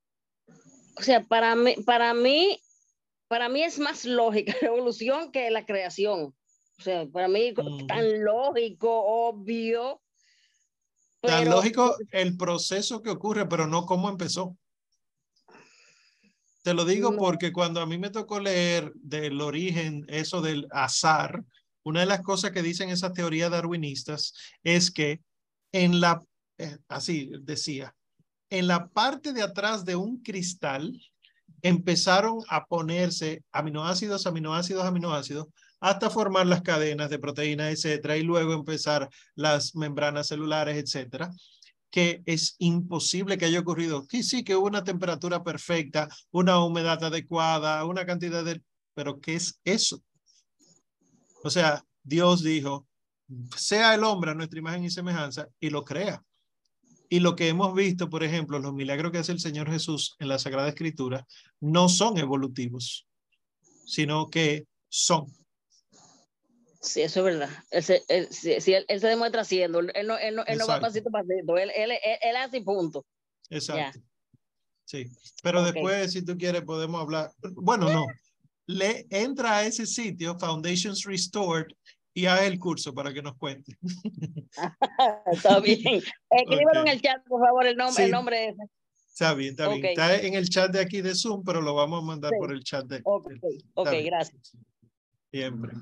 [0.98, 2.60] O sea, para mí, para mí,
[3.28, 6.34] para mí es más lógica la evolución que la creación.
[6.78, 7.54] O sea, para mí
[7.88, 10.02] tan lógico, obvio.
[11.20, 14.56] Tan lógico el proceso que ocurre, pero no cómo empezó.
[16.62, 21.44] Te lo digo porque cuando a mí me tocó leer del origen, eso del azar,
[21.82, 24.32] una de las cosas que dicen esas teorías darwinistas
[24.62, 25.20] es que
[25.72, 26.22] en la
[26.62, 27.94] eh, así decía,
[28.50, 30.92] en la parte de atrás de un cristal
[31.62, 35.48] empezaron a ponerse aminoácidos, aminoácidos, aminoácidos,
[35.80, 41.32] hasta formar las cadenas de proteínas, etcétera, y luego empezar las membranas celulares, etcétera,
[41.92, 44.06] que es imposible que haya ocurrido.
[44.10, 48.62] Sí, sí, que hubo una temperatura perfecta, una humedad adecuada, una cantidad de...
[48.94, 50.02] Pero ¿qué es eso?
[51.44, 52.88] O sea, Dios dijo,
[53.56, 56.24] sea el hombre a nuestra imagen y semejanza, y lo crea.
[57.10, 60.28] Y lo que hemos visto, por ejemplo, los milagros que hace el Señor Jesús en
[60.28, 61.26] la Sagrada Escritura,
[61.60, 63.06] no son evolutivos,
[63.84, 65.26] sino que son.
[66.82, 67.50] Sí, eso es verdad.
[67.70, 68.28] Él se, él,
[68.88, 71.70] él, se demuestra haciendo, él no, él no, él no va pasito pasito, él,
[72.36, 73.06] hace punto.
[73.48, 74.00] Exacto.
[74.84, 75.06] Sí,
[75.42, 77.30] pero después, si tú quieres, podemos hablar.
[77.54, 78.04] Bueno, no.
[78.66, 81.66] Le entra a ese sitio, Foundations Restored,
[82.14, 83.76] y haz el curso para que nos cuente.
[85.32, 86.02] está bien.
[86.30, 88.54] Escríbelo en el chat, por favor, el nombre, el nombre
[89.08, 89.84] Está bien, está bien.
[89.84, 92.64] Está en el chat de aquí de Zoom, pero lo vamos a mandar por el
[92.64, 93.00] chat de.
[93.04, 93.30] Ok,
[93.74, 94.56] okay gracias.
[95.30, 95.72] Siempre.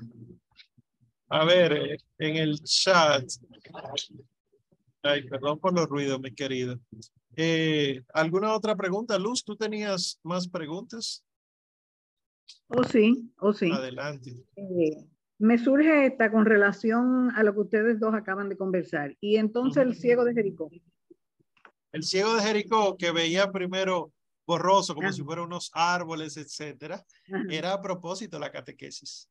[1.33, 3.23] A ver, en el chat.
[5.01, 6.77] Ay, perdón por los ruidos, mi querido.
[7.37, 9.41] Eh, ¿Alguna otra pregunta, Luz?
[9.45, 11.23] ¿Tú tenías más preguntas?
[12.67, 13.71] Oh, sí, oh, sí.
[13.71, 14.35] Adelante.
[14.57, 15.07] Eh,
[15.39, 19.15] me surge esta con relación a lo que ustedes dos acaban de conversar.
[19.21, 20.69] Y entonces el ciego de Jericó.
[21.93, 24.11] El ciego de Jericó, que veía primero
[24.45, 27.05] borroso, como si fueran unos árboles, etcétera,
[27.49, 29.29] era a propósito la catequesis.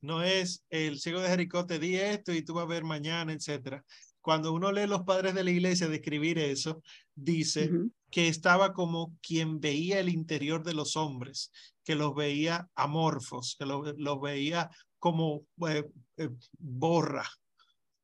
[0.00, 3.32] No es el ciego de Jericó, te di esto y tú vas a ver mañana,
[3.32, 3.84] etcétera.
[4.20, 6.82] Cuando uno lee los padres de la iglesia describir eso,
[7.14, 7.70] dice
[8.10, 11.52] que estaba como quien veía el interior de los hombres,
[11.84, 14.68] que los veía amorfos, que los veía
[14.98, 15.84] como eh,
[16.16, 17.28] eh, borra,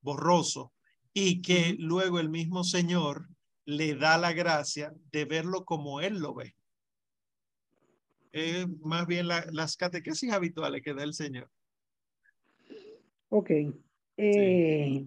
[0.00, 0.72] borroso,
[1.12, 3.28] y que luego el mismo Señor
[3.64, 6.54] le da la gracia de verlo como Él lo ve.
[8.32, 11.50] Es más bien las catequesis habituales que da el Señor.
[13.34, 13.50] Ok.
[14.18, 15.06] Eh,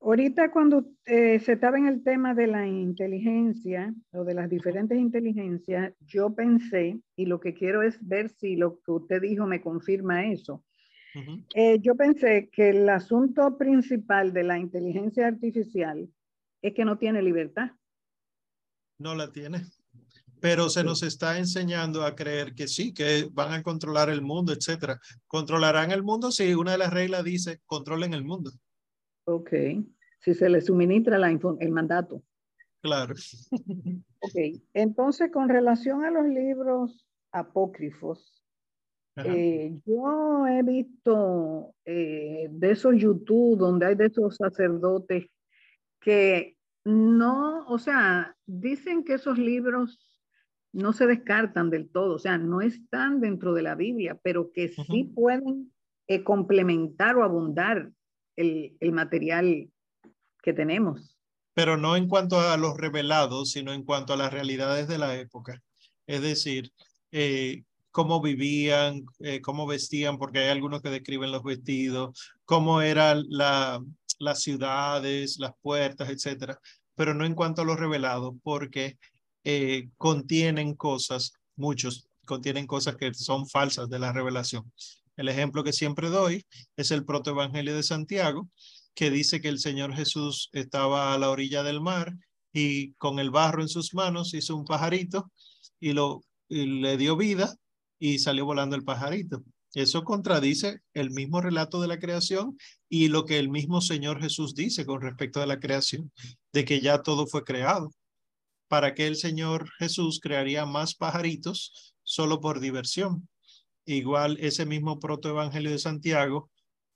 [0.00, 5.92] ahorita cuando se estaba en el tema de la inteligencia o de las diferentes inteligencias,
[6.00, 10.26] yo pensé, y lo que quiero es ver si lo que usted dijo me confirma
[10.26, 10.64] eso,
[11.54, 16.08] eh, yo pensé que el asunto principal de la inteligencia artificial
[16.62, 17.72] es que no tiene libertad.
[18.98, 19.62] No la tiene.
[20.42, 24.52] Pero se nos está enseñando a creer que sí, que van a controlar el mundo,
[24.52, 24.98] etcétera.
[25.28, 26.32] ¿Controlarán el mundo?
[26.32, 28.50] Si una de las reglas dice, controlen el mundo.
[29.24, 29.50] Ok.
[30.20, 32.24] Si se les suministra la, el mandato.
[32.80, 33.14] Claro.
[34.20, 34.60] ok.
[34.74, 38.42] Entonces, con relación a los libros apócrifos,
[39.14, 45.26] eh, yo he visto eh, de esos YouTube donde hay de esos sacerdotes
[46.00, 50.11] que no, o sea, dicen que esos libros
[50.72, 54.68] no se descartan del todo, o sea, no están dentro de la Biblia, pero que
[54.68, 55.72] sí pueden
[56.06, 57.90] eh, complementar o abundar
[58.36, 59.70] el, el material
[60.42, 61.16] que tenemos.
[61.54, 65.16] Pero no en cuanto a los revelados, sino en cuanto a las realidades de la
[65.16, 65.62] época.
[66.06, 66.72] Es decir,
[67.10, 73.24] eh, cómo vivían, eh, cómo vestían, porque hay algunos que describen los vestidos, cómo eran
[73.28, 73.80] la,
[74.18, 76.58] las ciudades, las puertas, etcétera,
[76.94, 78.98] pero no en cuanto a los revelados, porque
[79.44, 84.72] eh, contienen cosas, muchos contienen cosas que son falsas de la revelación.
[85.16, 86.44] El ejemplo que siempre doy
[86.76, 88.48] es el protoevangelio de Santiago,
[88.94, 92.14] que dice que el Señor Jesús estaba a la orilla del mar
[92.52, 95.30] y con el barro en sus manos hizo un pajarito
[95.80, 97.54] y, lo, le dio vida
[97.98, 99.42] y salió volando el pajarito.
[99.74, 102.58] Eso contradice el mismo relato de la creación
[102.90, 106.12] y lo que el mismo Señor Jesús dice con respecto a la creación,
[106.52, 107.90] de que ya todo fue creado.
[108.72, 113.28] ¿Para que el Señor Jesús crearía más pajaritos solo por diversión?
[113.84, 116.50] Igual ese mismo protoevangelio de Santiago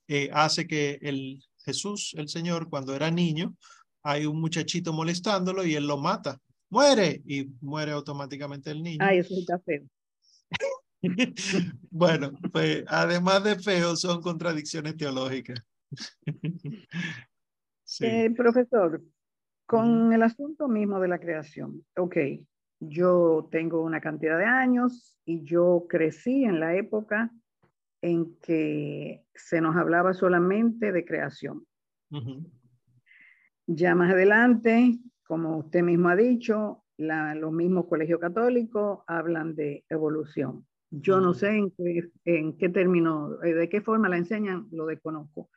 [0.09, 3.55] eh, hace que el Jesús, el Señor, cuando era niño,
[4.03, 6.41] hay un muchachito molestándolo y él lo mata.
[6.71, 9.05] Muere y muere automáticamente el niño.
[9.05, 9.85] Ay, eso está feo.
[11.91, 15.61] bueno, pues además de feo, son contradicciones teológicas.
[17.85, 18.07] sí.
[18.07, 19.03] Eh, profesor,
[19.67, 22.17] con el asunto mismo de la creación, ok,
[22.81, 27.31] yo tengo una cantidad de años y yo crecí en la época
[28.03, 31.67] en que se nos hablaba solamente de creación.
[33.67, 40.67] Ya más adelante, como usted mismo ha dicho, los mismos colegios católicos hablan de evolución.
[40.91, 44.87] Yo no sé en qué, en qué término, eh, de qué forma la enseñan, lo
[44.87, 45.51] desconozco.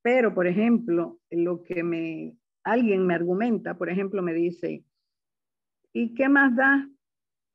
[0.00, 2.36] Pero, por ejemplo, lo que me,
[2.66, 4.84] alguien me argumenta, por ejemplo, me dice,
[5.92, 6.88] ¿y qué más da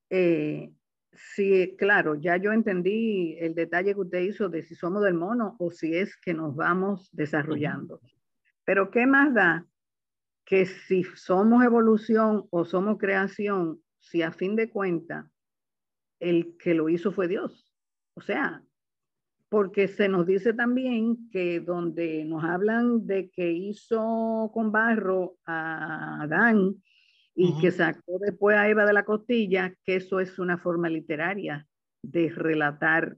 [0.09, 0.71] eh,
[1.13, 5.55] Sí, claro, ya yo entendí el detalle que usted hizo de si somos del mono
[5.59, 7.99] o si es que nos vamos desarrollando.
[8.63, 9.67] Pero ¿qué más da
[10.45, 15.25] que si somos evolución o somos creación, si a fin de cuentas
[16.19, 17.73] el que lo hizo fue Dios?
[18.13, 18.63] O sea,
[19.51, 26.21] porque se nos dice también que donde nos hablan de que hizo con barro a
[26.21, 26.81] Adán,
[27.35, 31.67] y que sacó después a Eva de la costilla, que eso es una forma literaria
[32.01, 33.17] de relatar.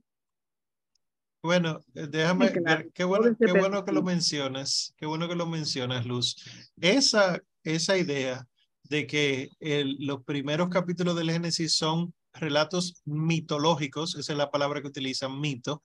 [1.44, 5.46] Bueno, eh, déjame ver, qué bueno, qué bueno que lo mencionas, qué bueno que lo
[5.46, 6.72] mencionas, Luz.
[6.82, 8.48] Esa, esa idea
[8.86, 14.82] de que el, los primeros capítulos del Génesis son relatos mitológicos, esa es la palabra
[14.82, 15.84] que utilizan, mito,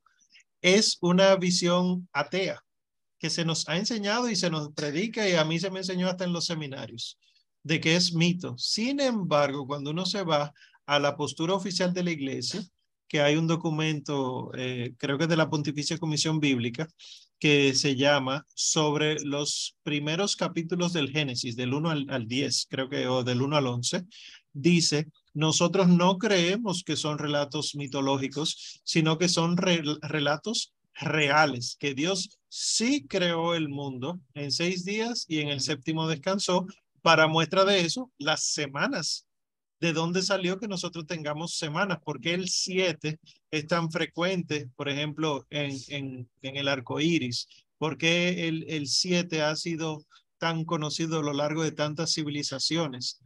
[0.63, 2.63] es una visión atea
[3.19, 6.09] que se nos ha enseñado y se nos predica y a mí se me enseñó
[6.09, 7.19] hasta en los seminarios
[7.63, 8.57] de que es mito.
[8.57, 10.53] Sin embargo, cuando uno se va
[10.87, 12.63] a la postura oficial de la iglesia,
[13.09, 16.89] que hay un documento, eh, creo que es de la Pontificia Comisión Bíblica,
[17.39, 23.07] que se llama sobre los primeros capítulos del Génesis, del 1 al, 10, creo que,
[23.07, 24.05] o del 1 al 11,
[24.53, 25.07] dice,
[25.39, 33.07] nosotros no creemos que son relatos mitológicos, sino que son relatos reales, que Dios sí
[33.07, 36.67] creó el mundo en seis días y en el séptimo descansó,
[37.03, 39.29] para muestra de eso, las semanas.
[39.79, 41.99] ¿De dónde salió que nosotros tengamos semanas?
[42.05, 43.21] ¿Por qué el 7
[43.53, 47.47] es tan frecuente, por ejemplo, en, el arco iris?
[47.79, 50.05] ¿Por qué el 7 ha sido
[50.39, 53.21] tan conocido a lo largo de tantas civilizaciones?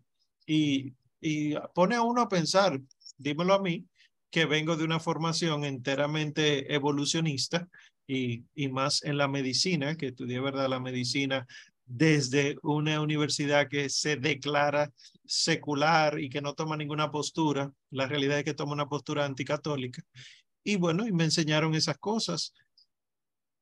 [0.47, 2.79] Y, y pone a uno a pensar,
[3.17, 3.87] dímelo a mí,
[4.31, 7.69] que vengo de una formación enteramente evolucionista
[8.07, 10.69] y, y más en la medicina, que estudié, ¿verdad?
[10.69, 11.47] La medicina
[11.87, 14.91] desde una universidad que se declara
[15.25, 17.73] secular y que no toma ninguna postura.
[17.91, 20.03] La realidad es que toma una postura anticatólica.
[20.65, 22.55] Y bueno, y me enseñaron esas cosas.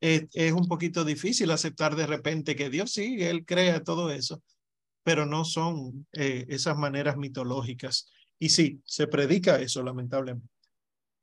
[0.01, 4.43] Es, un poquito difícil aceptar de repente que Dios sí, Él crea todo eso,
[5.03, 8.11] pero no son eh, esas maneras mitológicas.
[8.39, 10.49] Y sí, se predica eso, lamentablemente.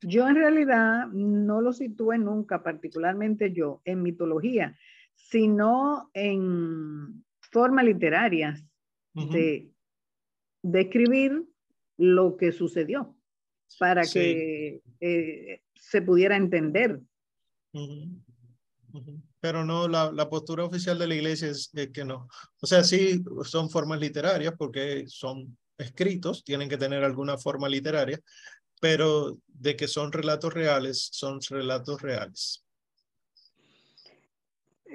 [0.01, 4.77] Yo en realidad no lo situé nunca, particularmente yo, en mitología
[5.17, 8.63] sino en formas literarias
[9.13, 9.71] de
[10.61, 11.43] describir
[11.97, 13.15] lo que sucedió
[13.79, 17.01] para que eh, se pudiera entender.
[19.39, 22.27] Pero no, la, la, postura oficial de la iglesia es que no.
[22.59, 28.19] O sea, sí son formas literarias porque son escritos, tienen que tener alguna forma literaria,
[28.81, 32.63] pero de que son relatos reales, son relatos reales.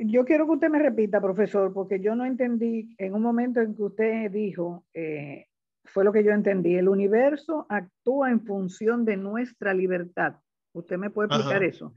[0.04, 3.74] Yo quiero que usted me repita, profesor, porque yo no entendí en un momento en
[3.74, 5.46] que usted dijo, eh,
[5.84, 10.36] fue lo que yo entendí, el universo actúa en función de nuestra libertad.
[10.72, 11.94] ¿Usted me puede explicar eso?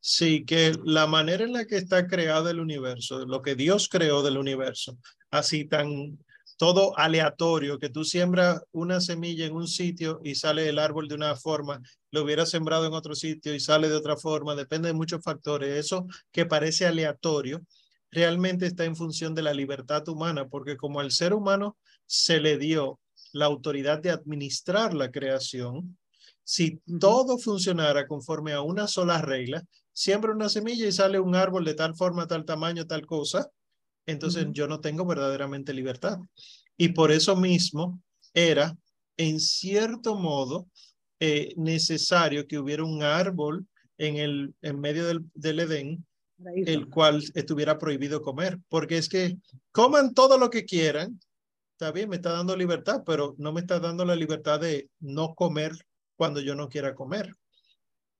[0.00, 4.22] Sí, que la manera en la que está creado el universo, lo que Dios creó
[4.22, 4.96] del universo,
[5.30, 6.18] así tan
[6.56, 11.14] todo aleatorio, que tú siembras una semilla en un sitio y sale el árbol de
[11.14, 14.94] una forma, lo hubieras sembrado en otro sitio y sale de otra forma, depende de
[14.94, 15.74] muchos factores.
[15.78, 17.62] Eso que parece aleatorio,
[18.10, 22.58] realmente está en función de la libertad humana, porque como al ser humano se le
[22.58, 23.00] dio
[23.32, 25.96] la autoridad de administrar la creación,
[26.44, 31.64] si todo funcionara conforme a una sola regla, siembra una semilla y sale un árbol
[31.64, 33.50] de tal forma, tal tamaño, tal cosa,
[34.06, 36.18] entonces yo no tengo verdaderamente libertad.
[36.76, 38.00] Y por eso mismo
[38.32, 38.76] era,
[39.16, 40.68] en cierto modo,
[41.20, 43.66] eh, necesario que hubiera un árbol
[43.98, 46.06] en, el, en medio del, del Edén,
[46.66, 49.36] el cual estuviera prohibido comer, porque es que
[49.72, 51.20] coman todo lo que quieran,
[51.72, 55.34] está bien, me está dando libertad, pero no me está dando la libertad de no
[55.34, 55.72] comer
[56.16, 57.34] cuando yo no quiera comer.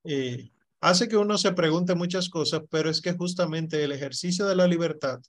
[0.05, 0.51] Eh,
[0.81, 4.67] hace que uno se pregunte muchas cosas, pero es que justamente el ejercicio de la
[4.67, 5.21] libertad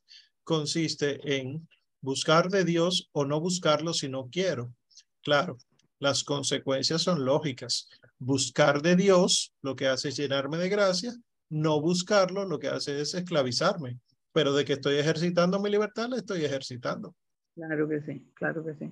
[0.44, 1.68] consiste en
[2.02, 4.73] buscar de Dios o no buscarlo si no quiero.
[5.22, 5.57] Claro,
[5.99, 7.88] las consecuencias son lógicas.
[8.18, 11.14] Buscar de Dios lo que hace es llenarme de gracia,
[11.49, 13.99] no buscarlo lo que hace es esclavizarme,
[14.32, 17.15] pero de que estoy ejercitando mi libertad, la estoy ejercitando.
[17.56, 18.91] Claro que sí, claro que sí.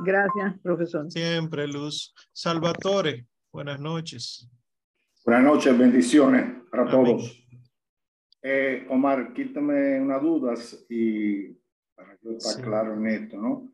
[0.00, 1.10] Gracias, profesor.
[1.10, 2.14] Siempre, Luz.
[2.32, 4.48] Salvatore, buenas noches.
[5.22, 7.46] Buenas noches, bendiciones para todos.
[8.42, 11.52] Eh, Omar, quítame unas dudas y
[11.94, 13.70] para que esté claro en esto, ¿no?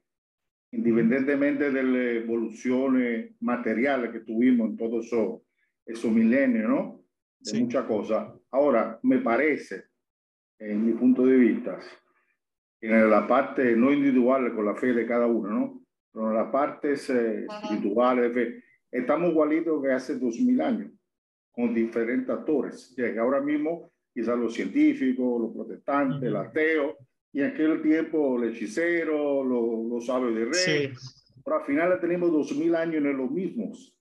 [0.73, 5.43] Independientemente de las evoluciones materiales que tuvimos en todos esos,
[5.87, 7.05] esos milenios, ¿no?
[7.39, 8.29] De muchas cosas.
[8.51, 9.85] Ahora, me parece,
[10.59, 11.79] en mi punto de vista,
[12.81, 15.83] en la parte no individual con la fe de cada uno, ¿no?
[16.13, 17.47] Pero en las partes eh,
[18.35, 20.91] fe, estamos igualitos que hace dos mil años,
[21.57, 22.95] con diferentes actores.
[23.19, 26.97] Ahora mismo quizás los científicos, los protestantes, el ateo,
[27.33, 30.93] y en aquel tiempo el hechicero, los, los sabios de rey.
[31.45, 33.97] Pero al final tenemos dos mil años en los mismos,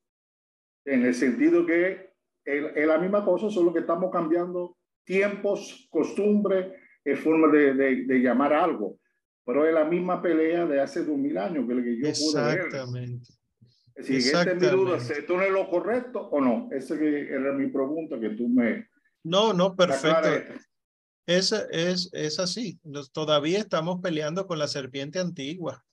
[0.85, 2.11] en el sentido que
[2.45, 6.73] es la misma cosa, solo que estamos cambiando tiempos, costumbres,
[7.17, 8.99] forma de, de, de, llamar algo.
[9.45, 13.19] Pero es la misma pelea de hace dos mil años que, que yo pude ver.
[14.01, 16.69] Si esta es mi duda, ¿esto no es lo correcto o no?
[16.71, 18.87] Esa era mi pregunta que tú me,
[19.25, 20.53] no, no, perfecto.
[21.25, 22.79] Es, es, es así.
[22.83, 25.83] Nos, todavía estamos peleando con la serpiente antigua.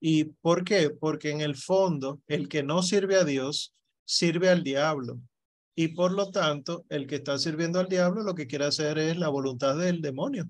[0.00, 0.90] ¿Y por qué?
[0.90, 3.72] Porque en el fondo, el que no sirve a Dios,
[4.04, 5.20] sirve al diablo.
[5.76, 9.16] Y por lo tanto, el que está sirviendo al diablo lo que quiere hacer es
[9.16, 10.48] la voluntad del demonio.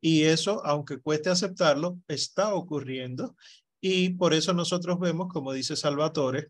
[0.00, 3.36] Y eso, aunque cueste aceptarlo, está ocurriendo.
[3.80, 6.48] Y por eso nosotros vemos, como dice Salvatore,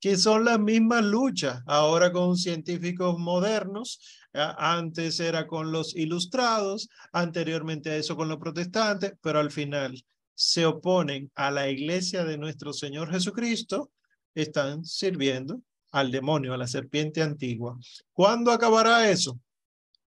[0.00, 4.00] que son las mismas luchas, ahora con científicos modernos,
[4.32, 10.02] antes era con los ilustrados, anteriormente a eso con los protestantes, pero al final
[10.34, 13.90] se oponen a la iglesia de nuestro Señor Jesucristo,
[14.34, 15.60] están sirviendo
[15.90, 17.76] al demonio, a la serpiente antigua.
[18.12, 19.38] ¿Cuándo acabará eso?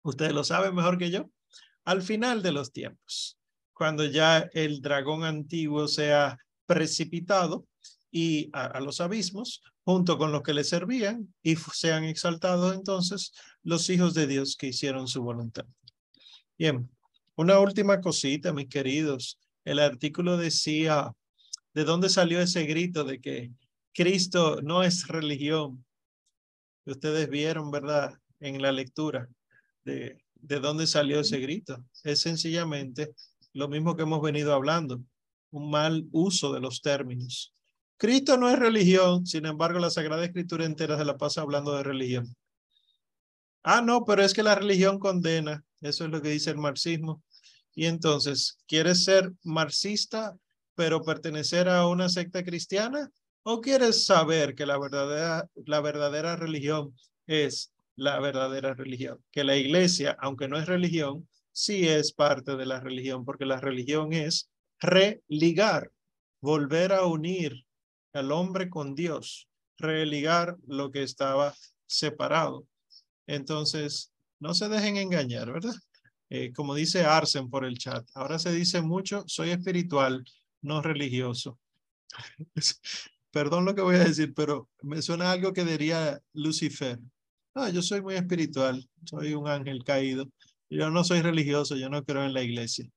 [0.02, 1.30] Ustedes lo saben mejor que yo.
[1.84, 3.38] Al final de los tiempos,
[3.80, 6.36] cuando ya el dragón antiguo sea
[6.66, 7.66] precipitado
[8.10, 13.32] y a, los abismos, junto con los que le servían, y sean exaltados entonces
[13.62, 15.64] los hijos de Dios que hicieron su voluntad.
[16.58, 16.90] Bien,
[17.36, 19.38] una última cosita, mis queridos.
[19.64, 21.10] El artículo decía,
[21.72, 23.50] ¿de dónde salió ese grito de que
[23.94, 25.86] Cristo no es religión?
[26.84, 28.12] Ustedes vieron, ¿verdad?
[28.40, 29.26] En la lectura
[29.86, 31.82] de, de dónde salió ese grito.
[32.04, 33.14] Es sencillamente
[33.52, 35.02] lo mismo que hemos venido hablando,
[35.50, 37.52] un mal uso de los términos.
[37.96, 41.82] Cristo no es religión, sin embargo, la Sagrada Escritura entera se la pasa hablando de
[41.82, 42.34] religión.
[43.62, 45.62] Ah, no, pero es que la religión condena.
[45.80, 47.22] Eso es lo que dice el marxismo.
[47.74, 50.34] Y entonces, ¿quieres ser marxista,
[50.74, 53.10] pero pertenecer a una secta cristiana?
[53.42, 56.94] ¿O quieres saber que la verdadera, la verdadera religión
[57.26, 59.22] es la verdadera religión?
[59.30, 63.60] Que la iglesia, aunque no es religión, sí es parte de la religión, porque la
[63.60, 64.48] religión es
[64.80, 65.90] religar,
[66.40, 67.64] volver a unir
[68.12, 71.54] al hombre con Dios, religar lo que estaba
[71.86, 72.66] separado.
[73.26, 75.74] Entonces, no se dejen engañar, ¿verdad?
[76.30, 80.24] Eh, como dice Arsen por el chat, ahora se dice mucho, soy espiritual,
[80.62, 81.58] no religioso.
[83.32, 86.98] Perdón lo que voy a decir, pero me suena algo que diría Lucifer.
[87.54, 90.26] Ah, yo soy muy espiritual, soy un ángel caído.
[90.70, 92.88] Yo no soy religioso, yo no creo en la iglesia.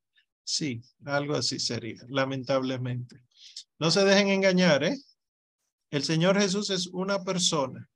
[0.43, 3.23] Sí, algo así sería, lamentablemente.
[3.79, 4.97] No se dejen engañar, ¿eh?
[5.89, 7.89] El Señor Jesús es una persona.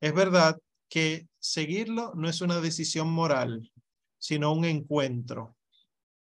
[0.00, 0.58] Es verdad
[0.88, 3.70] que seguirlo no es una decisión moral,
[4.18, 5.56] sino un encuentro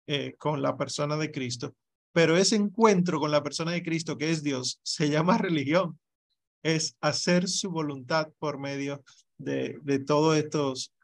[0.07, 1.75] eh, con la persona de Cristo.
[2.13, 5.99] Pero ese encuentro con la persona de Cristo, que es Dios, se llama religión.
[6.63, 9.03] Es hacer su voluntad por medio
[9.43, 10.45] de, de todas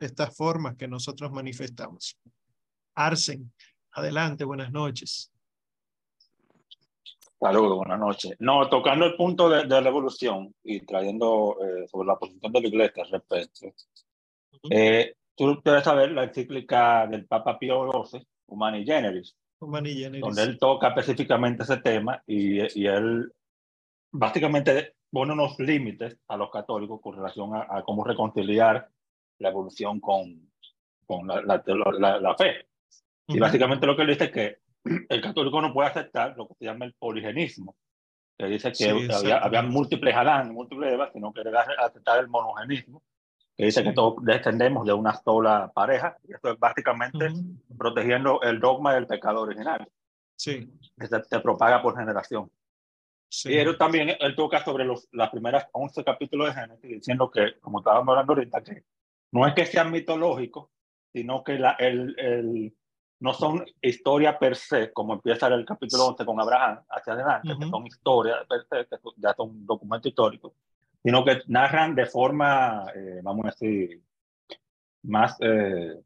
[0.00, 2.16] estas formas que nosotros manifestamos.
[2.94, 3.52] Arsen,
[3.92, 5.30] adelante, buenas noches.
[7.40, 8.34] Saludos, buenas noches.
[8.40, 12.60] No, tocando el punto de, de la evolución y trayendo eh, sobre la posición de
[12.60, 13.72] la iglesia al respecto.
[14.70, 20.20] eh, tú debes saber la encíclica del Papa Pío XII, Humani Generis, Humani Generis.
[20.20, 23.32] donde él toca específicamente ese tema y, y él
[24.10, 28.88] básicamente pone unos límites a los católicos con relación a, a cómo reconciliar
[29.38, 30.50] la evolución con,
[31.06, 31.62] con la, la,
[31.98, 32.66] la, la fe.
[33.28, 33.40] Y Ujú.
[33.40, 34.58] básicamente lo que él dice es que
[35.08, 37.76] el católico no puede aceptar lo que se llama el poligenismo,
[38.36, 42.28] que dice que Sí, había, había múltiples Adán, múltiples Eva, sino que debe aceptar el
[42.28, 43.02] monogenismo,
[43.56, 43.88] que dice Sí.
[43.88, 47.76] que todos descendemos de una sola pareja, y esto es básicamente Ujú.
[47.76, 49.88] protegiendo el dogma del pecado original,
[50.36, 52.48] Sí, que se, se propaga por generación.
[53.28, 53.56] Sí.
[53.56, 57.78] Él también él toca sobre los, las primeras 11 capítulos de Génesis, diciendo que, como
[57.78, 58.84] estábamos hablando ahorita, que
[59.32, 60.70] no es que sean mitológicos,
[61.12, 62.74] sino que la, el, el,
[63.20, 67.64] no son historia per se, como empieza el capítulo 11 con Abraham hacia adelante, que
[67.64, 67.70] Ujú.
[67.70, 70.52] son historias per se, que ya son documentos históricos,
[71.02, 74.02] sino que narran de forma, eh, vamos a decir,
[75.02, 76.00] más eh,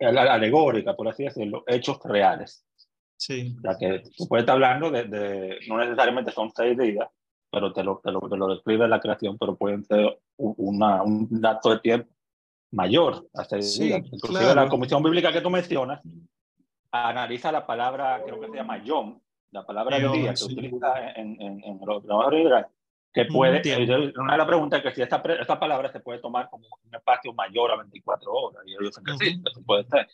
[0.00, 2.66] alegórica, por así decirlo, hechos reales.
[3.24, 7.08] Sí, Ya que tú puedes estar hablando de, de- no necesariamente son seis días,
[7.52, 11.28] pero te lo, te lo, te lo describe la creación, pero pueden ser una, un
[11.40, 12.08] dato de tiempo
[12.72, 14.00] mayor a seis Sí, días.
[14.10, 14.64] Inclusive claro.
[14.64, 16.00] la comisión bíblica que tú mencionas
[16.90, 19.20] analiza la palabra, creo que se llama yom,
[19.52, 20.52] la palabra Yom, de día que sí.
[20.52, 22.34] utiliza en, en, en los trabajos
[23.14, 23.62] que puede,
[24.16, 26.92] una de las preguntas es que si esta, esta palabra se puede tomar como un
[26.94, 30.08] espacio mayor a 24 horas, y ellos dicen que sí, eso puede ser.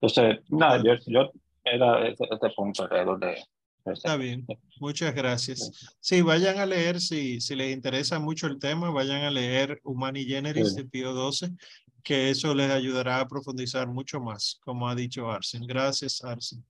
[0.00, 1.30] Entonces, nada, yo, yo
[1.64, 3.36] era este, este punto alrededor de,
[3.84, 4.46] Está bien.
[4.78, 5.96] Muchas gracias.
[6.00, 10.24] Sí, vayan a leer, si, si les interesa mucho el tema, vayan a leer Humani
[10.24, 11.56] Generis de Pío XII,
[12.04, 15.66] que eso les ayudará a profundizar mucho más, como ha dicho Arsen.
[15.66, 16.64] Gracias, Arsen.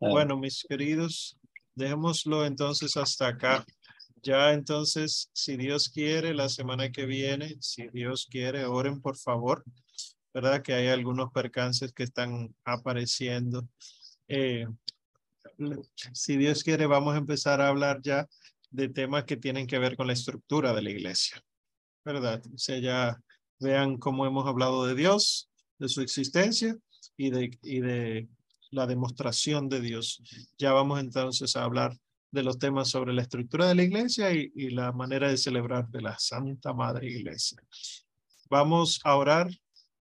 [0.00, 1.38] Eh, Bueno, mis queridos,
[1.74, 3.64] dejémoslo entonces hasta acá.
[4.22, 9.64] Ya entonces, si Dios quiere, la semana que viene, si Dios quiere, oren por favor,
[10.32, 10.62] ¿verdad?
[10.62, 13.68] Que hay algunos percances que están apareciendo.
[14.34, 14.66] Eh,
[16.14, 18.26] si Dios quiere, vamos a empezar a hablar ya
[18.70, 21.44] de temas que tienen que ver con la estructura de la iglesia,
[22.02, 22.42] ¿verdad?
[22.54, 23.20] O sea, ya
[23.60, 26.74] vean cómo hemos hablado de Dios, de su existencia
[27.14, 28.26] y de, y de
[28.70, 30.22] la demostración de Dios.
[30.56, 31.94] Ya vamos entonces a hablar
[32.30, 35.88] de los temas sobre la estructura de la iglesia y, y la manera de celebrar
[35.90, 37.62] de la Santa Madre Iglesia.
[38.48, 39.50] Vamos a orar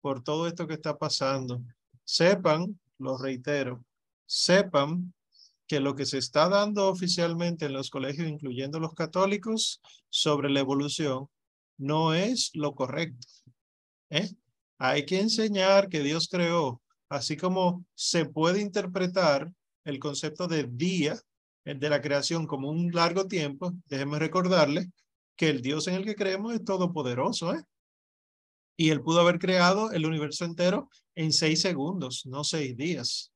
[0.01, 1.61] por todo esto que está pasando.
[2.05, 3.85] Sepan, lo reitero,
[4.27, 5.13] sepan
[5.67, 10.61] que lo que se está dando oficialmente en los colegios, incluyendo los católicos, sobre la
[10.61, 11.29] evolución,
[11.79, 13.27] no es lo correcto.
[14.11, 14.31] ¿eh?
[14.79, 19.53] Hay que enseñar que Dios creó, así como se puede interpretar
[19.85, 21.19] el concepto de día
[21.65, 24.91] el de la creación como un largo tiempo, déjenme recordarle
[25.37, 27.65] que el Dios en el que creemos es todopoderoso, ¿eh?
[28.77, 33.33] Y él pudo haber creado el universo entero en seis segundos, no seis días.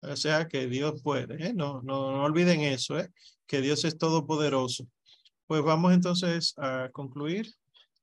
[0.00, 1.52] O sea que Dios puede, ¿eh?
[1.52, 3.10] No, no, no olviden eso, ¿eh?
[3.46, 4.86] Que Dios es todopoderoso.
[5.46, 7.52] Pues vamos entonces a concluir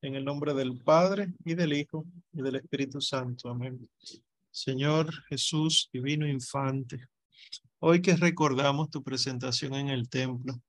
[0.02, 3.48] en el nombre del Padre y del Hijo y del Espíritu Santo.
[3.48, 3.88] Amén.
[4.50, 7.06] Señor Jesús, divino infante,
[7.78, 10.60] hoy que recordamos tu presentación en el templo,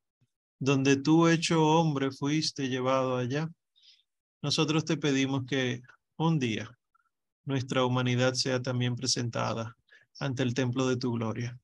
[0.59, 3.49] donde tú hecho hombre fuiste llevado allá,
[4.41, 5.81] nosotros te pedimos que
[6.17, 6.69] un día
[7.45, 9.75] nuestra humanidad sea también presentada
[10.19, 11.60] ante el templo de tu gloria,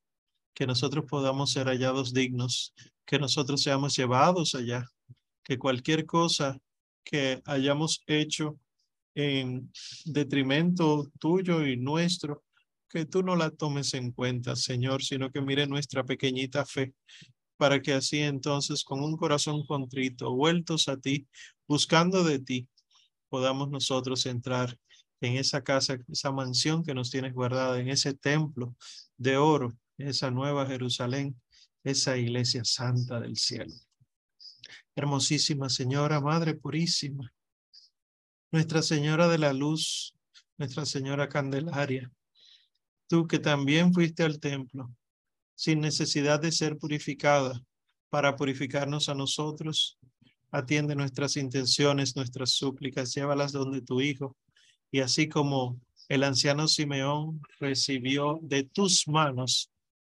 [0.54, 2.74] que nosotros podamos ser hallados dignos,
[3.06, 4.86] que nosotros seamos llevados allá,
[5.44, 6.58] que cualquier cosa
[7.04, 8.58] que hayamos hecho
[9.16, 9.72] en
[10.06, 12.44] detrimento tuyo y nuestro,
[12.90, 16.94] que tú no la tomes en cuenta, Señor, sino que mire nuestra pequeñita fe,
[17.58, 21.28] para que así entonces con un corazón contrito, vueltos a ti,
[21.68, 22.68] buscando de ti,
[23.30, 24.78] podamos nosotros entrar
[25.28, 28.76] en esa casa, esa mansión que nos tienes guardada, en ese templo
[29.18, 31.40] de oro, esa nueva Jerusalén,
[31.84, 33.74] esa iglesia santa del cielo.
[34.96, 37.34] Hermosísima Señora, Madre purísima,
[38.52, 40.14] Nuestra Señora de la Luz,
[40.58, 42.12] Nuestra Señora Candelaria,
[43.08, 44.92] tú que también fuiste al templo,
[45.56, 47.62] sin necesidad de ser purificada
[48.10, 49.98] para purificarnos a nosotros,
[50.52, 54.38] atiende nuestras intenciones, nuestras súplicas, llévalas donde tu Hijo.
[54.94, 59.72] Y así como el anciano Simeón recibió de tus manos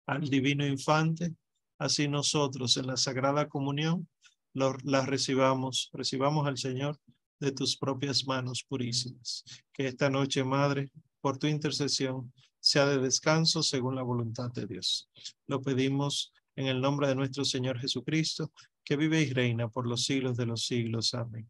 [0.05, 1.33] al divino infante,
[1.77, 4.05] así nosotros en la Sagrada Comunión
[4.53, 6.99] lo, la recibamos, recibamos al Señor
[7.39, 9.45] de tus propias manos purísimas.
[9.71, 10.91] Que esta noche, Madre,
[11.21, 15.09] por tu intercesión, sea de descanso según la voluntad de Dios.
[15.47, 18.51] Lo pedimos en el nombre de nuestro Señor Jesucristo,
[18.83, 21.13] que vive y reina por los siglos de los siglos.
[21.13, 21.49] Amén.